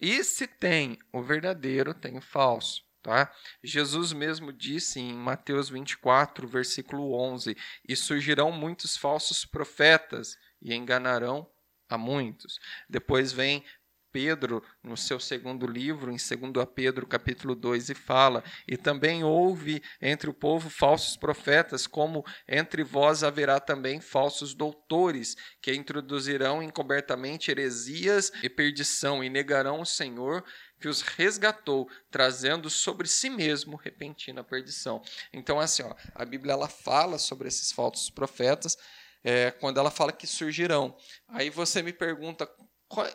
E 0.00 0.22
se 0.24 0.46
tem 0.46 0.98
o 1.12 1.22
verdadeiro, 1.22 1.92
tem 1.92 2.16
o 2.16 2.22
falso. 2.22 2.82
Tá? 3.02 3.30
Jesus 3.62 4.14
mesmo 4.14 4.50
disse 4.50 4.98
em 4.98 5.12
Mateus 5.12 5.68
24, 5.68 6.48
versículo 6.48 7.12
11: 7.12 7.54
E 7.86 7.94
surgirão 7.94 8.50
muitos 8.50 8.96
falsos 8.96 9.44
profetas 9.44 10.38
e 10.62 10.74
enganarão 10.74 11.46
a 11.88 11.98
muitos. 11.98 12.58
Depois 12.88 13.32
vem 13.32 13.62
Pedro, 14.14 14.62
no 14.80 14.96
seu 14.96 15.18
segundo 15.18 15.66
livro, 15.66 16.08
em 16.08 16.16
2 16.16 16.68
Pedro, 16.72 17.04
capítulo 17.04 17.56
2, 17.56 17.90
e 17.90 17.94
fala: 17.96 18.44
E 18.64 18.76
também 18.76 19.24
houve 19.24 19.82
entre 20.00 20.30
o 20.30 20.32
povo 20.32 20.70
falsos 20.70 21.16
profetas, 21.16 21.84
como 21.84 22.24
entre 22.46 22.84
vós 22.84 23.24
haverá 23.24 23.58
também 23.58 24.00
falsos 24.00 24.54
doutores, 24.54 25.34
que 25.60 25.74
introduzirão 25.74 26.62
encobertamente 26.62 27.50
heresias 27.50 28.30
e 28.40 28.48
perdição, 28.48 29.24
e 29.24 29.28
negarão 29.28 29.80
o 29.80 29.86
Senhor 29.86 30.44
que 30.80 30.86
os 30.86 31.02
resgatou, 31.02 31.90
trazendo 32.08 32.70
sobre 32.70 33.08
si 33.08 33.28
mesmo 33.28 33.74
repentina 33.74 34.44
perdição. 34.44 35.02
Então, 35.32 35.58
assim, 35.58 35.82
ó, 35.82 35.92
a 36.14 36.24
Bíblia 36.24 36.52
ela 36.52 36.68
fala 36.68 37.18
sobre 37.18 37.48
esses 37.48 37.72
falsos 37.72 38.10
profetas 38.10 38.76
é, 39.24 39.50
quando 39.50 39.80
ela 39.80 39.90
fala 39.90 40.12
que 40.12 40.26
surgirão. 40.26 40.96
Aí 41.26 41.50
você 41.50 41.82
me 41.82 41.92
pergunta 41.92 42.48
qual, 42.86 43.08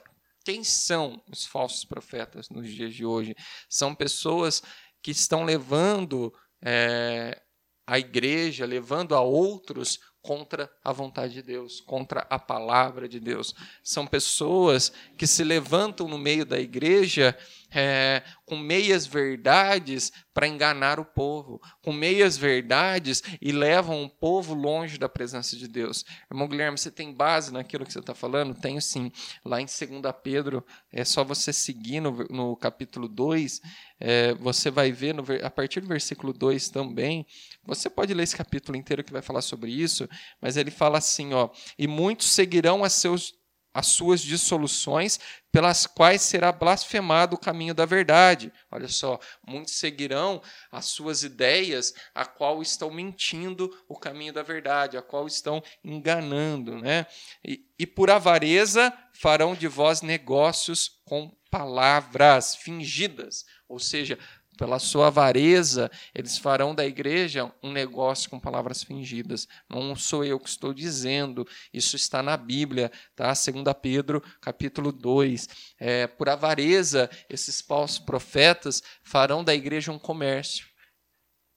quem 0.44 0.64
são 0.64 1.22
os 1.32 1.46
falsos 1.46 1.86
profetas 1.86 2.50
nos 2.50 2.68
dias 2.68 2.94
de 2.94 3.06
hoje? 3.06 3.36
São 3.70 3.94
pessoas 3.94 4.62
que 5.02 5.12
estão 5.12 5.44
levando 5.44 6.34
é, 6.62 7.42
a 7.86 7.98
igreja, 7.98 8.66
levando 8.66 9.16
a 9.16 9.22
outros 9.22 10.00
contra 10.22 10.72
a 10.84 10.92
vontade 10.92 11.34
de 11.34 11.42
Deus, 11.42 11.80
contra 11.80 12.22
a 12.30 12.38
palavra 12.38 13.08
de 13.08 13.20
Deus. 13.20 13.54
São 13.84 14.06
pessoas 14.06 14.92
que 15.18 15.26
se 15.26 15.44
levantam 15.44 16.08
no 16.08 16.18
meio 16.18 16.46
da 16.46 16.60
igreja 16.60 17.38
é, 17.72 18.24
com 18.46 18.58
meias 18.58 19.06
verdades 19.06 20.12
para 20.34 20.48
enganar 20.48 21.00
o 21.00 21.06
povo, 21.06 21.62
com 21.82 21.92
meias 21.92 22.38
verdades 22.38 23.22
e 23.42 23.52
levam 23.52 24.04
o 24.04 24.10
povo 24.10 24.54
longe 24.54 24.98
da 24.98 25.10
presença 25.10 25.56
de 25.56 25.68
Deus. 25.68 26.06
Irmão 26.32 26.48
Guilherme, 26.48 26.78
você 26.78 26.90
tem 26.90 27.14
base 27.14 27.52
naquilo 27.52 27.86
que 27.86 27.92
você 27.92 28.00
está 28.00 28.16
falando? 28.16 28.54
Tenho 28.54 28.82
sim. 28.82 29.12
Lá 29.44 29.62
em 29.62 29.66
2 29.66 29.80
Pedro, 30.24 30.66
é 30.92 31.04
só 31.04 31.24
você 31.24 31.52
seguir 31.52 32.00
no, 32.00 32.26
no 32.30 32.56
capítulo 32.56 33.08
2, 33.08 33.62
é, 34.00 34.34
você 34.36 34.72
vai 34.72 34.92
ver 34.92 35.14
no, 35.14 35.24
a 35.44 35.50
partir 35.50 35.82
do 35.82 35.88
versículo 35.88 36.34
2 36.34 36.70
também. 36.70 37.26
Você 37.66 37.90
pode 37.90 38.14
ler 38.14 38.24
esse 38.24 38.36
capítulo 38.36 38.78
inteiro 38.78 39.04
que 39.04 39.12
vai 39.12 39.22
falar 39.22 39.42
sobre 39.42 39.72
isso, 39.72 40.08
mas 40.42 40.58
ele 40.58 40.72
fala 40.72 40.98
assim: 40.98 41.34
ó, 41.34 41.50
e 41.78 41.88
muitos 41.88 42.32
seguirão 42.32 42.84
a 42.84 42.90
seus 42.90 43.39
as 43.74 43.88
suas 43.88 44.22
dissoluções, 44.22 45.20
pelas 45.52 45.86
quais 45.86 46.22
será 46.22 46.52
blasfemado 46.52 47.36
o 47.36 47.40
caminho 47.40 47.74
da 47.74 47.86
verdade. 47.86 48.52
Olha 48.72 48.88
só, 48.88 49.20
muitos 49.46 49.74
seguirão 49.74 50.42
as 50.72 50.86
suas 50.86 51.24
ideias, 51.24 51.94
a 52.14 52.26
qual 52.26 52.62
estão 52.62 52.92
mentindo 52.92 53.76
o 53.88 53.98
caminho 53.98 54.34
da 54.34 54.44
verdade, 54.44 54.98
a 54.98 55.02
qual 55.02 55.28
estão 55.28 55.62
enganando, 55.84 56.78
né? 56.78 57.06
E, 57.44 57.66
e 57.78 57.86
por 57.88 58.10
avareza 58.10 58.94
farão 59.14 59.56
de 59.56 59.68
vós 59.68 60.02
negócios 60.02 61.00
com 61.06 61.36
palavras 61.50 62.56
fingidas, 62.56 63.46
ou 63.68 63.80
seja, 63.80 64.20
pela 64.60 64.78
sua 64.78 65.08
avareza, 65.08 65.90
eles 66.14 66.38
farão 66.38 66.76
da 66.76 66.86
igreja 66.86 67.50
um 67.64 67.72
negócio 67.72 68.30
com 68.30 68.38
palavras 68.38 68.84
fingidas. 68.84 69.48
Não 69.70 69.96
sou 69.96 70.26
eu 70.26 70.38
que 70.38 70.50
estou 70.50 70.74
dizendo, 70.74 71.48
isso 71.74 71.96
está 71.96 72.22
na 72.22 72.36
Bíblia, 72.36 72.92
tá? 73.16 73.28
2 73.28 73.64
Pedro, 73.82 74.22
capítulo 74.42 74.92
2. 74.92 75.48
É, 75.80 76.08
por 76.08 76.28
avareza, 76.28 77.10
esses 77.30 77.62
falsos 77.62 78.00
profetas 78.00 78.84
farão 79.02 79.46
da 79.46 79.56
igreja 79.56 79.94
um 79.94 79.98
comércio. 79.98 80.68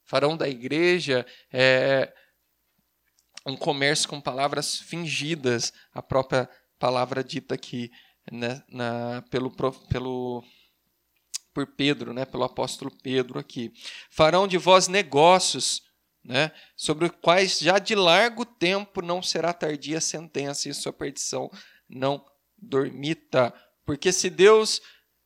Farão 0.05 0.37
da 0.37 0.49
igreja 0.49 1.27
é, 1.53 2.13
um 3.45 3.57
comércio 3.57 4.09
com 4.09 4.21
palavras 4.21 4.79
fingidas, 4.79 5.73
a 5.93 6.01
própria 6.01 6.49
palavra 6.79 7.25
dita 7.25 7.57
aqui 7.57 7.91
né, 8.31 8.63
na, 8.69 9.23
pelo, 9.29 9.51
pelo 9.89 10.45
por 11.53 11.67
Pedro, 11.67 12.13
né, 12.13 12.25
pelo 12.25 12.45
apóstolo 12.45 12.91
Pedro 13.03 13.39
aqui. 13.39 13.73
Farão 14.11 14.47
de 14.47 14.59
vós 14.59 14.89
negócios, 14.89 15.83
né, 16.25 16.53
sobre 16.77 17.07
os 17.07 17.13
quais 17.21 17.59
já 17.59 17.79
de 17.79 17.95
largo 17.95 18.45
tempo 18.45 19.03
não 19.03 19.23
será 19.23 19.53
tardia 19.53 19.99
a 19.99 20.01
sentença 20.01 20.69
e 20.69 20.75
sua 20.75 20.93
perdição 20.93 21.51
não 21.89 22.25
dormita. 22.57 23.53
Porque 23.85 24.13
se 24.13 24.31
Deus 24.31 24.81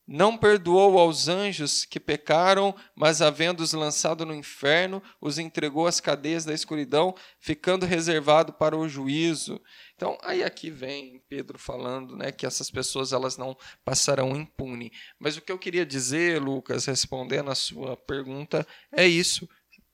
não 0.06 0.36
perdoou 0.36 0.98
aos 0.98 1.26
anjos 1.26 1.84
que 1.84 1.98
pecaram, 1.98 2.74
mas 2.94 3.20
havendo-os 3.20 3.72
lançado 3.72 4.24
no 4.24 4.34
inferno, 4.34 5.02
os 5.20 5.38
entregou 5.38 5.86
às 5.86 5.98
cadeias 5.98 6.44
da 6.44 6.54
escuridão, 6.54 7.14
ficando 7.40 7.84
reservado 7.84 8.52
para 8.52 8.76
o 8.76 8.88
juízo. 8.88 9.60
Então, 9.96 10.16
aí 10.22 10.44
aqui 10.44 10.70
vem 10.70 11.22
Pedro 11.28 11.58
falando, 11.58 12.16
né, 12.16 12.30
que 12.30 12.46
essas 12.46 12.70
pessoas 12.70 13.12
elas 13.12 13.36
não 13.36 13.56
passarão 13.84 14.36
impune. 14.36 14.92
Mas 15.18 15.36
o 15.36 15.40
que 15.40 15.50
eu 15.50 15.58
queria 15.58 15.84
dizer, 15.84 16.40
Lucas, 16.40 16.86
respondendo 16.86 17.50
a 17.50 17.54
sua 17.54 17.96
pergunta, 17.96 18.66
é 18.92 19.06
isso. 19.06 19.48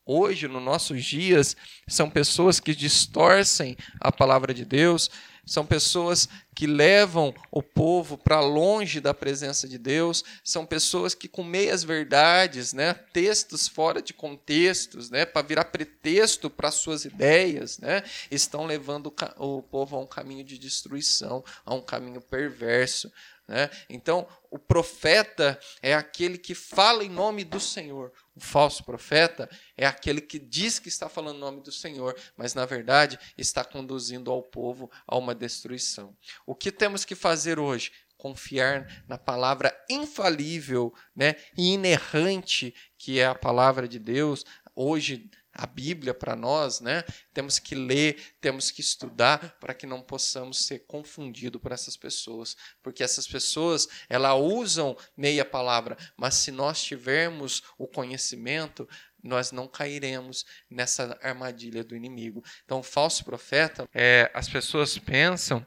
Hoje, 0.05 0.49
nos 0.49 0.63
nossos 0.63 1.05
dias, 1.05 1.57
são 1.89 2.11
pessoas 2.11 2.59
que 2.59 2.75
distorcem 2.75 3.77
a 4.01 4.11
palavra 4.11 4.53
de 4.53 4.65
Deus, 4.65 5.09
são 5.45 5.67
pessoas 5.67 6.29
que 6.55 6.67
levam 6.67 7.35
o 7.51 7.63
povo 7.63 8.17
para 8.17 8.41
longe 8.41 9.01
da 9.01 9.15
presença 9.15 9.67
de 9.67 9.79
Deus, 9.79 10.23
são 10.45 10.67
pessoas 10.67 11.15
que 11.15 11.27
com 11.27 11.43
meias 11.43 11.83
verdades, 11.83 12.73
né, 12.73 12.95
textos 13.13 13.67
fora 13.67 14.03
de 14.03 14.13
contextos, 14.13 15.11
né, 15.11 15.25
para 15.25 15.47
virar 15.47 15.65
pretexto 15.65 16.51
para 16.51 16.71
suas 16.71 17.05
ideias, 17.05 17.79
né, 17.79 18.03
estão 18.31 18.67
levando 18.67 19.13
o 19.39 19.63
povo 19.63 19.97
a 19.97 20.01
um 20.01 20.07
caminho 20.07 20.45
de 20.45 20.59
destruição, 20.59 21.45
a 21.65 21.75
um 21.75 21.81
caminho 21.81 22.21
perverso. 22.21 23.11
Né? 23.49 23.69
Então, 23.89 24.27
o 24.51 24.59
profeta 24.59 25.59
é 25.83 25.95
aquele 25.95 26.39
que 26.39 26.55
fala 26.55 27.05
em 27.05 27.09
nome 27.09 27.45
do 27.45 27.59
Senhor. 27.59 28.13
O 28.35 28.41
falso 28.41 28.85
profeta 28.85 29.49
é 29.77 29.87
aquele 29.87 30.21
que 30.21 30.39
diz 30.39 30.79
que 30.79 30.89
está 30.89 31.09
falando 31.09 31.37
em 31.37 31.41
nome 31.41 31.61
do 31.61 31.73
Senhor, 31.73 32.17
mas 32.37 32.55
na 32.55 32.65
verdade 32.65 33.19
está 33.37 33.65
conduzindo 33.65 34.31
ao 34.31 34.43
povo 34.43 34.91
a 35.07 35.17
uma 35.19 35.35
destruição. 35.35 36.17
O 36.47 36.55
que 36.55 36.71
temos 36.71 37.05
que 37.05 37.15
fazer 37.15 37.59
hoje? 37.59 37.93
Confiar 38.17 39.05
na 39.09 39.19
palavra 39.19 39.77
infalível 39.91 40.95
né, 41.15 41.35
e 41.59 41.75
inerrante 41.75 42.75
que 42.97 43.19
é 43.19 43.27
a 43.27 43.35
palavra 43.35 43.89
de 43.89 43.99
Deus. 43.99 44.45
Hoje, 44.75 45.29
a 45.55 45.67
Bíblia 45.67 46.15
para 46.15 46.35
nós, 46.35 46.81
né? 46.81 47.05
Temos 47.33 47.59
que 47.59 47.75
ler, 47.75 48.35
temos 48.41 48.71
que 48.71 48.81
estudar 48.81 49.57
para 49.61 49.75
que 49.75 49.87
não 49.87 50.01
possamos 50.01 50.65
ser 50.67 50.81
confundidos 50.87 51.61
por 51.61 51.73
essas 51.73 51.97
pessoas, 51.97 52.57
porque 52.83 53.03
essas 53.03 53.27
pessoas, 53.27 53.89
elas 54.09 54.39
usam 54.41 54.97
meia 55.17 55.45
palavra, 55.45 55.97
mas 56.17 56.35
se 56.35 56.51
nós 56.51 56.83
tivermos 56.83 57.63
o 57.77 57.87
conhecimento, 57.87 58.89
nós 59.23 59.53
não 59.53 59.69
cairemos 59.69 60.45
nessa 60.69 61.19
armadilha 61.23 61.85
do 61.85 61.95
inimigo. 61.95 62.43
Então, 62.65 62.81
o 62.81 62.83
falso 62.83 63.25
profeta, 63.25 63.89
é, 63.95 64.31
as 64.35 64.49
pessoas 64.49 64.99
pensam 64.99 65.65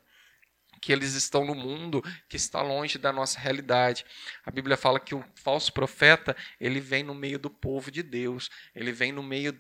que 0.86 0.92
eles 0.94 1.16
estão 1.16 1.44
no 1.44 1.56
mundo 1.56 2.04
que 2.30 2.38
está 2.38 2.62
longe 2.62 3.00
da 3.00 3.12
nossa 3.12 3.40
realidade. 3.40 4.06
A 4.46 4.52
Bíblia 4.52 4.78
fala 4.78 5.00
que 5.00 5.16
o 5.16 5.26
falso 5.34 5.74
profeta, 5.74 6.38
ele 6.60 6.80
vem 6.80 7.02
no 7.02 7.16
meio 7.16 7.40
do 7.40 7.50
povo 7.50 7.90
de 7.90 8.04
Deus, 8.04 8.52
ele 8.76 8.92
vem 8.92 9.12
no 9.12 9.24
meio 9.24 9.52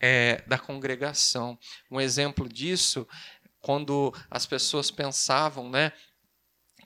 é, 0.00 0.42
da 0.46 0.58
congregação. 0.58 1.58
Um 1.90 2.00
exemplo 2.00 2.48
disso, 2.48 3.06
quando 3.60 4.12
as 4.30 4.46
pessoas 4.46 4.90
pensavam 4.90 5.68
né, 5.68 5.92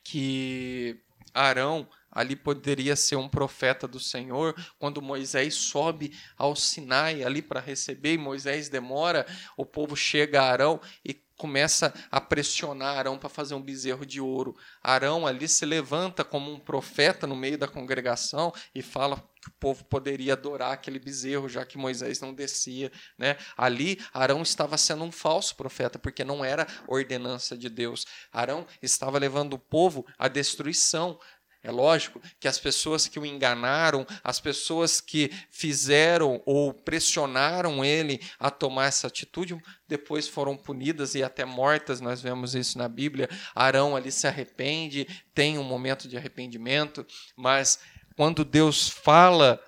que 0.02 1.00
Arão 1.32 1.88
ali 2.10 2.36
poderia 2.36 2.94
ser 2.94 3.16
um 3.16 3.28
profeta 3.28 3.88
do 3.88 3.98
Senhor. 3.98 4.54
Quando 4.78 5.02
Moisés 5.02 5.54
sobe 5.54 6.16
ao 6.36 6.54
Sinai 6.54 7.24
ali 7.24 7.42
para 7.42 7.60
receber, 7.60 8.14
e 8.14 8.18
Moisés 8.18 8.68
demora, 8.68 9.26
o 9.56 9.66
povo 9.66 9.96
chega 9.96 10.40
a 10.40 10.50
Arão 10.50 10.80
e 11.04 11.12
começa 11.36 11.92
a 12.10 12.20
pressionar 12.20 12.98
Arão 12.98 13.18
para 13.18 13.28
fazer 13.28 13.54
um 13.54 13.62
bezerro 13.62 14.06
de 14.06 14.20
ouro. 14.20 14.56
Arão 14.82 15.26
ali 15.26 15.48
se 15.48 15.64
levanta 15.66 16.24
como 16.24 16.52
um 16.52 16.58
profeta 16.58 17.26
no 17.26 17.36
meio 17.36 17.58
da 17.58 17.68
congregação 17.68 18.52
e 18.74 18.82
fala 18.82 19.16
que 19.44 19.50
o 19.50 19.54
povo 19.60 19.84
poderia 19.84 20.32
adorar 20.32 20.72
aquele 20.72 20.98
bezerro, 20.98 21.48
já 21.50 21.66
que 21.66 21.76
Moisés 21.76 22.18
não 22.20 22.32
descia. 22.32 22.90
Né? 23.18 23.36
Ali, 23.56 24.00
Arão 24.12 24.40
estava 24.40 24.78
sendo 24.78 25.04
um 25.04 25.12
falso 25.12 25.54
profeta, 25.54 25.98
porque 25.98 26.24
não 26.24 26.42
era 26.42 26.66
ordenança 26.88 27.56
de 27.56 27.68
Deus. 27.68 28.06
Arão 28.32 28.66
estava 28.80 29.18
levando 29.18 29.54
o 29.54 29.58
povo 29.58 30.06
à 30.18 30.28
destruição. 30.28 31.18
É 31.64 31.70
lógico 31.70 32.20
que 32.38 32.46
as 32.46 32.58
pessoas 32.58 33.08
que 33.08 33.18
o 33.18 33.24
enganaram, 33.24 34.06
as 34.22 34.38
pessoas 34.38 35.00
que 35.00 35.32
fizeram 35.50 36.42
ou 36.44 36.74
pressionaram 36.74 37.82
ele 37.82 38.20
a 38.38 38.50
tomar 38.50 38.88
essa 38.88 39.06
atitude, 39.06 39.56
depois 39.88 40.28
foram 40.28 40.58
punidas 40.58 41.14
e 41.14 41.22
até 41.22 41.42
mortas. 41.46 42.02
Nós 42.02 42.20
vemos 42.20 42.54
isso 42.54 42.76
na 42.76 42.86
Bíblia. 42.86 43.30
Arão 43.54 43.96
ali 43.96 44.12
se 44.12 44.26
arrepende, 44.26 45.06
tem 45.32 45.56
um 45.56 45.64
momento 45.64 46.06
de 46.06 46.18
arrependimento, 46.18 47.06
mas 47.34 47.78
quando 48.14 48.44
Deus 48.44 48.90
fala, 48.90 49.58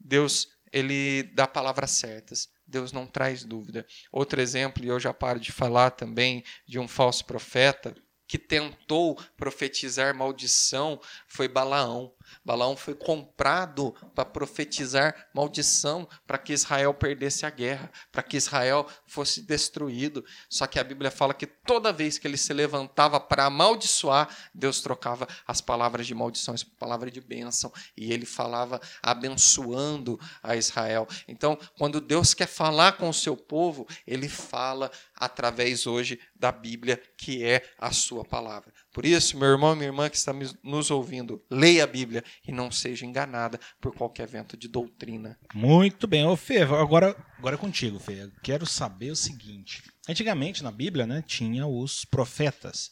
Deus 0.00 0.48
ele 0.72 1.22
dá 1.32 1.46
palavras 1.46 1.92
certas. 1.92 2.48
Deus 2.66 2.90
não 2.90 3.06
traz 3.06 3.44
dúvida. 3.44 3.86
Outro 4.10 4.40
exemplo, 4.40 4.84
e 4.84 4.88
eu 4.88 4.98
já 4.98 5.14
paro 5.14 5.38
de 5.38 5.52
falar 5.52 5.90
também 5.90 6.42
de 6.66 6.78
um 6.78 6.88
falso 6.88 7.24
profeta 7.24 7.94
que 8.30 8.38
tentou 8.38 9.20
profetizar 9.36 10.14
maldição 10.14 11.00
foi 11.26 11.48
Balaão. 11.48 12.12
Balaão 12.44 12.76
foi 12.76 12.94
comprado 12.94 13.94
para 14.14 14.24
profetizar 14.24 15.28
maldição, 15.34 16.08
para 16.26 16.38
que 16.38 16.52
Israel 16.52 16.94
perdesse 16.94 17.46
a 17.46 17.50
guerra, 17.50 17.90
para 18.10 18.22
que 18.22 18.36
Israel 18.36 18.86
fosse 19.06 19.42
destruído. 19.42 20.24
Só 20.48 20.66
que 20.66 20.78
a 20.78 20.84
Bíblia 20.84 21.10
fala 21.10 21.34
que 21.34 21.46
toda 21.46 21.92
vez 21.92 22.18
que 22.18 22.26
ele 22.26 22.36
se 22.36 22.52
levantava 22.52 23.20
para 23.20 23.46
amaldiçoar, 23.46 24.28
Deus 24.54 24.80
trocava 24.80 25.26
as 25.46 25.60
palavras 25.60 26.06
de 26.06 26.14
maldição 26.14 26.54
por 26.54 26.76
palavra 26.78 27.10
de 27.10 27.20
bênção, 27.20 27.72
e 27.96 28.12
ele 28.12 28.26
falava 28.26 28.80
abençoando 29.02 30.18
a 30.42 30.56
Israel. 30.56 31.06
Então, 31.28 31.58
quando 31.78 32.00
Deus 32.00 32.34
quer 32.34 32.46
falar 32.46 32.92
com 32.92 33.08
o 33.08 33.14
seu 33.14 33.36
povo, 33.36 33.86
ele 34.06 34.28
fala 34.28 34.90
através 35.14 35.86
hoje 35.86 36.20
da 36.34 36.50
Bíblia, 36.50 37.00
que 37.16 37.44
é 37.44 37.62
a 37.78 37.92
sua 37.92 38.24
palavra. 38.24 38.72
Por 38.92 39.06
isso, 39.06 39.38
meu 39.38 39.48
irmão 39.48 39.72
e 39.72 39.76
minha 39.76 39.88
irmã 39.88 40.10
que 40.10 40.16
está 40.16 40.32
nos 40.64 40.90
ouvindo, 40.90 41.44
leia 41.48 41.84
a 41.84 41.86
Bíblia 41.86 42.24
e 42.46 42.50
não 42.50 42.72
seja 42.72 43.06
enganada 43.06 43.58
por 43.80 43.94
qualquer 43.94 44.26
vento 44.26 44.56
de 44.56 44.66
doutrina. 44.66 45.38
Muito 45.54 46.08
bem. 46.08 46.26
Ô, 46.26 46.36
Fê, 46.36 46.62
agora, 46.62 47.16
agora 47.38 47.54
é 47.54 47.58
contigo, 47.58 48.00
Fê. 48.00 48.24
Eu 48.24 48.32
quero 48.42 48.66
saber 48.66 49.12
o 49.12 49.16
seguinte. 49.16 49.82
Antigamente, 50.08 50.64
na 50.64 50.72
Bíblia, 50.72 51.06
né, 51.06 51.22
tinha 51.24 51.66
os 51.66 52.04
profetas. 52.04 52.90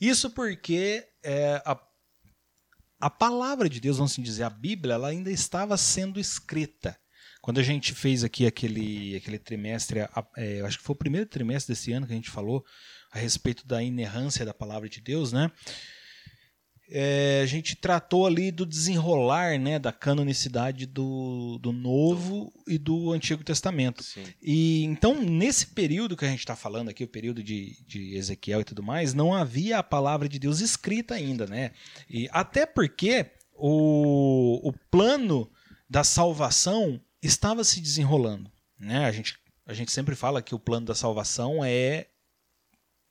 Isso 0.00 0.30
porque 0.30 1.04
é, 1.24 1.62
a, 1.64 1.80
a 3.00 3.10
palavra 3.10 3.68
de 3.68 3.78
Deus, 3.80 3.98
vamos 3.98 4.12
assim 4.12 4.22
dizer, 4.22 4.42
a 4.42 4.50
Bíblia, 4.50 4.94
ela 4.94 5.08
ainda 5.08 5.30
estava 5.30 5.76
sendo 5.76 6.18
escrita. 6.18 6.98
Quando 7.40 7.60
a 7.60 7.62
gente 7.62 7.94
fez 7.94 8.24
aqui 8.24 8.44
aquele, 8.44 9.14
aquele 9.14 9.38
trimestre, 9.38 10.00
é, 10.36 10.60
acho 10.62 10.78
que 10.78 10.84
foi 10.84 10.94
o 10.94 10.98
primeiro 10.98 11.28
trimestre 11.28 11.72
desse 11.72 11.92
ano 11.92 12.04
que 12.04 12.12
a 12.12 12.16
gente 12.16 12.30
falou 12.30 12.64
a 13.16 13.20
respeito 13.20 13.66
da 13.66 13.82
inerrância 13.82 14.44
da 14.44 14.54
palavra 14.54 14.88
de 14.88 15.00
Deus, 15.00 15.32
né? 15.32 15.50
É, 16.88 17.40
a 17.42 17.46
gente 17.46 17.74
tratou 17.74 18.26
ali 18.26 18.52
do 18.52 18.64
desenrolar 18.64 19.58
né, 19.58 19.76
da 19.76 19.92
canonicidade 19.92 20.86
do, 20.86 21.58
do 21.60 21.72
Novo 21.72 22.52
e 22.64 22.78
do 22.78 23.10
Antigo 23.10 23.42
Testamento. 23.42 24.04
Sim. 24.04 24.22
E 24.40 24.84
então, 24.84 25.20
nesse 25.20 25.66
período 25.66 26.16
que 26.16 26.24
a 26.24 26.28
gente 26.28 26.38
está 26.38 26.54
falando 26.54 26.88
aqui, 26.88 27.02
o 27.02 27.08
período 27.08 27.42
de, 27.42 27.76
de 27.84 28.16
Ezequiel 28.16 28.60
e 28.60 28.64
tudo 28.64 28.84
mais, 28.84 29.14
não 29.14 29.34
havia 29.34 29.78
a 29.78 29.82
palavra 29.82 30.28
de 30.28 30.38
Deus 30.38 30.60
escrita 30.60 31.14
ainda, 31.14 31.44
né? 31.46 31.72
E 32.08 32.28
até 32.30 32.64
porque 32.64 33.32
o, 33.52 34.68
o 34.68 34.72
plano 34.88 35.50
da 35.90 36.04
salvação 36.04 37.00
estava 37.20 37.64
se 37.64 37.80
desenrolando. 37.80 38.48
Né? 38.78 39.06
A, 39.06 39.10
gente, 39.10 39.36
a 39.66 39.74
gente 39.74 39.90
sempre 39.90 40.14
fala 40.14 40.40
que 40.40 40.54
o 40.54 40.60
plano 40.60 40.86
da 40.86 40.94
salvação 40.94 41.64
é 41.64 42.06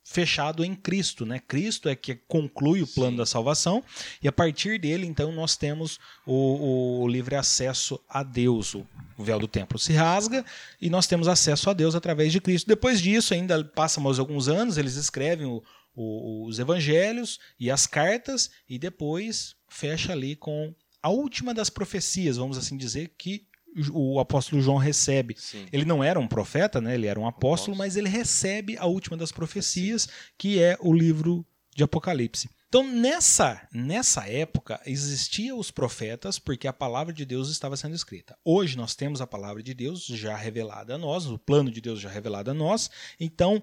fechado 0.08 0.64
em 0.64 0.72
Cristo, 0.72 1.26
né? 1.26 1.40
Cristo 1.40 1.88
é 1.88 1.96
que 1.96 2.14
conclui 2.14 2.80
o 2.80 2.86
plano 2.86 3.12
Sim. 3.12 3.16
da 3.16 3.26
salvação 3.26 3.82
e 4.22 4.28
a 4.28 4.32
partir 4.32 4.78
dele, 4.78 5.04
então, 5.04 5.32
nós 5.32 5.56
temos 5.56 5.98
o, 6.24 7.02
o, 7.02 7.08
livre 7.08 7.34
acesso 7.34 8.00
a 8.08 8.22
Deus. 8.22 8.74
O 8.74 8.86
véu 9.18 9.40
do 9.40 9.48
templo 9.48 9.80
se 9.80 9.92
rasga 9.92 10.44
e 10.80 10.88
nós 10.88 11.08
temos 11.08 11.26
acesso 11.26 11.68
a 11.68 11.72
Deus 11.72 11.96
através 11.96 12.30
de 12.30 12.40
Cristo. 12.40 12.68
Depois 12.68 13.02
disso, 13.02 13.34
ainda 13.34 13.64
passa 13.64 14.00
mais 14.00 14.20
alguns 14.20 14.46
anos, 14.46 14.78
eles 14.78 14.94
escrevem 14.94 15.46
o, 15.46 15.60
o, 15.94 16.46
os 16.46 16.60
evangelhos 16.60 17.40
e 17.58 17.68
as 17.68 17.84
cartas 17.84 18.50
e 18.68 18.78
depois 18.78 19.56
fecha 19.68 20.12
ali 20.12 20.36
com 20.36 20.72
a 21.02 21.10
última 21.10 21.52
das 21.52 21.68
profecias, 21.68 22.36
vamos 22.36 22.56
assim 22.56 22.76
dizer, 22.76 23.12
que 23.18 23.44
o 23.92 24.18
apóstolo 24.18 24.62
João 24.62 24.78
recebe. 24.78 25.34
Sim. 25.38 25.66
Ele 25.72 25.84
não 25.84 26.02
era 26.02 26.18
um 26.18 26.28
profeta, 26.28 26.80
né? 26.80 26.94
ele 26.94 27.06
era 27.06 27.18
um 27.18 27.26
apóstolo, 27.26 27.76
mas 27.76 27.96
ele 27.96 28.08
recebe 28.08 28.76
a 28.78 28.86
última 28.86 29.16
das 29.16 29.32
profecias, 29.32 30.08
que 30.38 30.60
é 30.62 30.76
o 30.80 30.92
livro 30.92 31.46
de 31.74 31.84
Apocalipse. 31.84 32.48
Então, 32.68 32.82
nessa, 32.82 33.66
nessa 33.72 34.28
época, 34.28 34.80
existiam 34.84 35.58
os 35.58 35.70
profetas 35.70 36.38
porque 36.38 36.66
a 36.66 36.72
palavra 36.72 37.12
de 37.12 37.24
Deus 37.24 37.48
estava 37.48 37.76
sendo 37.76 37.94
escrita. 37.94 38.36
Hoje 38.44 38.76
nós 38.76 38.94
temos 38.94 39.20
a 39.20 39.26
palavra 39.26 39.62
de 39.62 39.72
Deus 39.72 40.04
já 40.04 40.36
revelada 40.36 40.94
a 40.94 40.98
nós, 40.98 41.26
o 41.26 41.38
plano 41.38 41.70
de 41.70 41.80
Deus 41.80 42.00
já 42.00 42.08
revelado 42.08 42.50
a 42.50 42.54
nós. 42.54 42.90
Então, 43.20 43.62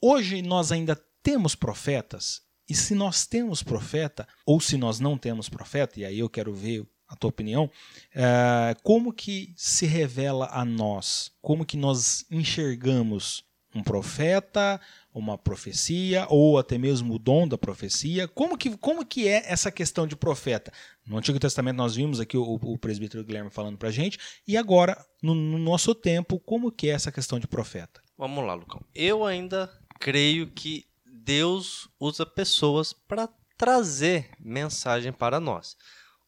hoje 0.00 0.42
nós 0.42 0.72
ainda 0.72 0.96
temos 1.22 1.54
profetas. 1.54 2.42
E 2.68 2.74
se 2.74 2.94
nós 2.94 3.26
temos 3.26 3.62
profeta, 3.62 4.26
ou 4.44 4.60
se 4.60 4.76
nós 4.76 5.00
não 5.00 5.16
temos 5.16 5.48
profeta, 5.48 5.98
e 5.98 6.04
aí 6.04 6.18
eu 6.18 6.28
quero 6.28 6.52
ver 6.52 6.86
a 7.10 7.16
tua 7.16 7.28
opinião, 7.28 7.68
é, 8.14 8.74
como 8.84 9.12
que 9.12 9.52
se 9.56 9.84
revela 9.84 10.48
a 10.52 10.64
nós? 10.64 11.32
Como 11.42 11.66
que 11.66 11.76
nós 11.76 12.24
enxergamos 12.30 13.44
um 13.74 13.82
profeta, 13.82 14.80
uma 15.12 15.36
profecia, 15.36 16.24
ou 16.28 16.56
até 16.56 16.78
mesmo 16.78 17.14
o 17.14 17.18
dom 17.18 17.48
da 17.48 17.58
profecia? 17.58 18.28
Como 18.28 18.56
que, 18.56 18.76
como 18.76 19.04
que 19.04 19.26
é 19.26 19.42
essa 19.50 19.72
questão 19.72 20.06
de 20.06 20.14
profeta? 20.14 20.72
No 21.04 21.18
Antigo 21.18 21.40
Testamento 21.40 21.76
nós 21.76 21.96
vimos 21.96 22.20
aqui 22.20 22.36
o, 22.36 22.42
o 22.62 22.78
presbítero 22.78 23.24
Guilherme 23.24 23.50
falando 23.50 23.76
para 23.76 23.90
gente, 23.90 24.16
e 24.46 24.56
agora, 24.56 25.04
no, 25.20 25.34
no 25.34 25.58
nosso 25.58 25.94
tempo, 25.94 26.38
como 26.38 26.70
que 26.70 26.88
é 26.88 26.92
essa 26.92 27.10
questão 27.10 27.40
de 27.40 27.48
profeta? 27.48 28.00
Vamos 28.16 28.46
lá, 28.46 28.54
Lucão. 28.54 28.80
Eu 28.94 29.24
ainda 29.24 29.68
creio 29.98 30.46
que 30.46 30.86
Deus 31.04 31.88
usa 31.98 32.24
pessoas 32.24 32.92
para 32.92 33.28
trazer 33.58 34.30
mensagem 34.38 35.12
para 35.12 35.40
nós. 35.40 35.76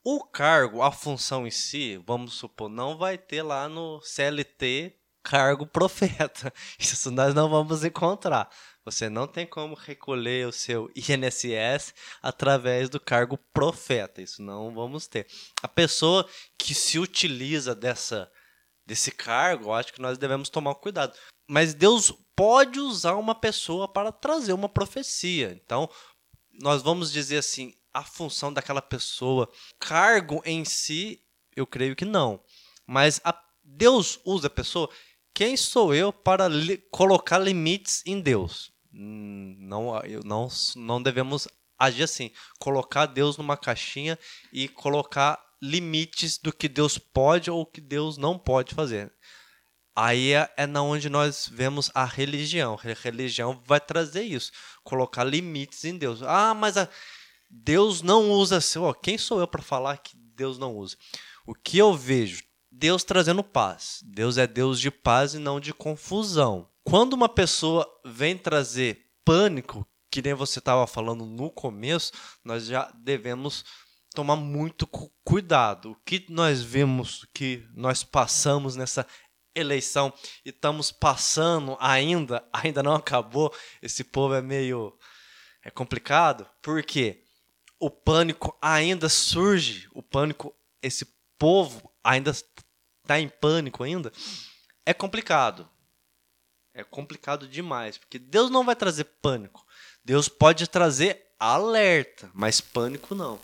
O 0.05 0.25
cargo, 0.25 0.83
a 0.83 0.91
função 0.91 1.47
em 1.47 1.51
si, 1.51 1.97
vamos 2.05 2.35
supor, 2.35 2.69
não 2.69 2.99
vai 2.99 3.17
ter 3.17 3.43
lá 3.43 3.69
no 3.69 4.01
CLT 4.03 4.97
cargo 5.23 5.65
profeta. 5.69 6.53
Isso 6.79 7.11
nós 7.11 7.35
não 7.35 7.49
vamos 7.49 7.85
encontrar. 7.85 8.51
Você 8.85 9.09
não 9.09 9.29
tem 9.29 9.47
como 9.47 9.75
recolher 9.75 10.49
o 10.49 10.53
seu 10.53 10.91
INSS 10.97 11.95
através 12.21 12.89
do 12.89 12.99
cargo 12.99 13.39
profeta. 13.53 14.21
Isso 14.21 14.43
não 14.43 14.75
vamos 14.75 15.07
ter. 15.07 15.27
A 15.63 15.69
pessoa 15.69 16.29
que 16.59 16.75
se 16.75 16.99
utiliza 16.99 17.75
dessa 17.75 18.31
desse 18.85 19.13
cargo, 19.13 19.73
acho 19.73 19.93
que 19.93 20.03
nós 20.03 20.19
devemos 20.19 20.51
tomar 20.51 20.75
cuidado. 20.75 21.17
Mas 21.49 21.73
Deus 21.73 22.13
pode 22.35 22.81
usar 22.81 23.15
uma 23.15 23.35
pessoa 23.35 23.87
para 23.87 24.11
trazer 24.11 24.53
uma 24.53 24.69
profecia. 24.69 25.53
Então, 25.65 25.89
nós 26.61 26.83
vamos 26.83 27.13
dizer 27.13 27.39
assim, 27.39 27.73
a 27.93 28.03
função 28.03 28.53
daquela 28.53 28.83
pessoa. 28.83 29.51
Cargo 29.79 30.43
em 30.45 30.65
si, 30.65 31.21
eu 31.55 31.67
creio 31.67 31.97
que 31.97 32.05
não. 32.05 32.43
Mas 32.87 33.21
a, 33.25 33.39
Deus 33.63 34.21
usa 34.25 34.47
a 34.47 34.51
pessoa. 34.51 34.89
Quem 35.35 35.57
sou 35.57 35.95
eu 35.95 36.13
para 36.13 36.49
li, 36.49 36.79
colocar 36.91 37.39
limites 37.39 38.03
em 38.07 38.21
Deus? 38.21 38.73
Hum, 38.93 39.57
não, 39.59 39.93
não, 40.25 40.49
não 40.77 41.03
devemos 41.03 41.49
agir 41.79 42.03
assim. 42.03 42.31
Colocar 42.59 43.07
Deus 43.07 43.37
numa 43.37 43.57
caixinha 43.57 44.19
e 44.53 44.69
colocar 44.69 45.43
limites 45.61 46.39
do 46.39 46.53
que 46.53 46.69
Deus 46.69 46.99
pode 46.99 47.51
ou 47.51 47.65
que 47.65 47.81
Deus 47.81 48.17
não 48.17 48.39
pode 48.39 48.75
fazer. 48.75 49.13
Aí 49.95 50.33
é, 50.33 50.51
é 50.57 50.67
na 50.67 50.83
onde 50.83 51.09
nós 51.09 51.49
vemos 51.51 51.91
a 51.95 52.05
religião. 52.05 52.79
A 52.83 52.95
religião 52.95 53.63
vai 53.65 53.79
trazer 53.79 54.23
isso, 54.23 54.51
colocar 54.83 55.23
limites 55.23 55.85
em 55.85 55.97
Deus. 55.97 56.23
Ah, 56.23 56.55
mas 56.55 56.77
a, 56.77 56.89
Deus 57.55 58.01
não 58.01 58.31
usa 58.31 58.63
seu. 58.63 58.93
Quem 58.95 59.19
sou 59.19 59.39
eu 59.39 59.47
para 59.47 59.61
falar 59.61 59.99
que 59.99 60.17
Deus 60.17 60.59
não 60.59 60.75
usa? 60.75 60.97
O 61.47 61.55
que 61.55 61.77
eu 61.77 61.93
vejo? 61.93 62.43
Deus 62.71 63.05
trazendo 63.05 63.45
paz. 63.45 64.01
Deus 64.03 64.39
é 64.39 64.47
Deus 64.47 64.81
de 64.81 64.91
paz 64.91 65.35
e 65.35 65.39
não 65.39 65.61
de 65.61 65.75
confusão. 65.75 66.67
Quando 66.83 67.13
uma 67.13 67.29
pessoa 67.29 67.87
vem 68.05 68.39
trazer 68.39 69.07
pânico, 69.23 69.87
que 70.11 70.23
nem 70.23 70.33
você 70.33 70.59
estava 70.59 70.87
falando 70.87 71.27
no 71.27 71.51
começo, 71.51 72.13
nós 72.43 72.65
já 72.65 72.91
devemos 72.97 73.65
tomar 74.15 74.37
muito 74.37 74.89
cuidado. 75.23 75.93
O 75.93 75.97
que 76.07 76.27
nós 76.31 76.63
vemos, 76.63 77.27
que 77.35 77.63
nós 77.75 78.03
passamos 78.03 78.77
nessa 78.77 79.07
eleição 79.55 80.11
e 80.45 80.49
estamos 80.49 80.91
passando 80.91 81.77
ainda, 81.79 82.43
ainda 82.51 82.83
não 82.83 82.95
acabou. 82.95 83.55
Esse 83.83 84.03
povo 84.03 84.35
é 84.35 84.41
meio 84.41 84.97
é 85.63 85.71
complicado. 85.71 86.47
Por 86.61 86.83
quê? 86.83 87.22
O 87.83 87.91
pânico 87.91 88.57
ainda 88.63 89.09
surge, 89.09 89.89
o 89.93 90.01
pânico, 90.01 90.55
esse 90.81 91.05
povo 91.37 91.93
ainda 92.05 92.31
está 92.31 93.19
em 93.19 93.29
pânico 93.29 93.83
ainda, 93.83 94.13
é 94.87 94.95
complicado. 94.95 95.69
É 96.73 96.85
complicado 96.85 97.49
demais, 97.49 97.99
porque 97.99 98.21
Deus 98.21 98.51
não 98.51 98.65
vai 98.65 98.77
trazer 98.77 99.03
pânico. 99.21 99.67
Deus 100.05 100.29
pode 100.29 100.69
trazer 100.69 101.35
alerta, 101.41 102.31
mas 102.33 102.61
pânico 102.61 103.17
não. 103.17 103.41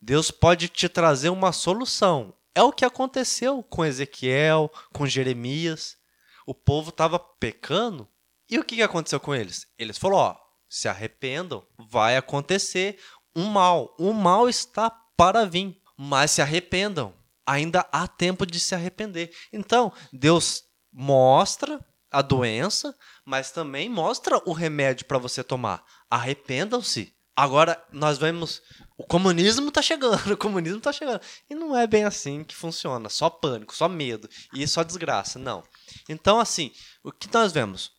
Deus 0.00 0.30
pode 0.30 0.68
te 0.68 0.88
trazer 0.88 1.28
uma 1.28 1.52
solução. 1.52 2.34
É 2.54 2.62
o 2.62 2.72
que 2.72 2.86
aconteceu 2.86 3.62
com 3.62 3.84
Ezequiel, 3.84 4.72
com 4.94 5.06
Jeremias. 5.06 5.98
O 6.46 6.54
povo 6.54 6.88
estava 6.88 7.18
pecando. 7.18 8.08
E 8.48 8.58
o 8.58 8.64
que 8.64 8.80
aconteceu 8.82 9.20
com 9.20 9.34
eles? 9.34 9.66
Eles 9.78 9.98
falaram: 9.98 10.20
ó, 10.20 10.42
se 10.72 10.88
arrependam, 10.88 11.62
vai 11.78 12.16
acontecer 12.16 12.98
um 13.34 13.46
mal. 13.46 13.94
O 13.98 14.12
mal 14.12 14.48
está 14.48 14.90
para 15.16 15.44
vir, 15.44 15.80
mas 15.96 16.32
se 16.32 16.42
arrependam. 16.42 17.14
Ainda 17.46 17.86
há 17.92 18.06
tempo 18.06 18.46
de 18.46 18.60
se 18.60 18.74
arrepender. 18.74 19.34
Então, 19.52 19.92
Deus 20.12 20.64
mostra 20.92 21.84
a 22.10 22.22
doença, 22.22 22.94
mas 23.24 23.50
também 23.50 23.88
mostra 23.88 24.40
o 24.44 24.52
remédio 24.52 25.06
para 25.06 25.18
você 25.18 25.42
tomar. 25.42 25.82
Arrependam-se. 26.10 27.14
Agora 27.34 27.82
nós 27.90 28.18
vemos 28.18 28.60
o 29.02 29.04
comunismo 29.04 29.68
está 29.68 29.82
chegando, 29.82 30.14
o 30.32 30.36
comunismo 30.36 30.78
está 30.78 30.92
chegando. 30.92 31.20
E 31.50 31.54
não 31.54 31.76
é 31.76 31.86
bem 31.86 32.04
assim 32.04 32.44
que 32.44 32.54
funciona, 32.54 33.08
só 33.08 33.28
pânico, 33.28 33.74
só 33.74 33.88
medo 33.88 34.28
e 34.54 34.66
só 34.68 34.82
desgraça, 34.82 35.38
não. 35.38 35.64
Então 36.08 36.38
assim, 36.38 36.70
o 37.02 37.10
que 37.10 37.32
nós 37.32 37.52
vemos? 37.52 37.90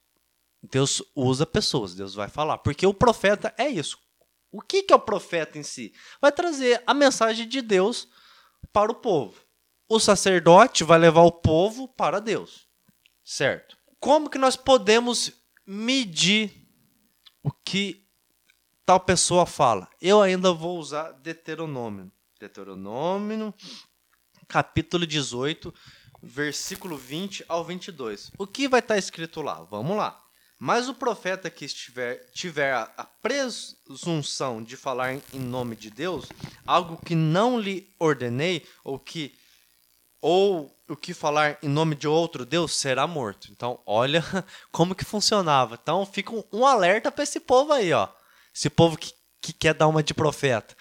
Deus 0.62 1.04
usa 1.14 1.46
pessoas, 1.46 1.94
Deus 1.94 2.16
vai 2.16 2.30
falar, 2.30 2.60
porque 2.60 2.88
o 2.88 2.94
profeta 2.94 3.54
é 3.58 3.68
isso. 3.68 3.98
O 4.54 4.62
que 4.62 4.84
que 4.84 4.93
é 4.93 4.95
o 4.95 4.99
profeta 4.99 5.58
em 5.58 5.64
si? 5.64 5.91
Vai 6.22 6.32
trazer 6.32 6.84
a 6.86 6.93
mensagem 6.93 7.47
de 7.47 7.60
Deus 7.60 8.08
para 8.72 8.91
o 8.91 8.95
povo. 8.95 9.41
O 9.89 9.99
sacerdote 9.99 10.84
vai 10.84 10.99
levar 10.99 11.24
o 11.24 11.32
povo 11.32 11.88
para 11.88 12.22
Deus. 12.22 12.68
Certo? 13.26 13.76
Como 13.99 14.30
que 14.30 14.38
nós 14.38 14.56
podemos 14.56 15.32
medir 15.66 16.68
o 17.41 17.51
que 17.51 18.08
tal 18.86 18.99
pessoa 18.99 19.47
fala? 19.47 19.89
Eu 19.99 20.22
ainda 20.22 20.54
vou 20.54 20.78
usar 20.78 21.14
Deuteronômio. 21.14 22.12
Deuteronômio, 22.39 23.51
capítulo 24.47 25.08
18, 25.08 25.74
versículo 26.22 26.95
20 26.95 27.43
ao 27.47 27.66
22. 27.66 28.32
O 28.38 28.45
que 28.45 28.68
vai 28.68 28.82
estar 28.82 28.99
escrito 28.99 29.41
lá? 29.41 29.64
Vamos 29.64 29.97
lá. 29.97 30.23
Mas 30.66 30.88
o 30.88 30.93
profeta 30.93 31.49
que 31.49 31.66
estiver, 31.66 32.26
tiver 32.34 32.72
a 32.74 33.03
presunção 33.22 34.64
de 34.64 34.78
falar 34.78 35.14
em 35.14 35.22
nome 35.38 35.76
de 35.76 35.89
Deus, 35.89 36.30
algo 36.66 36.97
que 37.05 37.14
não 37.14 37.59
lhe 37.59 37.93
ordenei, 37.99 38.66
ou 38.82 38.97
que 38.97 39.36
ou 40.22 40.74
o 40.88 40.95
que 40.95 41.14
falar 41.14 41.57
em 41.61 41.68
nome 41.68 41.95
de 41.95 42.07
outro 42.07 42.45
Deus 42.45 42.78
será 42.78 43.05
morto. 43.05 43.49
Então, 43.51 43.78
olha 43.86 44.24
como 44.72 44.95
que 44.95 45.03
funcionava. 45.03 45.78
Então, 45.84 46.05
fica 46.05 46.32
um, 46.53 46.66
alerta 46.66 47.11
para 47.11 47.26
esse 47.26 47.41
povo 47.41 47.74
aí, 47.74 47.91
ó. 47.91 48.07
Esse 48.55 48.70
povo 48.70 48.97
que, 48.97 49.11
que 49.41 49.51
quer 49.51 49.74
dar 49.74 49.89
uma 49.89 50.01
de 50.01 50.14
profeta, 50.14 50.78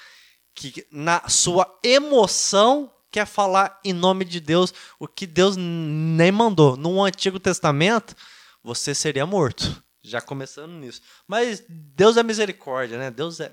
que 0.54 0.86
na 0.92 1.28
sua 1.28 1.66
emoção 1.82 2.88
quer 3.10 3.26
falar 3.26 3.80
em 3.84 3.92
nome 3.92 4.24
de 4.24 4.38
Deus 4.38 4.72
o 5.00 5.08
que 5.08 5.26
Deus 5.26 5.56
nem 5.56 6.30
mandou. 6.30 6.76
No 6.76 7.02
Antigo 7.02 7.40
Testamento, 7.40 8.14
você 8.62 8.94
seria 8.94 9.26
morto. 9.26 9.82
Já 10.02 10.20
começando 10.20 10.72
nisso. 10.72 11.00
Mas 11.26 11.62
Deus 11.68 12.16
é 12.16 12.22
misericórdia, 12.22 12.98
né? 12.98 13.10
Deus 13.10 13.38
é, 13.38 13.52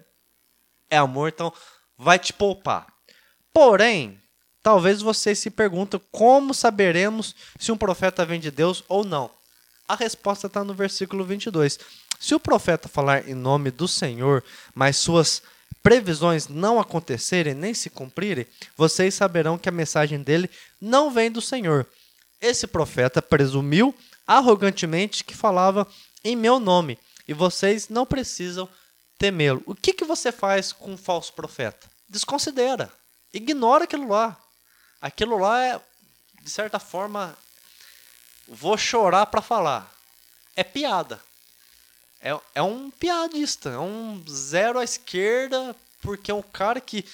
é 0.90 0.98
amor, 0.98 1.30
então 1.30 1.54
vai 1.98 2.18
te 2.18 2.34
poupar. 2.34 2.88
Porém, 3.54 4.20
Talvez 4.62 5.02
você 5.02 5.34
se 5.34 5.50
pergunte 5.50 6.00
como 6.12 6.54
saberemos 6.54 7.36
se 7.58 7.72
um 7.72 7.78
profeta 7.78 8.26
vem 8.26 8.40
de 8.40 8.52
Deus 8.52 8.84
ou 8.88 9.06
não. 9.06 9.32
A 9.88 9.96
resposta 9.96 10.48
está 10.48 10.64
no 10.64 10.74
versículo 10.74 11.24
22. 11.24 11.80
Se 12.20 12.36
o 12.36 12.40
profeta 12.40 12.90
falar 12.90 13.28
em 13.28 13.34
nome 13.34 13.72
do 13.72 13.88
Senhor, 13.88 14.44
mas 14.76 14.98
suas 14.98 15.42
previsões 15.82 16.50
não 16.50 16.80
acontecerem 16.80 17.54
nem 17.54 17.74
se 17.74 17.90
cumprirem, 17.90 18.46
vocês 18.76 19.14
saberão 19.14 19.58
que 19.58 19.70
a 19.70 19.72
mensagem 19.72 20.22
dele 20.22 20.50
não 20.80 21.10
vem 21.10 21.32
do 21.32 21.42
Senhor. 21.42 21.88
Esse 22.42 22.68
profeta 22.68 23.22
presumiu 23.22 23.96
arrogantemente 24.38 25.24
que 25.24 25.36
falava 25.36 25.88
em 26.24 26.36
meu 26.36 26.60
nome, 26.60 26.98
e 27.28 27.34
vocês 27.34 27.90
não 27.90 28.06
precisam 28.06 28.70
temê-lo. 29.18 29.62
O 29.66 29.76
que, 29.76 29.94
que 29.94 30.06
você 30.06 30.32
faz 30.32 30.72
com 30.72 30.94
um 30.94 30.98
falso 30.98 31.34
profeta? 31.34 31.90
Desconsidera, 32.08 32.92
ignora 33.34 33.84
aquilo 33.84 34.08
lá 34.08 34.38
aquilo 35.02 35.38
lá 35.38 35.64
é, 35.64 35.82
de 36.42 36.50
certa 36.50 36.80
forma, 36.80 37.38
vou 38.48 38.78
chorar 38.78 39.26
para 39.28 39.42
falar. 39.42 39.92
É 40.56 40.64
piada. 40.64 41.22
É, 42.22 42.38
é 42.56 42.62
um 42.62 42.92
piadista, 42.92 43.70
é 43.70 43.80
um 43.80 44.24
zero 44.28 44.80
à 44.80 44.84
esquerda, 44.84 45.76
porque 46.02 46.32
é 46.32 46.34
um 46.34 46.42
cara 46.42 46.82
que 46.82 47.06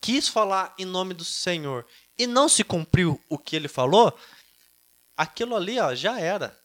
quis 0.00 0.28
falar 0.28 0.74
em 0.78 0.84
nome 0.84 1.14
do 1.14 1.24
Senhor 1.24 1.86
e 2.18 2.26
não 2.26 2.48
se 2.48 2.64
cumpriu 2.64 3.20
o 3.28 3.36
que 3.38 3.54
ele 3.54 3.68
falou, 3.68 4.16
aquilo 5.16 5.56
ali 5.56 5.78
ó, 5.78 5.94
já 5.94 6.18
era. 6.18 6.56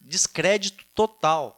Descrédito 0.00 0.84
total. 0.94 1.56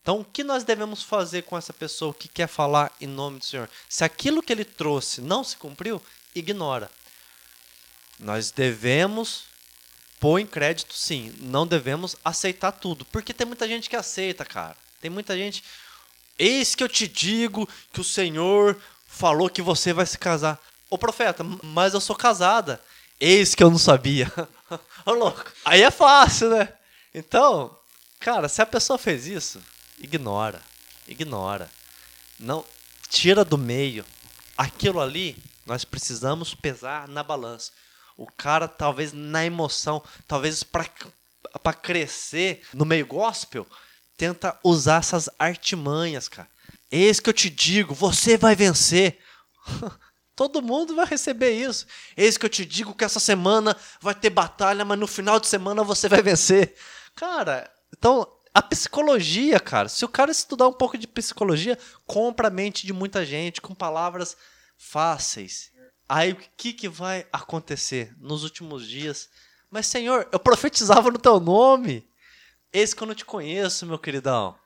Então, 0.00 0.20
o 0.20 0.24
que 0.24 0.44
nós 0.44 0.64
devemos 0.64 1.02
fazer 1.02 1.42
com 1.42 1.56
essa 1.56 1.72
pessoa 1.72 2.12
que 2.12 2.28
quer 2.28 2.46
falar 2.46 2.92
em 3.00 3.06
nome 3.06 3.38
do 3.38 3.44
Senhor? 3.44 3.70
Se 3.88 4.04
aquilo 4.04 4.42
que 4.42 4.52
ele 4.52 4.64
trouxe 4.64 5.22
não 5.22 5.42
se 5.42 5.56
cumpriu, 5.56 6.00
ignora. 6.34 6.90
Nós 8.18 8.50
devemos 8.50 9.44
pôr 10.20 10.38
em 10.38 10.46
crédito, 10.46 10.94
sim. 10.94 11.34
Não 11.40 11.66
devemos 11.66 12.16
aceitar 12.24 12.72
tudo. 12.72 13.04
Porque 13.06 13.32
tem 13.32 13.46
muita 13.46 13.66
gente 13.66 13.88
que 13.88 13.96
aceita, 13.96 14.44
cara. 14.44 14.76
Tem 15.00 15.10
muita 15.10 15.36
gente. 15.36 15.64
Eis 16.38 16.74
que 16.74 16.84
eu 16.84 16.88
te 16.88 17.08
digo 17.08 17.68
que 17.92 18.00
o 18.00 18.04
Senhor 18.04 18.78
falou 19.06 19.48
que 19.48 19.62
você 19.62 19.92
vai 19.92 20.04
se 20.06 20.18
casar. 20.18 20.60
Ô 20.90 20.98
profeta, 20.98 21.44
mas 21.62 21.94
eu 21.94 22.00
sou 22.00 22.14
casada. 22.14 22.80
Eis 23.18 23.54
que 23.54 23.62
eu 23.62 23.70
não 23.70 23.78
sabia. 23.78 24.30
Ô 25.04 25.12
louco. 25.12 25.44
Aí 25.64 25.82
é 25.82 25.90
fácil, 25.90 26.50
né? 26.50 26.72
Então, 27.14 27.76
cara, 28.20 28.48
se 28.48 28.60
a 28.62 28.66
pessoa 28.66 28.98
fez 28.98 29.26
isso, 29.26 29.60
ignora. 29.98 30.60
Ignora. 31.06 31.70
Não 32.38 32.64
tira 33.08 33.44
do 33.44 33.58
meio. 33.58 34.04
Aquilo 34.56 35.00
ali 35.00 35.36
nós 35.66 35.84
precisamos 35.84 36.54
pesar 36.54 37.08
na 37.08 37.22
balança. 37.22 37.72
O 38.16 38.26
cara, 38.26 38.68
talvez 38.68 39.12
na 39.12 39.44
emoção, 39.44 40.02
talvez 40.28 40.62
para 40.62 41.72
crescer 41.72 42.62
no 42.72 42.84
meio 42.84 43.06
gospel, 43.06 43.66
tenta 44.16 44.58
usar 44.62 44.98
essas 44.98 45.28
artimanhas, 45.38 46.28
cara. 46.28 46.48
Eis 46.90 47.18
que 47.18 47.28
eu 47.28 47.34
te 47.34 47.50
digo, 47.50 47.94
você 47.94 48.36
vai 48.36 48.54
vencer. 48.54 49.18
Todo 50.36 50.62
mundo 50.62 50.94
vai 50.96 51.06
receber 51.06 51.52
isso. 51.52 51.86
Eis 52.16 52.36
que 52.36 52.44
eu 52.44 52.50
te 52.50 52.64
digo 52.64 52.94
que 52.94 53.04
essa 53.04 53.20
semana 53.20 53.76
vai 54.00 54.14
ter 54.14 54.30
batalha, 54.30 54.84
mas 54.84 54.98
no 54.98 55.06
final 55.06 55.38
de 55.38 55.46
semana 55.46 55.84
você 55.84 56.08
vai 56.08 56.22
vencer. 56.22 56.74
Cara, 57.14 57.70
então 57.96 58.26
a 58.52 58.62
psicologia, 58.62 59.58
cara, 59.60 59.88
se 59.88 60.04
o 60.04 60.08
cara 60.08 60.30
estudar 60.30 60.68
um 60.68 60.72
pouco 60.72 60.96
de 60.98 61.06
psicologia, 61.06 61.78
compra 62.06 62.48
a 62.48 62.50
mente 62.50 62.86
de 62.86 62.92
muita 62.92 63.24
gente 63.24 63.60
com 63.60 63.74
palavras 63.74 64.36
fáceis. 64.76 65.72
Aí 66.08 66.32
o 66.32 66.36
que, 66.56 66.72
que 66.72 66.88
vai 66.88 67.26
acontecer 67.32 68.14
nos 68.18 68.44
últimos 68.44 68.86
dias? 68.86 69.28
Mas, 69.70 69.86
Senhor, 69.86 70.28
eu 70.30 70.38
profetizava 70.38 71.10
no 71.10 71.18
teu 71.18 71.40
nome. 71.40 72.08
Esse 72.72 72.94
que 72.94 73.02
eu 73.02 73.06
não 73.06 73.14
te 73.14 73.24
conheço, 73.24 73.86
meu 73.86 73.98
queridão. 73.98 74.56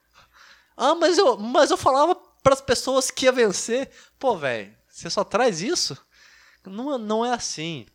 Ah, 0.77 0.95
mas 0.95 1.17
eu, 1.17 1.37
mas 1.39 1.71
eu 1.71 1.77
falava 1.77 2.15
para 2.43 2.55
as 2.55 2.61
pessoas 2.61 3.11
que 3.11 3.25
ia 3.25 3.33
vencer. 3.33 3.91
Pô, 4.19 4.37
velho, 4.37 4.77
você 4.99 5.09
só 5.09 5.23
traz 5.23 5.63
isso? 5.63 5.97
Não, 6.67 6.99
não 6.99 7.25
é 7.25 7.33
assim. 7.33 7.87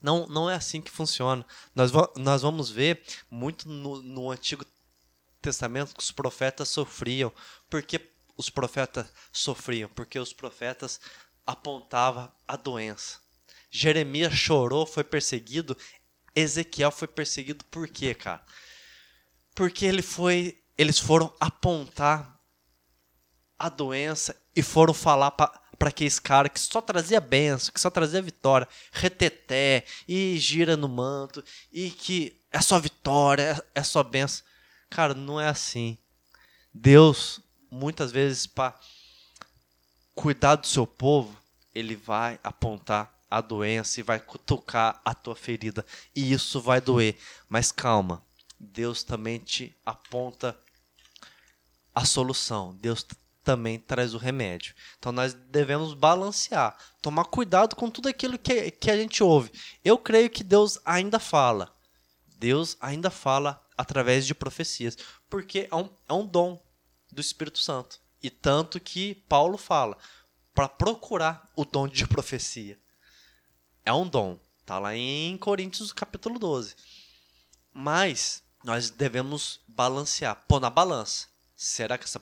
Não, 0.00 0.24
não 0.28 0.48
é 0.48 0.54
assim 0.54 0.80
que 0.80 0.90
funciona. 0.90 1.44
Nós, 1.74 1.90
nós 2.16 2.42
vamos 2.42 2.70
ver 2.70 3.02
muito 3.28 3.68
no, 3.68 4.00
no 4.00 4.30
Antigo 4.30 4.64
Testamento 5.42 5.96
que 5.96 6.00
os 6.00 6.12
profetas 6.12 6.68
sofriam. 6.68 7.32
Por 7.68 7.82
que 7.82 8.00
os 8.36 8.48
profetas 8.48 9.06
sofriam? 9.32 9.88
Porque 9.88 10.16
os 10.16 10.32
profetas 10.32 11.00
apontava 11.44 12.32
a 12.46 12.54
doença. 12.54 13.18
Jeremias 13.68 14.32
chorou, 14.34 14.86
foi 14.86 15.02
perseguido. 15.02 15.76
Ezequiel 16.36 16.92
foi 16.92 17.08
perseguido 17.08 17.64
por 17.64 17.88
quê, 17.88 18.14
cara? 18.14 18.44
Porque 19.56 19.84
ele 19.84 20.02
foi, 20.02 20.62
eles 20.78 21.00
foram 21.00 21.34
apontar 21.40 22.38
a 23.58 23.68
doença 23.68 24.40
e 24.54 24.62
foram 24.62 24.94
falar 24.94 25.32
para 25.32 25.63
aqueles 25.80 26.18
cara 26.18 26.48
que 26.48 26.60
só 26.60 26.80
trazia 26.80 27.20
benção, 27.20 27.72
que 27.72 27.80
só 27.80 27.90
trazia 27.90 28.22
vitória, 28.22 28.68
reteté 28.92 29.84
e 30.06 30.36
gira 30.38 30.76
no 30.76 30.88
manto 30.88 31.42
e 31.72 31.90
que 31.90 32.40
é 32.50 32.60
só 32.60 32.78
vitória, 32.78 33.42
é, 33.74 33.80
é 33.80 33.82
só 33.82 34.02
benção. 34.02 34.44
Cara, 34.88 35.14
não 35.14 35.40
é 35.40 35.48
assim. 35.48 35.98
Deus 36.72 37.40
muitas 37.70 38.12
vezes 38.12 38.46
para 38.46 38.78
cuidar 40.14 40.56
do 40.56 40.66
seu 40.66 40.86
povo, 40.86 41.36
ele 41.74 41.96
vai 41.96 42.38
apontar 42.42 43.12
a 43.28 43.40
doença 43.40 43.98
e 43.98 44.02
vai 44.04 44.20
cutucar 44.20 45.00
a 45.04 45.12
tua 45.12 45.34
ferida. 45.34 45.84
E 46.14 46.32
isso 46.32 46.60
vai 46.60 46.80
doer. 46.80 47.18
Mas 47.48 47.72
calma, 47.72 48.22
Deus 48.58 49.02
também 49.02 49.38
te 49.38 49.76
aponta 49.84 50.56
a 51.92 52.04
solução. 52.04 52.74
Deus 52.76 53.04
também 53.44 53.78
traz 53.78 54.14
o 54.14 54.18
remédio. 54.18 54.74
Então 54.98 55.12
nós 55.12 55.34
devemos 55.34 55.92
balancear, 55.92 56.76
tomar 57.02 57.26
cuidado 57.26 57.76
com 57.76 57.90
tudo 57.90 58.08
aquilo 58.08 58.38
que, 58.38 58.70
que 58.70 58.90
a 58.90 58.96
gente 58.96 59.22
ouve. 59.22 59.52
Eu 59.84 59.98
creio 59.98 60.30
que 60.30 60.42
Deus 60.42 60.80
ainda 60.84 61.20
fala. 61.20 61.72
Deus 62.38 62.76
ainda 62.80 63.10
fala 63.10 63.62
através 63.76 64.26
de 64.26 64.34
profecias, 64.34 64.96
porque 65.28 65.68
é 65.70 65.76
um, 65.76 65.90
é 66.08 66.12
um 66.14 66.26
dom 66.26 66.60
do 67.12 67.20
Espírito 67.20 67.58
Santo. 67.58 68.00
E 68.22 68.30
tanto 68.30 68.80
que 68.80 69.14
Paulo 69.28 69.58
fala 69.58 69.96
para 70.54 70.68
procurar 70.68 71.50
o 71.54 71.64
dom 71.64 71.86
de 71.86 72.06
profecia. 72.06 72.78
É 73.84 73.92
um 73.92 74.08
dom. 74.08 74.38
Está 74.60 74.78
lá 74.78 74.96
em 74.96 75.36
Coríntios 75.36 75.92
capítulo 75.92 76.38
12. 76.38 76.74
Mas 77.72 78.42
nós 78.64 78.88
devemos 78.88 79.60
balancear, 79.68 80.42
pôr 80.48 80.58
na 80.58 80.70
balança. 80.70 81.26
Será 81.54 81.98
que 81.98 82.04
essa 82.04 82.20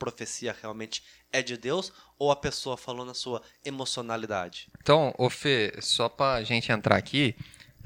profecia 0.00 0.56
realmente 0.60 1.04
é 1.30 1.42
de 1.42 1.56
Deus 1.56 1.92
ou 2.18 2.32
a 2.32 2.36
pessoa 2.36 2.76
falou 2.76 3.04
na 3.04 3.14
sua 3.14 3.42
emocionalidade? 3.64 4.68
Então, 4.80 5.14
ô 5.16 5.28
Fê, 5.30 5.76
só 5.80 6.08
para 6.08 6.38
a 6.38 6.42
gente 6.42 6.72
entrar 6.72 6.96
aqui, 6.96 7.36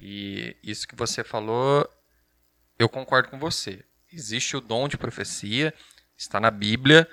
e 0.00 0.56
isso 0.62 0.86
que 0.88 0.94
você 0.94 1.24
falou, 1.24 1.86
eu 2.78 2.88
concordo 2.88 3.28
com 3.28 3.38
você. 3.38 3.84
Existe 4.10 4.56
o 4.56 4.60
dom 4.60 4.86
de 4.88 4.96
profecia, 4.96 5.74
está 6.16 6.38
na 6.38 6.50
Bíblia, 6.50 7.08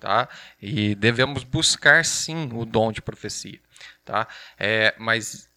tá? 0.00 0.28
E 0.60 0.94
devemos 0.94 1.44
buscar 1.44 2.04
sim 2.04 2.48
o 2.52 2.64
dom 2.64 2.90
de 2.90 3.02
profecia, 3.02 3.60
tá? 4.04 4.26
É, 4.58 4.94
mas 4.98 5.48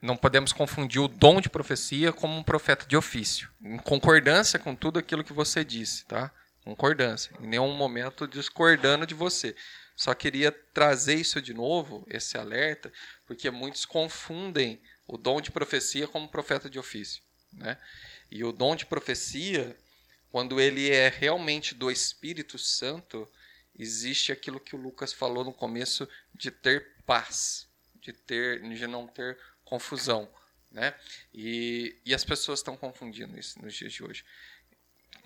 não 0.00 0.16
podemos 0.16 0.52
confundir 0.52 1.00
o 1.00 1.08
dom 1.08 1.40
de 1.40 1.48
profecia 1.48 2.12
como 2.12 2.36
um 2.36 2.42
profeta 2.42 2.86
de 2.86 2.96
ofício, 2.96 3.50
em 3.60 3.78
concordância 3.78 4.58
com 4.58 4.74
tudo 4.76 4.98
aquilo 4.98 5.24
que 5.24 5.32
você 5.32 5.64
disse, 5.64 6.04
tá? 6.06 6.30
Concordância, 6.64 7.30
em 7.40 7.46
nenhum 7.46 7.74
momento 7.74 8.26
discordando 8.26 9.06
de 9.06 9.12
você. 9.14 9.54
Só 9.94 10.14
queria 10.14 10.50
trazer 10.50 11.14
isso 11.14 11.40
de 11.40 11.52
novo, 11.52 12.06
esse 12.08 12.38
alerta, 12.38 12.90
porque 13.26 13.50
muitos 13.50 13.84
confundem 13.84 14.80
o 15.06 15.18
dom 15.18 15.42
de 15.42 15.50
profecia 15.50 16.08
como 16.08 16.26
profeta 16.26 16.70
de 16.70 16.78
ofício, 16.78 17.22
né? 17.52 17.78
E 18.30 18.42
o 18.42 18.50
dom 18.50 18.74
de 18.74 18.86
profecia, 18.86 19.76
quando 20.30 20.58
ele 20.58 20.90
é 20.90 21.10
realmente 21.10 21.74
do 21.74 21.90
Espírito 21.90 22.58
Santo, 22.58 23.30
existe 23.78 24.32
aquilo 24.32 24.58
que 24.58 24.74
o 24.74 24.80
Lucas 24.80 25.12
falou 25.12 25.44
no 25.44 25.52
começo 25.52 26.08
de 26.34 26.50
ter 26.50 26.94
paz, 27.04 27.68
de 28.00 28.12
ter, 28.12 28.62
de 28.62 28.86
não 28.86 29.06
ter 29.06 29.38
confusão, 29.64 30.28
né? 30.72 30.94
E, 31.32 32.00
e 32.06 32.14
as 32.14 32.24
pessoas 32.24 32.60
estão 32.60 32.74
confundindo 32.74 33.38
isso 33.38 33.60
nos 33.60 33.74
dias 33.74 33.92
de 33.92 34.02
hoje. 34.02 34.24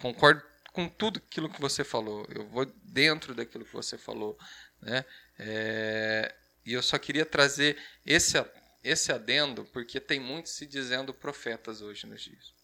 Concordo 0.00 0.42
com 0.72 0.88
tudo 0.88 1.18
aquilo 1.18 1.50
que 1.50 1.60
você 1.60 1.84
falou. 1.84 2.26
Eu 2.28 2.46
vou 2.48 2.64
dentro 2.84 3.34
daquilo 3.34 3.64
que 3.64 3.72
você 3.72 3.98
falou, 3.98 4.38
né? 4.80 5.04
É, 5.38 6.34
e 6.64 6.72
eu 6.72 6.82
só 6.82 6.98
queria 6.98 7.26
trazer 7.26 7.76
esse 8.04 8.38
esse 8.84 9.12
adendo 9.12 9.64
porque 9.66 10.00
tem 10.00 10.20
muitos 10.20 10.52
se 10.52 10.66
dizendo 10.66 11.12
profetas 11.12 11.80
hoje 11.80 12.06
nos 12.06 12.22
dias. 12.22 12.54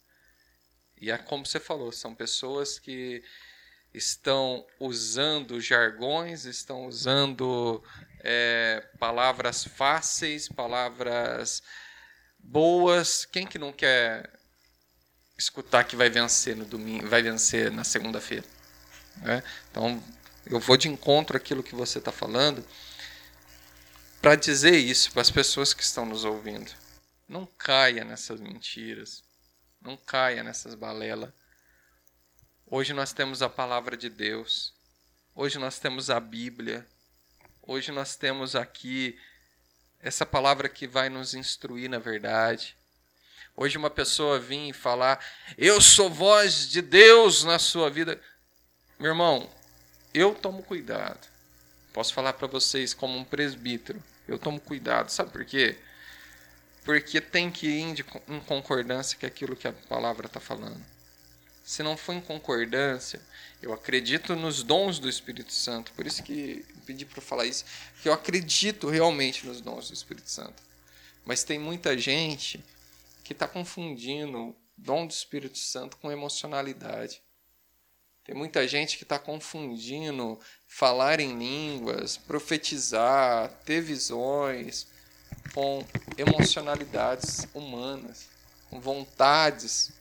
E 1.00 1.10
é 1.10 1.18
como 1.18 1.44
você 1.44 1.58
falou, 1.58 1.90
são 1.90 2.14
pessoas 2.14 2.78
que 2.78 3.22
estão 3.92 4.66
usando 4.80 5.60
jargões, 5.60 6.44
estão 6.44 6.86
usando 6.86 7.82
é, 8.20 8.80
palavras 8.98 9.64
fáceis, 9.64 10.48
palavras 10.48 11.62
boas. 12.38 13.24
Quem 13.24 13.46
que 13.46 13.58
não 13.58 13.72
quer 13.72 14.30
escutar 15.36 15.84
que 15.84 15.96
vai 15.96 16.08
vencer 16.08 16.56
no 16.56 16.64
domingo, 16.64 17.08
vai 17.08 17.22
vencer 17.22 17.70
na 17.70 17.84
segunda-feira? 17.84 18.46
Né? 19.16 19.42
Então, 19.70 20.02
eu 20.46 20.60
vou 20.60 20.76
de 20.76 20.88
encontro 20.88 21.36
àquilo 21.36 21.62
que 21.62 21.74
você 21.74 21.98
está 21.98 22.12
falando 22.12 22.64
para 24.20 24.36
dizer 24.36 24.76
isso 24.76 25.12
para 25.12 25.22
as 25.22 25.30
pessoas 25.30 25.74
que 25.74 25.82
estão 25.82 26.06
nos 26.06 26.24
ouvindo. 26.24 26.70
Não 27.28 27.46
caia 27.46 28.04
nessas 28.04 28.40
mentiras. 28.40 29.22
Não 29.80 29.96
caia 29.96 30.42
nessas 30.42 30.74
balelas. 30.74 31.30
Hoje 32.66 32.92
nós 32.92 33.12
temos 33.12 33.42
a 33.42 33.48
palavra 33.48 33.96
de 33.96 34.08
Deus. 34.08 34.72
Hoje 35.34 35.58
nós 35.58 35.78
temos 35.78 36.08
a 36.08 36.18
Bíblia. 36.18 36.86
Hoje 37.62 37.92
nós 37.92 38.16
temos 38.16 38.56
aqui 38.56 39.18
essa 40.00 40.24
palavra 40.24 40.68
que 40.68 40.86
vai 40.86 41.08
nos 41.08 41.34
instruir 41.34 41.90
na 41.90 41.98
verdade. 41.98 42.76
Hoje 43.56 43.78
uma 43.78 43.90
pessoa 43.90 44.40
vir 44.40 44.70
e 44.70 44.72
falar: 44.72 45.24
"Eu 45.56 45.80
sou 45.80 46.10
voz 46.10 46.68
de 46.68 46.82
Deus 46.82 47.44
na 47.44 47.58
sua 47.58 47.90
vida". 47.90 48.20
Meu 48.98 49.10
irmão, 49.10 49.48
eu 50.12 50.34
tomo 50.34 50.62
cuidado. 50.62 51.28
Posso 51.92 52.12
falar 52.12 52.32
para 52.32 52.48
vocês 52.48 52.92
como 52.92 53.16
um 53.16 53.24
presbítero, 53.24 54.02
eu 54.26 54.38
tomo 54.38 54.60
cuidado. 54.60 55.10
Sabe 55.10 55.30
por 55.30 55.44
quê? 55.44 55.78
Porque 56.84 57.20
tem 57.20 57.50
que 57.50 57.66
ir 57.66 58.04
em 58.28 58.40
concordância 58.40 59.18
com 59.18 59.26
aquilo 59.26 59.56
que 59.56 59.68
a 59.68 59.72
palavra 59.72 60.26
está 60.26 60.40
falando 60.40 60.94
se 61.64 61.82
não 61.82 61.96
for 61.96 62.14
em 62.14 62.20
concordância, 62.20 63.20
eu 63.62 63.72
acredito 63.72 64.36
nos 64.36 64.62
dons 64.62 64.98
do 64.98 65.08
Espírito 65.08 65.52
Santo. 65.52 65.92
Por 65.92 66.06
isso 66.06 66.22
que 66.22 66.62
pedi 66.84 67.06
para 67.06 67.22
falar 67.22 67.46
isso, 67.46 67.64
que 68.02 68.08
eu 68.08 68.12
acredito 68.12 68.90
realmente 68.90 69.46
nos 69.46 69.62
dons 69.62 69.88
do 69.88 69.94
Espírito 69.94 70.30
Santo. 70.30 70.62
Mas 71.24 71.42
tem 71.42 71.58
muita 71.58 71.96
gente 71.96 72.62
que 73.24 73.32
está 73.32 73.48
confundindo 73.48 74.54
dom 74.76 75.06
do 75.06 75.10
Espírito 75.10 75.58
Santo 75.58 75.96
com 75.96 76.12
emocionalidade. 76.12 77.20
Tem 78.22 78.34
muita 78.34 78.66
gente 78.68 78.96
que 78.96 79.02
está 79.02 79.18
confundindo 79.18 80.38
falar 80.68 81.18
em 81.18 81.36
línguas, 81.36 82.16
profetizar, 82.16 83.50
ter 83.64 83.80
visões 83.80 84.86
com 85.52 85.84
emocionalidades 86.16 87.46
humanas, 87.52 88.28
com 88.70 88.80
vontades 88.80 89.92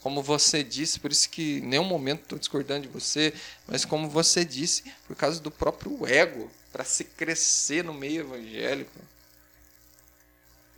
como 0.00 0.22
você 0.22 0.64
disse, 0.64 0.98
por 0.98 1.12
isso 1.12 1.28
que 1.28 1.58
em 1.58 1.66
nenhum 1.66 1.84
momento 1.84 2.22
estou 2.22 2.38
discordando 2.38 2.82
de 2.82 2.88
você, 2.88 3.34
mas 3.66 3.84
como 3.84 4.08
você 4.08 4.44
disse, 4.44 4.84
por 5.06 5.14
causa 5.14 5.40
do 5.40 5.50
próprio 5.50 6.06
ego, 6.06 6.50
para 6.72 6.84
se 6.84 7.04
crescer 7.04 7.84
no 7.84 7.92
meio 7.92 8.22
evangélico. 8.22 8.98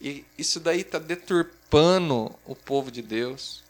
E 0.03 0.25
isso 0.37 0.59
daí 0.59 0.81
está 0.81 0.99
deturpando 0.99 2.35
o 2.45 2.57
povo 2.57 2.91
de 2.91 3.01
Deus. 3.01 3.63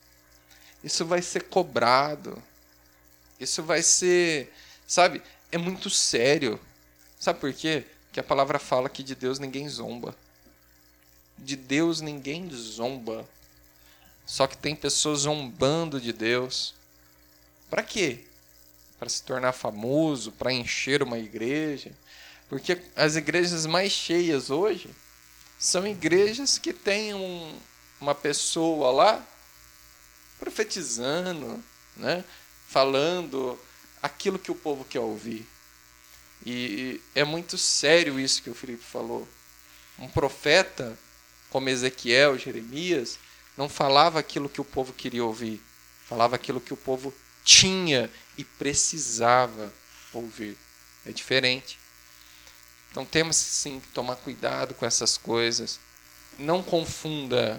Isso 0.83 1.05
vai 1.05 1.21
ser 1.21 1.43
cobrado. 1.43 2.43
Isso 3.39 3.63
vai 3.63 3.83
ser, 3.83 4.51
sabe, 4.87 5.23
é 5.51 5.59
muito 5.59 5.91
sério. 5.91 6.59
Sabe 7.21 7.39
por 7.39 7.53
quê? 7.53 7.85
Que 8.11 8.19
a 8.19 8.23
palavra 8.23 8.59
fala 8.59 8.89
que 8.89 9.03
de 9.03 9.15
Deus 9.15 9.39
ninguém 9.39 9.69
zomba. 9.69 10.17
De 11.37 11.55
Deus 11.55 12.01
ninguém 12.01 12.49
zomba. 12.51 13.29
Só 14.25 14.47
que 14.47 14.57
tem 14.57 14.75
pessoas 14.75 15.21
zombando 15.21 16.01
de 16.01 16.15
Deus. 16.15 16.75
Para 17.69 17.83
quê? 17.83 18.21
Para 18.99 19.11
se 19.11 19.23
tornar 19.23 19.53
famoso, 19.53 20.33
para 20.33 20.51
encher 20.51 21.03
uma 21.03 21.19
igreja. 21.19 21.93
Porque 22.49 22.81
as 22.97 23.17
igrejas 23.17 23.67
mais 23.67 23.93
cheias 23.93 24.49
hoje 24.49 24.89
são 25.63 25.87
igrejas 25.87 26.59
que 26.59 26.73
têm 26.73 27.15
um, 27.15 27.57
uma 28.01 28.17
pessoa 28.17 28.91
lá 28.91 29.25
profetizando, 30.41 31.63
né? 31.97 32.25
falando 32.67 33.57
aquilo 34.03 34.41
que 34.41 34.51
o 34.51 34.57
povo 34.57 34.85
quer 34.85 34.99
ouvir. 34.99 35.47
E 36.45 37.01
é 37.15 37.23
muito 37.23 37.57
sério 37.57 38.19
isso 38.19 38.43
que 38.43 38.51
o 38.51 38.55
Felipe 38.55 38.83
falou. 38.83 39.29
Um 40.01 40.09
profeta 40.09 40.99
como 41.49 41.69
Ezequiel, 41.69 42.37
Jeremias, 42.37 43.17
não 43.57 43.69
falava 43.69 44.19
aquilo 44.19 44.49
que 44.49 44.61
o 44.61 44.65
povo 44.65 44.93
queria 44.93 45.25
ouvir, 45.25 45.63
falava 46.09 46.35
aquilo 46.35 46.61
que 46.61 46.75
o 46.75 46.77
povo 46.77 47.15
tinha 47.45 48.11
e 48.37 48.43
precisava 48.43 49.73
ouvir. 50.13 50.59
É 51.07 51.13
diferente. 51.13 51.79
Então 52.93 53.07
temos 53.07 53.37
sim 53.37 53.81
que 53.81 53.89
tomar 53.89 54.17
cuidado 54.17 54.75
com 54.75 54.85
essas 54.85 55.17
coisas. 55.17 55.81
Não 56.39 56.63
confunda 56.63 57.59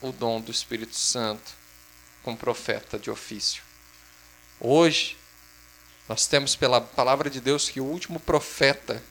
o 0.00 0.12
dom 0.12 0.42
do 0.42 0.50
Espírito 0.50 0.94
Santo 0.94 1.52
com 2.22 2.36
profeta 2.36 2.98
de 2.98 3.10
ofício. 3.10 3.62
Hoje, 4.60 5.16
nós 6.06 6.26
temos 6.26 6.54
pela 6.54 6.82
palavra 6.82 7.30
de 7.30 7.40
Deus 7.40 7.70
que 7.70 7.80
o 7.80 7.84
último 7.84 8.20
profeta 8.20 9.02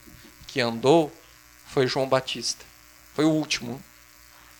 que 0.46 0.60
andou 0.60 1.12
foi 1.66 1.88
João 1.88 2.08
Batista. 2.08 2.64
Foi 3.12 3.24
o 3.24 3.30
último, 3.30 3.82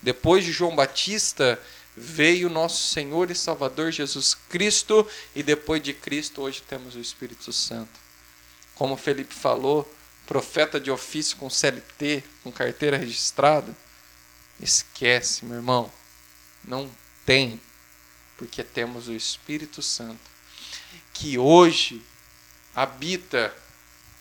depois 0.02 0.44
de 0.44 0.50
João 0.50 0.74
Batista, 0.74 1.60
veio 1.96 2.50
nosso 2.50 2.92
Senhor 2.92 3.30
e 3.30 3.34
Salvador 3.36 3.92
Jesus 3.92 4.34
Cristo, 4.34 5.08
e 5.34 5.42
depois 5.42 5.80
de 5.80 5.94
Cristo, 5.94 6.42
hoje 6.42 6.62
temos 6.62 6.96
o 6.96 7.00
Espírito 7.00 7.52
Santo. 7.52 8.00
Como 8.74 8.96
Felipe 8.96 9.32
falou, 9.32 9.88
profeta 10.26 10.80
de 10.80 10.90
ofício 10.90 11.36
com 11.36 11.50
CLT, 11.50 12.24
com 12.42 12.50
carteira 12.50 12.96
registrada, 12.96 13.74
esquece, 14.60 15.44
meu 15.44 15.56
irmão. 15.56 15.90
Não 16.64 16.90
tem, 17.26 17.60
porque 18.36 18.62
temos 18.62 19.08
o 19.08 19.12
Espírito 19.12 19.82
Santo, 19.82 20.30
que 21.12 21.38
hoje 21.38 22.02
habita 22.74 23.54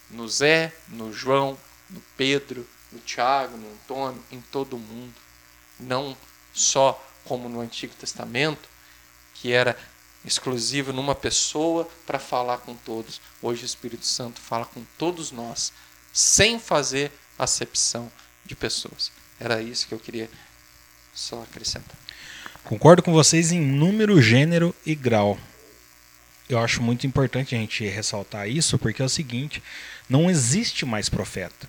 no 0.10 0.28
Zé, 0.28 0.74
no 0.90 1.12
João, 1.12 1.58
no 1.90 2.02
Pedro, 2.16 2.68
no 2.92 3.00
Tiago, 3.00 3.58
no 3.58 3.72
Antônio, 3.74 4.24
em 4.32 4.42
todo 4.42 4.78
mundo. 4.78 5.16
Não 5.80 6.16
só 6.54 7.04
como 7.26 7.50
no 7.50 7.62
Antigo 7.62 7.96
Testamento, 7.96 8.70
que 9.34 9.52
era 9.52 9.78
exclusivo 10.26 10.94
numa 10.94 11.16
pessoa 11.16 11.90
para 12.06 12.20
falar 12.20 12.60
com 12.60 12.76
todos. 12.76 13.20
Hoje 13.42 13.64
o 13.64 13.66
Espírito 13.66 14.06
Santo 14.06 14.40
fala 14.40 14.66
com 14.66 14.84
todos 14.98 15.32
nós, 15.32 15.74
sem 16.14 16.60
fazer 16.60 17.12
acepção 17.38 18.12
de 18.46 18.56
pessoas. 18.56 19.12
Era 19.40 19.62
isso 19.62 19.88
que 19.88 19.94
eu 19.94 20.00
queria 20.00 20.30
só 21.14 21.42
acrescentar. 21.42 21.98
Concordo 22.64 23.04
com 23.04 23.12
vocês 23.12 23.52
em 23.52 23.60
número, 23.60 24.22
gênero 24.22 24.74
e 24.86 24.96
grau. 24.96 25.38
Eu 26.48 26.60
acho 26.60 26.82
muito 26.82 27.08
importante 27.08 27.56
a 27.56 27.58
gente 27.58 27.86
ressaltar 27.86 28.48
isso, 28.48 28.78
porque 28.78 29.02
é 29.02 29.06
o 29.06 29.10
seguinte: 29.10 29.62
não 30.08 30.30
existe 30.30 30.86
mais 30.86 31.10
profeta. 31.10 31.68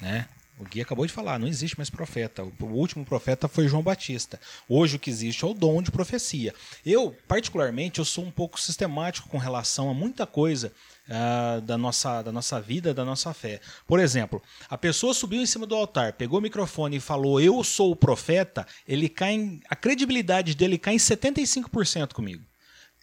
Né? 0.00 0.26
O 0.64 0.68
Gui 0.68 0.80
acabou 0.80 1.06
de 1.06 1.12
falar, 1.12 1.38
não 1.38 1.46
existe 1.46 1.76
mais 1.76 1.90
profeta. 1.90 2.42
O 2.42 2.64
último 2.64 3.04
profeta 3.04 3.46
foi 3.46 3.68
João 3.68 3.82
Batista. 3.82 4.40
Hoje 4.66 4.96
o 4.96 4.98
que 4.98 5.10
existe 5.10 5.44
é 5.44 5.46
o 5.46 5.52
dom 5.52 5.82
de 5.82 5.90
profecia. 5.90 6.54
Eu, 6.86 7.14
particularmente, 7.28 7.98
eu 7.98 8.04
sou 8.04 8.24
um 8.24 8.30
pouco 8.30 8.58
sistemático 8.58 9.28
com 9.28 9.36
relação 9.36 9.90
a 9.90 9.94
muita 9.94 10.26
coisa 10.26 10.72
uh, 11.06 11.60
da, 11.60 11.76
nossa, 11.76 12.22
da 12.22 12.32
nossa 12.32 12.58
vida, 12.62 12.94
da 12.94 13.04
nossa 13.04 13.34
fé. 13.34 13.60
Por 13.86 14.00
exemplo, 14.00 14.42
a 14.66 14.78
pessoa 14.78 15.12
subiu 15.12 15.42
em 15.42 15.46
cima 15.46 15.66
do 15.66 15.74
altar, 15.74 16.14
pegou 16.14 16.38
o 16.38 16.42
microfone 16.42 16.96
e 16.96 17.00
falou, 17.00 17.38
eu 17.38 17.62
sou 17.62 17.90
o 17.90 17.96
profeta, 17.96 18.66
ele 18.88 19.10
cai 19.10 19.34
em, 19.34 19.60
a 19.68 19.76
credibilidade 19.76 20.54
dele 20.54 20.78
cai 20.78 20.94
em 20.94 20.98
75% 20.98 22.14
comigo. 22.14 22.42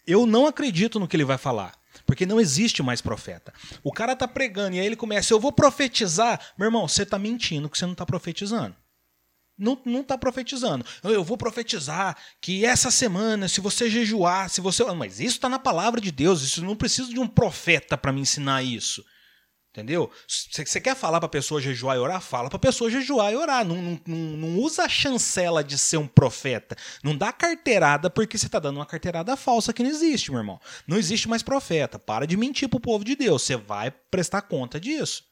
Eu 0.08 0.26
não 0.26 0.48
acredito 0.48 1.00
no 1.00 1.08
que 1.08 1.16
ele 1.16 1.24
vai 1.24 1.38
falar. 1.38 1.81
Porque 2.06 2.26
não 2.26 2.40
existe 2.40 2.82
mais 2.82 3.02
profeta. 3.02 3.54
O 3.84 3.92
cara 3.92 4.16
tá 4.16 4.28
pregando 4.28 4.76
e 4.76 4.80
aí 4.80 4.86
ele 4.86 4.96
começa, 4.96 5.34
eu 5.34 5.40
vou 5.40 5.52
profetizar. 5.52 6.40
Meu 6.58 6.68
irmão, 6.68 6.88
você 6.88 7.06
tá 7.06 7.18
mentindo 7.20 7.70
que 7.70 7.78
você 7.78 7.86
não 7.86 7.96
tá 7.96 8.06
profetizando. 8.06 8.76
Não, 9.58 9.80
não 9.86 10.04
tá 10.04 10.18
profetizando. 10.18 10.84
Eu 11.04 11.24
vou 11.24 11.38
profetizar 11.38 12.18
que 12.42 12.66
essa 12.66 12.90
semana, 12.90 13.48
se 13.48 13.62
você 13.62 13.90
jejuar, 13.90 14.50
se 14.50 14.60
você. 14.60 14.84
Mas 14.94 15.20
isso 15.20 15.36
está 15.36 15.48
na 15.48 15.60
palavra 15.60 16.02
de 16.02 16.12
Deus. 16.12 16.42
Isso 16.42 16.64
não 16.64 16.76
precisa 16.76 17.10
de 17.10 17.20
um 17.20 17.28
profeta 17.28 17.96
para 17.96 18.12
me 18.12 18.22
ensinar 18.22 18.64
isso. 18.64 19.06
Entendeu? 19.72 20.12
Se 20.28 20.50
você 20.66 20.82
quer 20.82 20.98
falar 20.98 21.22
para 21.22 21.28
a 21.28 21.30
pessoa 21.30 21.62
jejuar 21.62 21.96
e 21.96 22.00
orar, 22.00 22.20
fala 22.20 22.50
para 22.50 22.58
a 22.58 22.60
pessoa 22.60 22.92
jejuar 22.92 23.32
e 23.32 23.38
orar. 23.38 23.66
Não, 23.66 23.82
não, 23.82 24.02
não, 24.06 24.60
usa 24.60 24.84
a 24.84 24.90
chancela 24.90 25.64
de 25.64 25.78
ser 25.78 25.96
um 25.96 26.08
profeta. 26.08 26.76
Não 27.02 27.16
dá 27.16 27.32
carteirada 27.32 28.10
porque 28.10 28.38
você 28.38 28.48
está 28.48 28.60
dando 28.60 28.78
uma 28.78 28.86
carteirada 28.86 29.38
falsa 29.38 29.72
que 29.72 29.82
não 29.82 29.90
existe, 29.90 30.30
meu 30.30 30.42
irmão. 30.42 30.60
Não 30.86 30.98
existe 30.98 31.30
mais 31.30 31.42
profeta. 31.42 31.98
Para 31.98 32.28
de 32.28 32.36
mentir 32.36 32.68
para 32.68 32.76
o 32.76 32.82
povo 32.82 33.06
de 33.06 33.16
Deus. 33.16 33.44
Você 33.44 33.56
vai 33.56 33.92
prestar 33.92 34.42
conta 34.42 34.78
disso. 34.78 35.24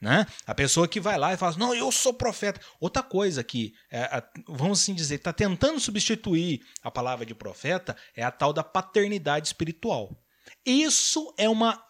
Né? 0.00 0.26
A 0.46 0.54
pessoa 0.54 0.88
que 0.88 0.98
vai 0.98 1.18
lá 1.18 1.34
e 1.34 1.36
fala, 1.36 1.56
não, 1.58 1.74
eu 1.74 1.92
sou 1.92 2.14
profeta. 2.14 2.58
Outra 2.80 3.02
coisa 3.02 3.44
que, 3.44 3.74
é, 3.90 4.22
vamos 4.48 4.80
assim 4.80 4.94
dizer, 4.94 5.16
está 5.16 5.34
tentando 5.34 5.78
substituir 5.78 6.62
a 6.82 6.90
palavra 6.90 7.26
de 7.26 7.34
profeta 7.34 7.94
é 8.14 8.22
a 8.22 8.30
tal 8.30 8.54
da 8.54 8.64
paternidade 8.64 9.48
espiritual. 9.48 10.16
Isso 10.64 11.34
é 11.36 11.46
uma 11.46 11.84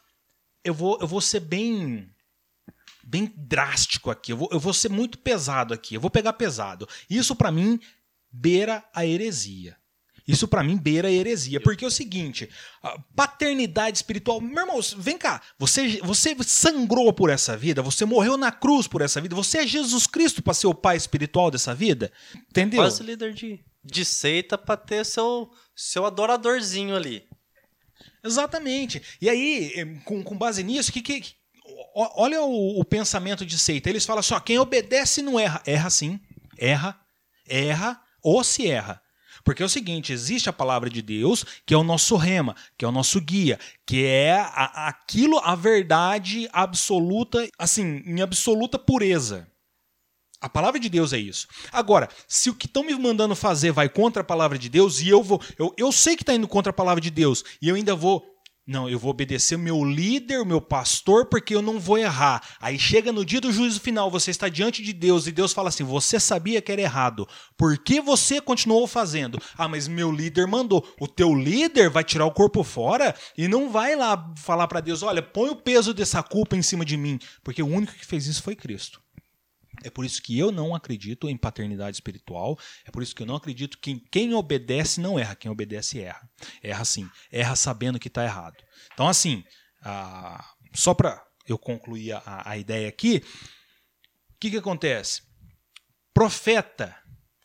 eu 0.67 0.75
vou, 0.75 0.99
eu 1.01 1.07
vou 1.07 1.21
ser 1.21 1.41
bem 1.41 2.11
bem 3.03 3.33
drástico 3.37 4.11
aqui. 4.11 4.33
Eu 4.33 4.37
vou, 4.37 4.49
eu 4.51 4.59
vou 4.59 4.75
ser 4.75 4.89
muito 4.89 5.19
pesado 5.19 5.73
aqui. 5.73 5.95
Eu 5.95 6.01
vou 6.01 6.11
pegar 6.11 6.33
pesado. 6.33 6.89
Isso 7.09 7.37
para 7.37 7.53
mim 7.53 7.79
beira 8.33 8.85
a 8.93 9.07
heresia. 9.07 9.77
Isso 10.27 10.49
para 10.49 10.65
mim 10.65 10.77
beira 10.77 11.07
a 11.07 11.13
heresia, 11.13 11.61
porque 11.61 11.85
é 11.85 11.89
o 11.89 11.91
seguinte, 11.91 12.51
paternidade 13.15 13.99
espiritual, 13.99 14.41
meu 14.41 14.65
irmão, 14.65 14.81
vem 14.97 15.17
cá, 15.17 15.41
você 15.57 16.01
você 16.03 16.35
sangrou 16.43 17.13
por 17.13 17.31
essa 17.31 17.57
vida, 17.57 17.81
você 17.81 18.05
morreu 18.05 18.37
na 18.37 18.51
cruz 18.51 18.89
por 18.89 19.03
essa 19.03 19.21
vida, 19.21 19.37
você 19.37 19.59
é 19.59 19.67
Jesus 19.69 20.05
Cristo 20.05 20.43
para 20.43 20.53
ser 20.53 20.67
o 20.67 20.75
pai 20.75 20.97
espiritual 20.97 21.49
dessa 21.49 21.73
vida, 21.73 22.11
entendeu? 22.51 22.81
Quase 22.81 23.05
líder 23.05 23.35
de, 23.35 23.65
de 23.85 24.05
seita 24.05 24.59
para 24.59 24.77
ter 24.77 25.07
seu 25.07 25.49
seu 25.77 26.05
adoradorzinho 26.05 26.97
ali. 26.97 27.25
Exatamente. 28.25 29.03
E 29.21 29.29
aí, 29.29 29.73
eh, 29.75 29.85
com, 30.05 30.23
com 30.23 30.37
base 30.37 30.63
nisso, 30.63 30.93
que, 30.93 31.03
que, 31.03 31.23
olha 31.95 32.43
o, 32.43 32.81
o, 32.81 32.85
pensamento 32.85 33.45
de 33.45 33.59
seita. 33.59 33.89
Eles 33.89 34.07
falam 34.07 34.23
só: 34.23 34.41
quem 34.41 34.59
obedece 34.59 35.23
não 35.23 35.39
erra. 35.39 35.63
Erra 35.67 35.91
sim. 35.91 36.21
Erra. 36.59 36.99
Erra 37.49 38.01
ou 38.23 38.43
se 38.43 38.69
erra. 38.69 39.01
Porque 39.45 39.63
é 39.63 39.67
o 39.67 39.69
seguinte: 39.69 40.13
existe 40.13 40.49
a 40.49 40.53
palavra 40.53 40.91
de 40.91 41.01
Deus, 41.01 41.45
que 41.65 41.73
é 41.73 41.77
o 41.77 41.85
nosso 41.85 42.17
rema, 42.17 42.57
que 42.77 42.85
é 42.85 42.89
o 42.89 42.93
nosso 42.93 43.21
guia, 43.21 43.59
que 43.87 44.05
é 44.05 44.33
a, 44.33 44.89
aquilo, 44.89 45.39
a 45.39 45.55
verdade 45.55 46.49
absoluta, 46.53 47.49
assim, 47.59 48.03
em 48.05 48.21
absoluta 48.21 48.79
pureza. 48.79 49.49
A 50.47 50.49
palavra 50.49 50.79
de 50.79 50.89
Deus 50.89 51.13
é 51.13 51.19
isso. 51.19 51.49
Agora, 51.73 52.09
se 52.29 52.49
o 52.49 52.55
que 52.55 52.67
estão 52.67 52.85
me 52.85 52.95
mandando 52.95 53.35
fazer 53.35 53.73
vai 53.73 53.89
contra 53.89 54.23
a 54.23 54.25
palavra 54.25 54.57
de 54.57 54.69
Deus 54.69 55.01
e 55.01 55.09
eu 55.09 55.21
vou. 55.21 55.43
Eu, 55.59 55.75
eu 55.77 55.91
sei 55.91 56.15
que 56.15 56.23
está 56.23 56.33
indo 56.33 56.47
contra 56.47 56.71
a 56.71 56.73
palavra 56.73 57.01
de 57.01 57.11
Deus 57.11 57.43
e 57.61 57.69
eu 57.69 57.75
ainda 57.75 57.97
vou. 57.97 58.25
Não, 58.65 58.89
eu 58.89 58.97
vou 58.97 59.11
obedecer 59.11 59.57
o 59.57 59.59
meu 59.59 59.85
líder, 59.85 60.41
o 60.41 60.47
meu 60.47 60.61
pastor, 60.61 61.27
porque 61.27 61.53
eu 61.53 61.61
não 61.61 61.81
vou 61.81 61.99
errar. 61.99 62.41
Aí 62.61 62.79
chega 62.79 63.13
no 63.13 63.25
dia 63.25 63.41
do 63.41 63.51
juízo 63.51 63.81
final, 63.81 64.09
você 64.09 64.31
está 64.31 64.49
diante 64.49 64.85
de 64.85 64.93
Deus 64.93 65.27
e 65.27 65.33
Deus 65.33 65.53
fala 65.53 65.69
assim: 65.69 65.83
Você 65.83 66.21
sabia 66.21 66.63
que 66.63 66.71
era 66.71 66.81
errado. 66.81 67.29
Por 67.57 67.77
que 67.77 68.01
você 68.01 68.41
continuou 68.41 68.87
fazendo? 68.87 69.41
Ah, 69.59 69.67
mas 69.67 69.89
meu 69.89 70.13
líder 70.13 70.47
mandou. 70.47 70.87
O 71.01 71.09
teu 71.09 71.35
líder 71.35 71.91
vai 71.91 72.05
tirar 72.05 72.25
o 72.25 72.33
corpo 72.33 72.63
fora 72.63 73.17
e 73.37 73.49
não 73.49 73.69
vai 73.69 73.97
lá 73.97 74.33
falar 74.37 74.69
para 74.69 74.81
Deus: 74.81 75.03
Olha, 75.03 75.23
põe 75.23 75.51
o 75.51 75.57
peso 75.57 75.93
dessa 75.93 76.23
culpa 76.23 76.57
em 76.57 76.63
cima 76.63 76.85
de 76.85 76.97
mim. 76.97 77.19
Porque 77.43 77.61
o 77.61 77.67
único 77.67 77.93
que 77.95 78.07
fez 78.07 78.29
isso 78.29 78.45
foi 78.45 78.55
Cristo. 78.55 79.01
É 79.85 79.91
por 79.91 80.05
isso 80.05 80.23
que 80.23 80.39
eu 80.39 80.51
não 80.51 80.75
acredito 80.75 81.29
em 81.29 81.37
paternidade 81.37 81.97
espiritual. 81.97 82.59
É 82.85 82.91
por 82.91 83.03
isso 83.03 83.15
que 83.15 83.23
eu 83.23 83.27
não 83.27 83.37
acredito 83.37 83.79
que 83.79 84.01
quem 84.11 84.35
obedece 84.35 85.01
não 85.01 85.19
erra. 85.19 85.37
Quem 85.37 85.51
obedece 85.51 86.01
erra. 86.01 86.29
Erra 86.63 86.85
sim. 86.85 87.09
Erra 87.31 87.55
sabendo 87.57 87.99
que 87.99 88.09
está 88.09 88.25
errado. 88.25 88.57
Então, 88.93 89.07
assim, 89.09 89.45
ah, 89.83 90.45
só 90.75 90.95
para 90.95 91.25
eu 91.47 91.59
concluir 91.59 92.13
a, 92.13 92.43
a 92.45 92.59
ideia 92.59 92.89
aqui, 92.89 93.23
o 94.31 94.39
que, 94.39 94.51
que 94.51 94.57
acontece? 94.57 95.23
Profeta, 96.13 96.97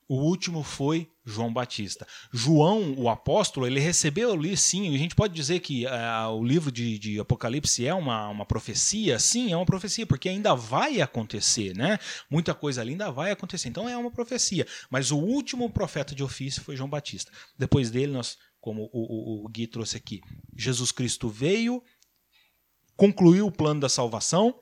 o 0.07 0.15
último 0.15 0.63
foi 0.63 1.10
João 1.25 1.53
Batista. 1.53 2.07
João, 2.31 2.93
o 2.97 3.09
apóstolo, 3.09 3.67
ele 3.67 3.79
recebeu 3.79 4.33
ali, 4.33 4.57
sim, 4.57 4.93
a 4.93 4.97
gente 4.97 5.15
pode 5.15 5.33
dizer 5.33 5.59
que 5.59 5.85
uh, 5.85 6.29
o 6.31 6.43
livro 6.43 6.71
de, 6.71 6.97
de, 6.97 7.19
Apocalipse 7.19 7.85
é 7.85 7.93
uma, 7.93 8.27
uma 8.29 8.45
profecia? 8.45 9.19
Sim, 9.19 9.51
é 9.51 9.55
uma 9.55 9.65
profecia, 9.65 10.05
porque 10.05 10.29
ainda 10.29 10.55
vai 10.55 11.01
acontecer, 11.01 11.75
né? 11.75 11.99
Muita 12.29 12.53
coisa 12.53 12.81
ali 12.81 12.91
ainda 12.91 13.11
vai 13.11 13.31
acontecer, 13.31 13.69
então 13.69 13.87
é 13.87 13.95
uma 13.95 14.11
profecia. 14.11 14.65
Mas 14.89 15.11
o 15.11 15.17
último 15.17 15.69
profeta 15.69 16.15
de 16.15 16.23
ofício 16.23 16.61
foi 16.61 16.75
João 16.75 16.89
Batista. 16.89 17.31
Depois 17.57 17.91
dele, 17.91 18.11
nós, 18.11 18.37
como 18.59 18.89
o, 18.91 19.43
o, 19.43 19.45
o 19.45 19.49
Gui 19.49 19.67
trouxe 19.67 19.97
aqui, 19.97 20.21
Jesus 20.55 20.91
Cristo 20.91 21.29
veio, 21.29 21.83
concluiu 22.95 23.47
o 23.47 23.51
plano 23.51 23.79
da 23.79 23.89
salvação, 23.89 24.55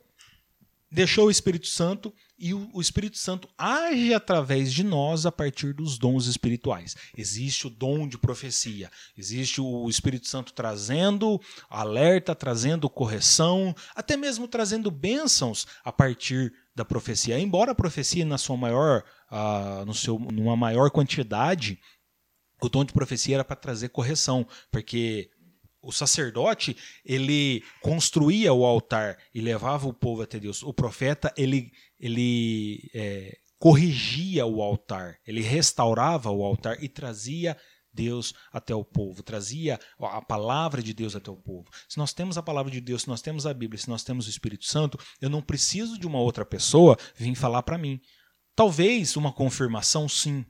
deixou 0.91 1.27
o 1.27 1.31
Espírito 1.31 1.67
Santo 1.67 2.13
e 2.37 2.53
o, 2.53 2.79
Espírito 2.79 3.17
Santo 3.17 3.49
age 3.57 4.13
através 4.13 4.71
de 4.71 4.83
nós 4.83 5.25
a 5.25 5.31
partir 5.31 5.73
dos 5.73 5.97
dons 5.97 6.25
espirituais. 6.25 6.95
Existe 7.17 7.67
o 7.67 7.69
dom 7.69 8.07
de 8.07 8.17
profecia, 8.17 8.89
existe 9.17 9.59
o 9.59 9.89
Espírito 9.89 10.27
Santo 10.27 10.53
trazendo 10.53 11.39
alerta, 11.69 12.33
trazendo 12.33 12.89
correção, 12.89 13.75
até 13.93 14.15
mesmo 14.15 14.47
trazendo 14.47 14.89
bênçãos 14.89 15.67
a 15.83 15.91
partir 15.91 16.53
da 16.73 16.85
profecia. 16.85 17.39
Embora 17.39 17.73
a 17.73 17.75
profecia 17.75 18.25
na 18.25 18.37
sua 18.37 18.55
maior, 18.55 19.03
uh, 19.29 19.85
no 19.85 19.93
seu, 19.93 20.17
numa 20.17 20.55
maior 20.55 20.89
quantidade, 20.89 21.77
o 22.61 22.69
dom 22.69 22.85
de 22.85 22.93
profecia 22.93 23.35
era 23.35 23.43
para 23.43 23.55
trazer 23.55 23.89
correção, 23.89 24.47
porque 24.71 25.29
o 25.81 25.91
sacerdote 25.91 26.75
ele 27.05 27.63
construía 27.81 28.53
o 28.53 28.65
altar 28.65 29.17
e 29.33 29.41
levava 29.41 29.87
o 29.87 29.93
povo 29.93 30.21
até 30.21 30.39
Deus. 30.39 30.63
O 30.63 30.73
profeta 30.73 31.33
ele 31.37 31.71
ele 31.99 32.89
é, 32.93 33.37
corrigia 33.57 34.45
o 34.45 34.61
altar, 34.61 35.19
ele 35.27 35.41
restaurava 35.41 36.31
o 36.31 36.43
altar 36.43 36.81
e 36.81 36.87
trazia 36.87 37.57
Deus 37.91 38.33
até 38.53 38.73
o 38.73 38.83
povo, 38.83 39.23
trazia 39.23 39.79
a 39.99 40.21
palavra 40.21 40.81
de 40.81 40.93
Deus 40.93 41.15
até 41.15 41.29
o 41.29 41.35
povo. 41.35 41.69
Se 41.87 41.97
nós 41.97 42.13
temos 42.13 42.37
a 42.37 42.43
palavra 42.43 42.71
de 42.71 42.79
Deus, 42.79 43.01
se 43.01 43.07
nós 43.07 43.21
temos 43.21 43.45
a 43.45 43.53
Bíblia, 43.53 43.79
se 43.79 43.89
nós 43.89 44.03
temos 44.03 44.27
o 44.27 44.29
Espírito 44.29 44.65
Santo, 44.65 44.97
eu 45.19 45.29
não 45.29 45.41
preciso 45.41 45.97
de 45.97 46.07
uma 46.07 46.19
outra 46.19 46.45
pessoa 46.45 46.97
vir 47.15 47.35
falar 47.35 47.63
para 47.63 47.77
mim. 47.77 47.99
Talvez 48.55 49.15
uma 49.17 49.33
confirmação, 49.33 50.07
sim. 50.07 50.45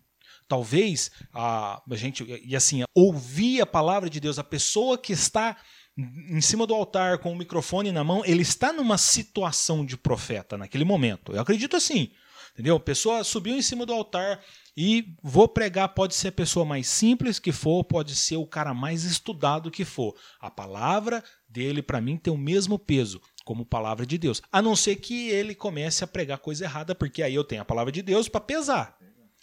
Talvez 0.50 1.12
a, 1.34 1.82
a 1.90 1.96
gente, 1.96 2.26
e 2.44 2.56
assim, 2.56 2.84
ouvir 2.94 3.62
a 3.62 3.66
palavra 3.66 4.10
de 4.10 4.20
Deus, 4.20 4.38
a 4.38 4.44
pessoa 4.44 4.98
que 4.98 5.14
está 5.14 5.56
em 5.96 6.42
cima 6.42 6.66
do 6.66 6.74
altar 6.74 7.20
com 7.20 7.32
o 7.32 7.38
microfone 7.38 7.92
na 7.92 8.04
mão, 8.04 8.24
ele 8.26 8.42
está 8.42 8.74
numa 8.74 8.98
situação 8.98 9.86
de 9.86 9.96
profeta 9.96 10.58
naquele 10.58 10.84
momento. 10.84 11.34
Eu 11.34 11.42
acredito 11.42 11.78
assim. 11.78 12.12
Entendeu? 12.54 12.76
A 12.76 12.80
pessoa 12.80 13.24
subiu 13.24 13.56
em 13.56 13.62
cima 13.62 13.86
do 13.86 13.94
altar 13.94 14.42
e 14.76 15.14
vou 15.24 15.48
pregar, 15.48 15.90
pode 15.90 16.16
ser 16.16 16.30
a 16.30 16.32
pessoa 16.32 16.66
mais 16.66 16.88
simples 16.88 17.38
que 17.40 17.52
for, 17.52 17.84
pode 17.84 18.16
ser 18.16 18.38
o 18.38 18.48
cara 18.48 18.74
mais 18.74 19.04
estudado 19.04 19.72
que 19.72 19.86
for. 19.86 20.16
A 20.42 20.50
palavra 20.50 21.24
dele 21.48 21.82
para 21.82 22.02
mim 22.02 22.18
tem 22.18 22.34
o 22.34 22.38
mesmo 22.38 22.78
peso. 22.80 23.22
como 23.50 23.66
palavra 23.66 24.06
de 24.06 24.16
Deus. 24.16 24.44
A 24.52 24.62
não 24.62 24.76
ser 24.76 24.98
que 24.98 25.30
ele 25.30 25.56
comece 25.56 26.04
a 26.04 26.08
pregar 26.08 26.38
coisa 26.38 26.66
errada, 26.66 26.94
porque 26.94 27.24
aí 27.24 27.34
eu 27.34 27.44
tenho 27.44 27.64
a 27.64 27.66
palavra 27.66 27.92
de 27.92 28.04
Deus 28.04 28.30
para 28.30 28.40
pesar. 28.40 28.96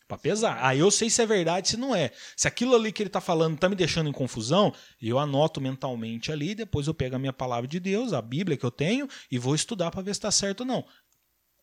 Para 0.08 0.18
pesar. 0.18 0.64
Aí 0.64 0.78
eu 0.78 0.90
sei 0.90 1.10
se 1.10 1.20
é 1.20 1.26
verdade, 1.26 1.68
se 1.68 1.76
não 1.76 1.94
é. 1.94 2.12
Se 2.36 2.46
aquilo 2.46 2.76
ali 2.76 2.92
que 2.92 3.02
ele 3.02 3.08
está 3.08 3.20
falando 3.20 3.54
está 3.54 3.68
me 3.68 3.74
deixando 3.74 4.08
em 4.08 4.12
confusão, 4.12 4.72
eu 5.02 5.18
anoto 5.18 5.60
mentalmente 5.60 6.30
ali, 6.30 6.54
depois 6.54 6.86
eu 6.86 6.94
pego 6.94 7.16
a 7.16 7.18
minha 7.18 7.32
palavra 7.32 7.66
de 7.66 7.80
Deus, 7.80 8.12
a 8.12 8.22
Bíblia 8.22 8.56
que 8.56 8.64
eu 8.64 8.70
tenho, 8.70 9.08
e 9.30 9.38
vou 9.38 9.54
estudar 9.54 9.90
para 9.90 10.02
ver 10.02 10.14
se 10.14 10.18
está 10.18 10.30
certo 10.30 10.60
ou 10.60 10.66
não. 10.66 10.84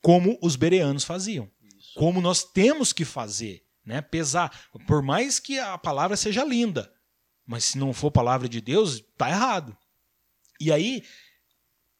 Como 0.01 0.37
os 0.41 0.57
bereanos 0.57 1.05
faziam. 1.05 1.49
Isso. 1.63 1.93
Como 1.95 2.19
nós 2.19 2.43
temos 2.43 2.91
que 2.91 3.05
fazer. 3.05 3.63
Né? 3.85 4.01
Pesar. 4.01 4.67
Por 4.85 5.01
mais 5.01 5.39
que 5.39 5.57
a 5.57 5.77
palavra 5.77 6.17
seja 6.17 6.43
linda, 6.43 6.91
mas 7.45 7.63
se 7.63 7.77
não 7.77 7.93
for 7.93 8.11
palavra 8.11 8.49
de 8.49 8.59
Deus, 8.59 8.95
está 8.95 9.29
errado. 9.29 9.75
E 10.59 10.71
aí, 10.71 11.03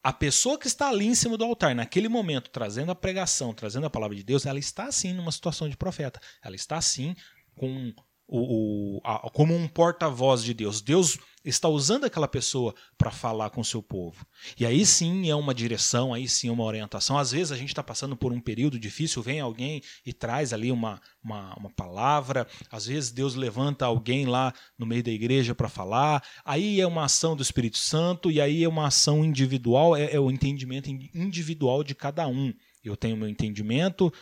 a 0.04 0.12
pessoa 0.12 0.58
que 0.58 0.66
está 0.66 0.90
ali 0.90 1.06
em 1.06 1.14
cima 1.14 1.38
do 1.38 1.44
altar, 1.44 1.74
naquele 1.74 2.10
momento, 2.10 2.50
trazendo 2.50 2.92
a 2.92 2.94
pregação, 2.94 3.54
trazendo 3.54 3.86
a 3.86 3.90
palavra 3.90 4.14
de 4.14 4.22
Deus, 4.22 4.44
ela 4.44 4.58
está 4.58 4.92
sim 4.92 5.14
numa 5.14 5.32
situação 5.32 5.66
de 5.66 5.78
profeta. 5.78 6.20
Ela 6.42 6.54
está 6.54 6.78
sim 6.82 7.16
com 7.56 7.90
o, 8.26 8.96
o 8.96 9.00
a, 9.04 9.30
como 9.30 9.54
um 9.54 9.68
porta-voz 9.68 10.42
de 10.42 10.54
Deus. 10.54 10.80
Deus 10.80 11.18
está 11.44 11.68
usando 11.68 12.04
aquela 12.04 12.26
pessoa 12.26 12.74
para 12.96 13.10
falar 13.10 13.50
com 13.50 13.60
o 13.60 13.64
seu 13.64 13.82
povo. 13.82 14.26
E 14.58 14.64
aí 14.64 14.84
sim 14.86 15.28
é 15.28 15.34
uma 15.34 15.54
direção, 15.54 16.14
aí 16.14 16.26
sim 16.26 16.48
é 16.48 16.52
uma 16.52 16.64
orientação. 16.64 17.18
Às 17.18 17.32
vezes 17.32 17.52
a 17.52 17.56
gente 17.56 17.68
está 17.68 17.82
passando 17.82 18.16
por 18.16 18.32
um 18.32 18.40
período 18.40 18.78
difícil, 18.78 19.22
vem 19.22 19.40
alguém 19.40 19.82
e 20.06 20.12
traz 20.12 20.52
ali 20.52 20.72
uma, 20.72 21.00
uma, 21.22 21.54
uma 21.54 21.70
palavra. 21.70 22.46
Às 22.70 22.86
vezes 22.86 23.10
Deus 23.10 23.34
levanta 23.34 23.84
alguém 23.84 24.24
lá 24.24 24.52
no 24.78 24.86
meio 24.86 25.02
da 25.02 25.10
igreja 25.10 25.54
para 25.54 25.68
falar. 25.68 26.24
Aí 26.44 26.80
é 26.80 26.86
uma 26.86 27.04
ação 27.04 27.36
do 27.36 27.42
Espírito 27.42 27.78
Santo 27.78 28.30
e 28.30 28.40
aí 28.40 28.64
é 28.64 28.68
uma 28.68 28.86
ação 28.86 29.24
individual, 29.24 29.94
é, 29.94 30.14
é 30.14 30.20
o 30.20 30.30
entendimento 30.30 30.88
individual 30.88 31.84
de 31.84 31.94
cada 31.94 32.26
um. 32.26 32.54
Eu 32.82 32.96
tenho 32.96 33.16
meu 33.16 33.28
entendimento, 33.28 34.12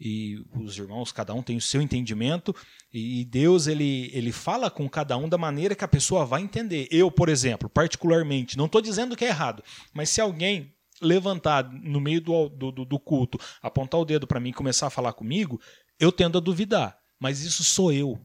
e 0.00 0.44
os 0.54 0.78
irmãos, 0.78 1.10
cada 1.10 1.34
um 1.34 1.42
tem 1.42 1.56
o 1.56 1.60
seu 1.60 1.82
entendimento, 1.82 2.54
e 2.92 3.24
Deus 3.24 3.66
ele, 3.66 4.10
ele 4.14 4.30
fala 4.30 4.70
com 4.70 4.88
cada 4.88 5.16
um 5.16 5.28
da 5.28 5.36
maneira 5.36 5.74
que 5.74 5.84
a 5.84 5.88
pessoa 5.88 6.24
vai 6.24 6.40
entender. 6.40 6.86
Eu, 6.90 7.10
por 7.10 7.28
exemplo, 7.28 7.68
particularmente, 7.68 8.56
não 8.56 8.66
estou 8.66 8.80
dizendo 8.80 9.16
que 9.16 9.24
é 9.24 9.28
errado, 9.28 9.62
mas 9.92 10.08
se 10.10 10.20
alguém 10.20 10.72
levantar 11.00 11.68
no 11.72 12.00
meio 12.00 12.20
do, 12.20 12.48
do, 12.48 12.72
do 12.84 12.98
culto, 12.98 13.38
apontar 13.62 14.00
o 14.00 14.04
dedo 14.04 14.26
para 14.26 14.40
mim 14.40 14.50
e 14.50 14.54
começar 14.54 14.86
a 14.86 14.90
falar 14.90 15.12
comigo, 15.12 15.60
eu 15.98 16.12
tendo 16.12 16.38
a 16.38 16.40
duvidar. 16.40 16.98
Mas 17.20 17.40
isso 17.40 17.64
sou 17.64 17.92
eu. 17.92 18.20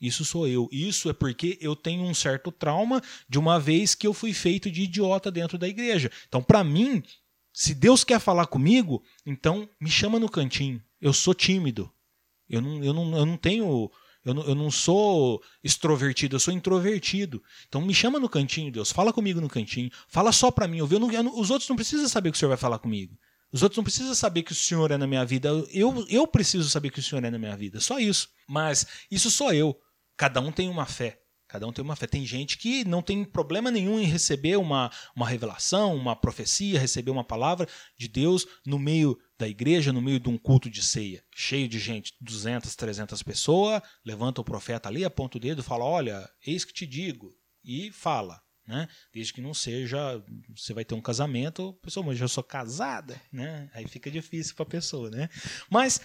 Isso 0.00 0.24
sou 0.24 0.46
eu. 0.46 0.68
Isso 0.72 1.10
é 1.10 1.12
porque 1.12 1.58
eu 1.60 1.76
tenho 1.76 2.02
um 2.02 2.14
certo 2.14 2.50
trauma 2.50 3.02
de 3.28 3.38
uma 3.38 3.58
vez 3.58 3.94
que 3.94 4.06
eu 4.06 4.14
fui 4.14 4.32
feito 4.32 4.70
de 4.70 4.82
idiota 4.82 5.30
dentro 5.30 5.58
da 5.58 5.68
igreja. 5.68 6.10
Então, 6.28 6.42
para 6.42 6.64
mim, 6.64 7.02
se 7.52 7.74
Deus 7.74 8.04
quer 8.04 8.20
falar 8.20 8.46
comigo, 8.46 9.02
então 9.24 9.68
me 9.78 9.90
chama 9.90 10.18
no 10.18 10.28
cantinho 10.28 10.82
eu 11.00 11.12
sou 11.12 11.34
tímido. 11.34 11.90
Eu 12.48 12.60
não, 12.60 12.84
eu 12.84 12.92
não, 12.92 13.16
eu 13.16 13.26
não 13.26 13.36
tenho. 13.36 13.90
Eu 14.22 14.34
não, 14.34 14.42
eu 14.42 14.54
não 14.54 14.70
sou 14.70 15.42
extrovertido, 15.64 16.36
eu 16.36 16.40
sou 16.40 16.52
introvertido. 16.52 17.42
Então 17.66 17.80
me 17.80 17.94
chama 17.94 18.20
no 18.20 18.28
cantinho, 18.28 18.70
Deus. 18.70 18.92
Fala 18.92 19.12
comigo 19.12 19.40
no 19.40 19.48
cantinho. 19.48 19.90
Fala 20.08 20.30
só 20.30 20.50
para 20.50 20.68
mim. 20.68 20.78
Eu, 20.78 20.88
eu 20.90 20.98
não, 20.98 21.40
os 21.40 21.50
outros 21.50 21.68
não 21.68 21.76
precisam 21.76 22.06
saber 22.06 22.30
que 22.30 22.36
o 22.36 22.38
Senhor 22.38 22.50
vai 22.50 22.58
falar 22.58 22.78
comigo. 22.78 23.16
Os 23.52 23.62
outros 23.62 23.78
não 23.78 23.84
precisam 23.84 24.14
saber 24.14 24.42
que 24.42 24.52
o 24.52 24.54
Senhor 24.54 24.90
é 24.90 24.98
na 24.98 25.06
minha 25.06 25.24
vida. 25.24 25.48
Eu, 25.72 26.06
eu 26.08 26.26
preciso 26.26 26.68
saber 26.68 26.90
que 26.90 27.00
o 27.00 27.02
Senhor 27.02 27.24
é 27.24 27.30
na 27.30 27.38
minha 27.38 27.56
vida. 27.56 27.80
Só 27.80 27.98
isso. 27.98 28.28
Mas 28.46 28.86
isso 29.10 29.30
sou 29.30 29.52
eu. 29.52 29.76
Cada 30.16 30.40
um 30.40 30.52
tem 30.52 30.68
uma 30.68 30.86
fé. 30.86 31.18
Cada 31.48 31.66
um 31.66 31.72
tem 31.72 31.84
uma 31.84 31.96
fé. 31.96 32.06
Tem 32.06 32.24
gente 32.24 32.58
que 32.58 32.84
não 32.84 33.02
tem 33.02 33.24
problema 33.24 33.70
nenhum 33.70 33.98
em 33.98 34.04
receber 34.04 34.56
uma, 34.56 34.90
uma 35.16 35.26
revelação, 35.26 35.96
uma 35.96 36.14
profecia, 36.14 36.78
receber 36.78 37.10
uma 37.10 37.24
palavra 37.24 37.66
de 37.98 38.06
Deus 38.06 38.46
no 38.64 38.78
meio 38.78 39.18
da 39.40 39.48
igreja, 39.48 39.92
no 39.92 40.02
meio 40.02 40.20
de 40.20 40.28
um 40.28 40.36
culto 40.36 40.68
de 40.68 40.82
ceia, 40.82 41.24
cheio 41.34 41.66
de 41.66 41.78
gente, 41.78 42.14
200, 42.20 42.76
300 42.76 43.22
pessoas, 43.22 43.80
levanta 44.04 44.40
o 44.40 44.44
profeta 44.44 44.88
ali, 44.88 45.02
aponta 45.02 45.38
o 45.38 45.40
dedo 45.40 45.62
fala: 45.62 45.84
Olha, 45.84 46.28
eis 46.46 46.64
que 46.64 46.72
te 46.72 46.86
digo. 46.86 47.34
E 47.64 47.90
fala. 47.90 48.40
Né? 48.66 48.86
Desde 49.12 49.32
que 49.32 49.40
não 49.40 49.52
seja, 49.52 50.22
você 50.54 50.72
vai 50.72 50.84
ter 50.84 50.94
um 50.94 51.00
casamento, 51.00 51.72
pessoa, 51.82 52.06
mas 52.06 52.20
eu 52.20 52.28
sou 52.28 52.44
casada, 52.44 53.20
né? 53.32 53.68
Aí 53.74 53.88
fica 53.88 54.10
difícil 54.10 54.54
para 54.54 54.62
a 54.62 54.68
pessoa, 54.68 55.10
né? 55.10 55.28
Mas 55.68 56.00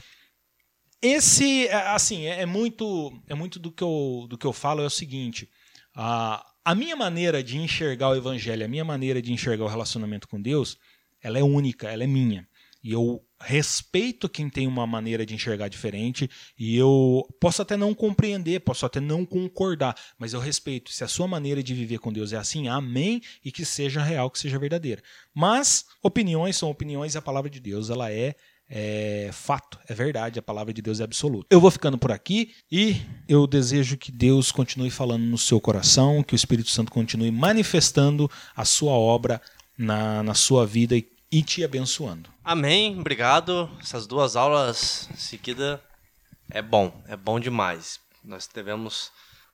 esse, 1.02 1.68
é, 1.68 1.76
assim, 1.90 2.26
é, 2.26 2.42
é 2.42 2.46
muito, 2.46 3.22
é 3.28 3.36
muito 3.36 3.60
do 3.60 3.72
que 3.72 3.84
eu, 3.84 4.26
do 4.28 4.38
que 4.38 4.48
eu 4.48 4.54
falo 4.54 4.82
é 4.82 4.86
o 4.86 4.90
seguinte: 4.90 5.48
a, 5.94 6.44
a 6.64 6.74
minha 6.74 6.96
maneira 6.96 7.44
de 7.44 7.58
enxergar 7.58 8.10
o 8.10 8.16
evangelho, 8.16 8.66
a 8.66 8.70
minha 8.70 8.86
maneira 8.86 9.22
de 9.22 9.32
enxergar 9.32 9.66
o 9.66 9.70
relacionamento 9.70 10.28
com 10.28 10.42
Deus, 10.42 10.78
ela 11.22 11.38
é 11.38 11.44
única, 11.44 11.92
ela 11.92 12.04
é 12.04 12.08
minha. 12.08 12.48
E 12.86 12.92
eu 12.92 13.20
respeito 13.42 14.30
quem 14.30 14.48
tem 14.48 14.68
uma 14.68 14.86
maneira 14.86 15.26
de 15.26 15.34
enxergar 15.34 15.70
diferente 15.70 16.30
e 16.56 16.78
eu 16.78 17.28
posso 17.42 17.64
até 17.64 17.76
não 17.76 17.96
compreender, 17.96 18.60
posso 18.60 18.86
até 18.86 19.00
não 19.00 19.26
concordar, 19.26 19.96
mas 20.20 20.34
eu 20.34 20.40
respeito. 20.40 20.92
Se 20.92 21.04
a 21.04 21.08
sua 21.08 21.28
maneira 21.28 21.64
de 21.64 21.74
viver 21.74 21.98
com 21.98 22.14
Deus 22.14 22.32
é 22.32 22.38
assim, 22.38 22.68
amém, 22.68 23.24
e 23.44 23.52
que 23.52 23.66
seja 23.66 24.04
real, 24.04 24.30
que 24.30 24.38
seja 24.38 24.60
verdadeira. 24.60 25.02
Mas 25.34 25.84
opiniões 26.04 26.58
são 26.58 26.70
opiniões 26.70 27.16
e 27.16 27.18
a 27.18 27.24
palavra 27.24 27.50
de 27.50 27.60
Deus 27.60 27.90
ela 27.90 28.12
é 28.12 28.36
é 28.70 29.30
fato, 29.32 29.80
é 29.88 29.94
verdade, 29.94 30.40
a 30.40 30.44
palavra 30.44 30.72
de 30.74 30.82
Deus 30.82 31.00
é 31.00 31.04
absoluta. 31.04 31.48
Eu 31.50 31.60
vou 31.60 31.72
ficando 31.72 31.98
por 31.98 32.12
aqui 32.12 32.54
e 32.72 32.98
eu 33.28 33.48
desejo 33.48 33.98
que 33.98 34.12
Deus 34.12 34.52
continue 34.52 34.92
falando 34.92 35.24
no 35.24 35.38
seu 35.40 35.60
coração, 35.60 36.24
que 36.24 36.34
o 36.34 36.36
Espírito 36.36 36.70
Santo 36.70 36.92
continue 36.92 37.32
manifestando 37.32 38.30
a 38.56 38.66
sua 38.66 38.94
obra 38.94 39.42
na, 39.78 40.24
na 40.24 40.34
sua 40.34 40.66
vida 40.66 40.96
e, 40.96 41.08
e 41.32 41.44
te 41.44 41.64
abençoando. 41.64 42.30
Amém, 42.44 43.00
obrigado. 43.00 43.70
Essas 43.80 44.08
duas 44.08 44.36
aulas 44.36 45.10
seguidas 45.16 45.80
é 46.50 46.62
bom, 46.62 47.04
é 47.08 47.16
bom 47.16 47.40
demais. 47.40 48.00
Nós 48.24 48.48
devemos. 48.48 49.12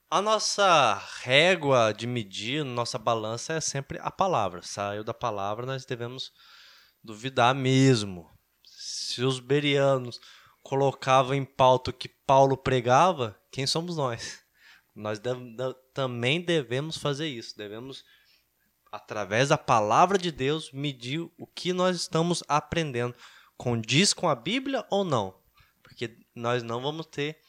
A 0.09 0.21
nossa 0.21 1.01
régua 1.21 1.93
de 1.93 2.05
medir, 2.05 2.65
nossa 2.65 2.97
balança 2.97 3.53
é 3.53 3.61
sempre 3.61 3.97
a 4.01 4.11
palavra. 4.11 4.61
Saiu 4.61 5.03
da 5.03 5.13
palavra, 5.13 5.65
nós 5.65 5.85
devemos 5.85 6.31
duvidar 7.01 7.55
mesmo 7.55 8.29
se 9.11 9.23
os 9.23 9.39
berianos 9.39 10.19
colocavam 10.63 11.35
em 11.35 11.45
pauta 11.45 11.91
o 11.91 11.93
que 11.93 12.07
Paulo 12.07 12.55
pregava, 12.55 13.37
quem 13.51 13.67
somos 13.67 13.97
nós? 13.97 14.39
Nós 14.95 15.19
deve, 15.19 15.41
também 15.93 16.41
devemos 16.41 16.97
fazer 16.97 17.27
isso. 17.27 17.57
Devemos, 17.57 18.03
através 18.91 19.49
da 19.49 19.57
palavra 19.57 20.17
de 20.17 20.31
Deus, 20.31 20.71
medir 20.71 21.21
o 21.37 21.47
que 21.47 21.71
nós 21.71 21.95
estamos 21.95 22.43
aprendendo. 22.47 23.15
Condiz 23.57 24.13
com 24.13 24.27
a 24.27 24.35
Bíblia 24.35 24.85
ou 24.89 25.03
não? 25.03 25.33
Porque 25.81 26.17
nós 26.35 26.61
não 26.61 26.81
vamos 26.81 27.05
ter 27.05 27.39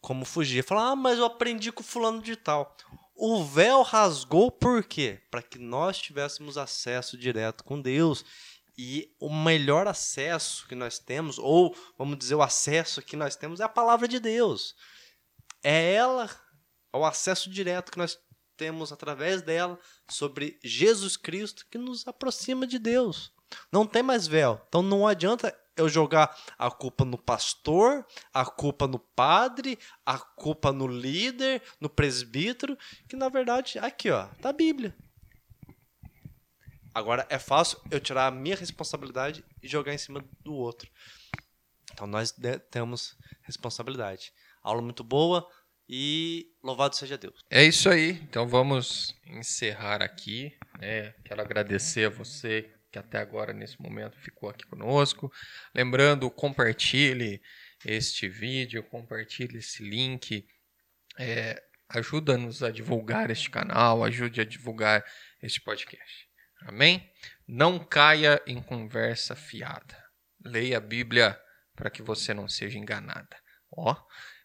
como 0.00 0.24
fugir. 0.24 0.64
Falar, 0.64 0.90
ah, 0.90 0.96
mas 0.96 1.18
eu 1.18 1.24
aprendi 1.24 1.70
com 1.70 1.82
fulano 1.82 2.20
de 2.20 2.36
tal. 2.36 2.76
O 3.14 3.44
véu 3.44 3.82
rasgou 3.82 4.50
por 4.50 4.82
quê? 4.82 5.22
Para 5.30 5.42
que 5.42 5.58
nós 5.58 5.98
tivéssemos 5.98 6.58
acesso 6.58 7.16
direto 7.16 7.62
com 7.62 7.80
Deus 7.80 8.24
e 8.76 9.14
o 9.20 9.32
melhor 9.32 9.86
acesso 9.86 10.66
que 10.66 10.74
nós 10.74 10.98
temos, 10.98 11.38
ou 11.38 11.76
vamos 11.96 12.18
dizer, 12.18 12.34
o 12.34 12.42
acesso 12.42 13.00
que 13.00 13.16
nós 13.16 13.36
temos 13.36 13.60
é 13.60 13.64
a 13.64 13.68
palavra 13.68 14.08
de 14.08 14.18
Deus. 14.18 14.74
É 15.62 15.94
ela, 15.94 16.28
é 16.92 16.96
o 16.96 17.04
acesso 17.04 17.48
direto 17.48 17.92
que 17.92 17.98
nós 17.98 18.18
temos 18.56 18.92
através 18.92 19.42
dela 19.42 19.78
sobre 20.08 20.58
Jesus 20.62 21.16
Cristo 21.16 21.66
que 21.70 21.78
nos 21.78 22.06
aproxima 22.06 22.66
de 22.66 22.78
Deus. 22.78 23.32
Não 23.70 23.86
tem 23.86 24.02
mais 24.02 24.26
véu. 24.26 24.60
Então 24.68 24.82
não 24.82 25.06
adianta 25.06 25.56
eu 25.76 25.88
jogar 25.88 26.36
a 26.56 26.70
culpa 26.70 27.04
no 27.04 27.18
pastor, 27.18 28.06
a 28.32 28.44
culpa 28.44 28.86
no 28.86 28.98
padre, 28.98 29.78
a 30.06 30.18
culpa 30.18 30.72
no 30.72 30.86
líder, 30.86 31.62
no 31.80 31.88
presbítero, 31.88 32.78
que 33.08 33.16
na 33.16 33.28
verdade 33.28 33.78
aqui, 33.78 34.10
ó, 34.10 34.26
tá 34.40 34.50
a 34.50 34.52
Bíblia. 34.52 34.96
Agora 36.94 37.26
é 37.28 37.40
fácil 37.40 37.80
eu 37.90 37.98
tirar 37.98 38.28
a 38.28 38.30
minha 38.30 38.54
responsabilidade 38.54 39.44
e 39.60 39.66
jogar 39.66 39.92
em 39.92 39.98
cima 39.98 40.24
do 40.40 40.54
outro. 40.54 40.88
Então 41.92 42.06
nós 42.06 42.32
temos 42.70 43.16
responsabilidade. 43.42 44.32
Aula 44.62 44.80
muito 44.80 45.02
boa 45.02 45.48
e 45.88 46.46
louvado 46.62 46.96
seja 46.96 47.18
Deus. 47.18 47.40
É 47.50 47.62
isso 47.62 47.88
aí. 47.88 48.10
Então 48.22 48.46
vamos 48.46 49.14
encerrar 49.26 50.02
aqui. 50.02 50.56
Né? 50.80 51.12
Quero 51.24 51.40
agradecer 51.40 52.06
a 52.06 52.10
você 52.10 52.70
que 52.90 52.98
até 52.98 53.18
agora, 53.18 53.52
nesse 53.52 53.80
momento, 53.80 54.16
ficou 54.18 54.48
aqui 54.48 54.64
conosco. 54.66 55.32
Lembrando, 55.74 56.30
compartilhe 56.30 57.42
este 57.84 58.28
vídeo, 58.28 58.82
compartilhe 58.84 59.58
esse 59.58 59.82
link. 59.82 60.46
É, 61.18 61.62
Ajuda-nos 61.88 62.62
a 62.62 62.70
divulgar 62.70 63.30
este 63.30 63.50
canal, 63.50 64.02
ajude 64.02 64.40
a 64.40 64.44
divulgar 64.44 65.04
este 65.42 65.60
podcast. 65.60 66.28
Amém? 66.62 67.08
Não 67.46 67.78
caia 67.78 68.42
em 68.46 68.60
conversa 68.60 69.36
fiada. 69.36 70.02
Leia 70.44 70.78
a 70.78 70.80
Bíblia 70.80 71.38
para 71.76 71.90
que 71.90 72.02
você 72.02 72.32
não 72.32 72.48
seja 72.48 72.78
enganada. 72.78 73.36
Ó, 73.70 73.94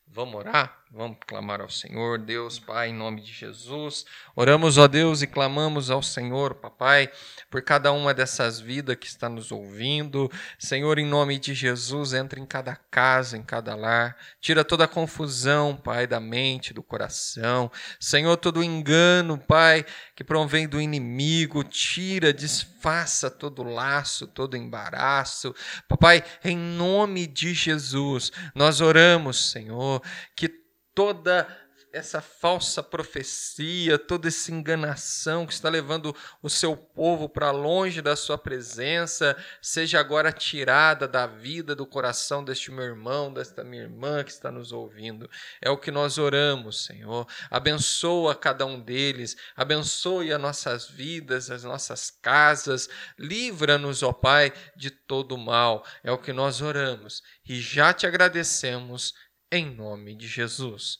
vamos 0.05 0.35
orar? 0.35 0.83
Vamos 0.91 1.19
clamar 1.27 1.61
ao 1.61 1.69
Senhor, 1.69 2.17
Deus, 2.17 2.57
Pai, 2.57 2.89
em 2.89 2.93
nome 2.93 3.21
de 3.21 3.31
Jesus. 3.31 4.07
Oramos, 4.35 4.75
ó 4.79 4.87
Deus, 4.87 5.21
e 5.21 5.27
clamamos 5.27 5.91
ao 5.91 6.01
Senhor, 6.01 6.55
Papai, 6.55 7.11
por 7.47 7.61
cada 7.61 7.91
uma 7.91 8.11
dessas 8.11 8.59
vidas 8.59 8.95
que 8.95 9.05
está 9.05 9.29
nos 9.29 9.51
ouvindo. 9.51 10.31
Senhor, 10.57 10.97
em 10.97 11.05
nome 11.05 11.37
de 11.37 11.53
Jesus, 11.53 12.13
entra 12.13 12.39
em 12.39 12.45
cada 12.45 12.75
casa, 12.75 13.37
em 13.37 13.43
cada 13.43 13.75
lar. 13.75 14.17
Tira 14.41 14.65
toda 14.65 14.85
a 14.85 14.87
confusão, 14.87 15.75
Pai, 15.77 16.07
da 16.07 16.19
mente, 16.19 16.73
do 16.73 16.81
coração. 16.81 17.71
Senhor, 17.99 18.35
todo 18.37 18.63
engano, 18.63 19.37
Pai, 19.37 19.85
que 20.15 20.23
provém 20.23 20.67
do 20.67 20.81
inimigo, 20.81 21.63
tira, 21.63 22.33
desfaça 22.33 23.29
todo 23.29 23.61
laço, 23.61 24.25
todo 24.25 24.57
embaraço. 24.57 25.53
Papai, 25.87 26.23
em 26.43 26.57
nome 26.57 27.27
de 27.27 27.53
Jesus, 27.53 28.31
nós 28.55 28.81
oramos, 28.81 29.51
Senhor, 29.51 30.01
que 30.35 30.58
toda 30.99 31.47
essa 31.93 32.19
falsa 32.19 32.83
profecia, 32.83 33.97
toda 33.97 34.27
essa 34.27 34.51
enganação 34.51 35.47
que 35.47 35.53
está 35.53 35.69
levando 35.69 36.13
o 36.43 36.49
seu 36.49 36.75
povo 36.75 37.29
para 37.29 37.51
longe 37.51 38.01
da 38.01 38.17
sua 38.17 38.37
presença, 38.37 39.35
seja 39.61 39.97
agora 39.97 40.29
tirada 40.33 41.07
da 41.07 41.25
vida, 41.25 41.73
do 41.73 41.85
coração 41.87 42.43
deste 42.43 42.69
meu 42.69 42.83
irmão, 42.83 43.33
desta 43.33 43.63
minha 43.63 43.83
irmã 43.83 44.25
que 44.25 44.31
está 44.31 44.51
nos 44.51 44.73
ouvindo. 44.73 45.29
É 45.61 45.69
o 45.69 45.77
que 45.77 45.89
nós 45.89 46.17
oramos, 46.17 46.83
Senhor. 46.83 47.25
Abençoa 47.49 48.35
cada 48.35 48.65
um 48.65 48.77
deles, 48.77 49.37
abençoe 49.55 50.33
as 50.33 50.41
nossas 50.41 50.89
vidas, 50.89 51.49
as 51.49 51.63
nossas 51.63 52.11
casas, 52.11 52.89
livra-nos, 53.17 54.03
ó 54.03 54.11
Pai, 54.11 54.51
de 54.75 54.91
todo 54.91 55.37
mal. 55.37 55.85
É 56.03 56.11
o 56.11 56.17
que 56.17 56.33
nós 56.33 56.61
oramos 56.61 57.23
e 57.47 57.59
já 57.59 57.93
te 57.93 58.05
agradecemos 58.05 59.13
em 59.51 59.73
nome 59.73 60.15
de 60.15 60.27
Jesus. 60.27 60.97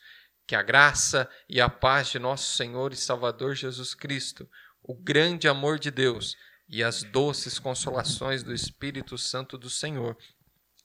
Que 0.47 0.55
a 0.55 0.61
graça 0.61 1.29
e 1.47 1.61
a 1.61 1.69
paz 1.69 2.09
de 2.09 2.19
nosso 2.19 2.55
Senhor 2.55 2.91
e 2.91 2.95
Salvador 2.95 3.55
Jesus 3.55 3.93
Cristo, 3.93 4.49
o 4.81 4.95
grande 4.95 5.47
amor 5.47 5.77
de 5.77 5.91
Deus 5.91 6.35
e 6.67 6.83
as 6.83 7.03
doces 7.03 7.59
consolações 7.59 8.43
do 8.43 8.53
Espírito 8.53 9.17
Santo 9.17 9.57
do 9.57 9.69
Senhor 9.69 10.17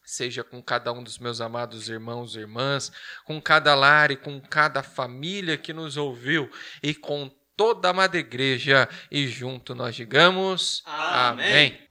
seja 0.05 0.45
com 0.45 0.63
cada 0.63 0.93
um 0.93 1.03
dos 1.03 1.19
meus 1.19 1.41
amados 1.41 1.89
irmãos 1.89 2.37
e 2.37 2.41
irmãs, 2.41 2.93
com 3.25 3.41
cada 3.41 3.75
lar 3.75 4.11
e 4.11 4.17
com 4.17 4.41
cada 4.41 4.83
família 4.83 5.57
que 5.57 5.73
nos 5.73 5.97
ouviu 5.97 6.51
e 6.83 6.95
com 6.95 7.31
toda 7.57 7.89
a 7.89 7.91
amada 7.91 8.19
igreja, 8.19 8.89
e 9.11 9.27
junto 9.27 9.75
nós 9.75 9.95
digamos: 9.95 10.83
Amém. 10.85 11.49
Amém. 11.49 11.89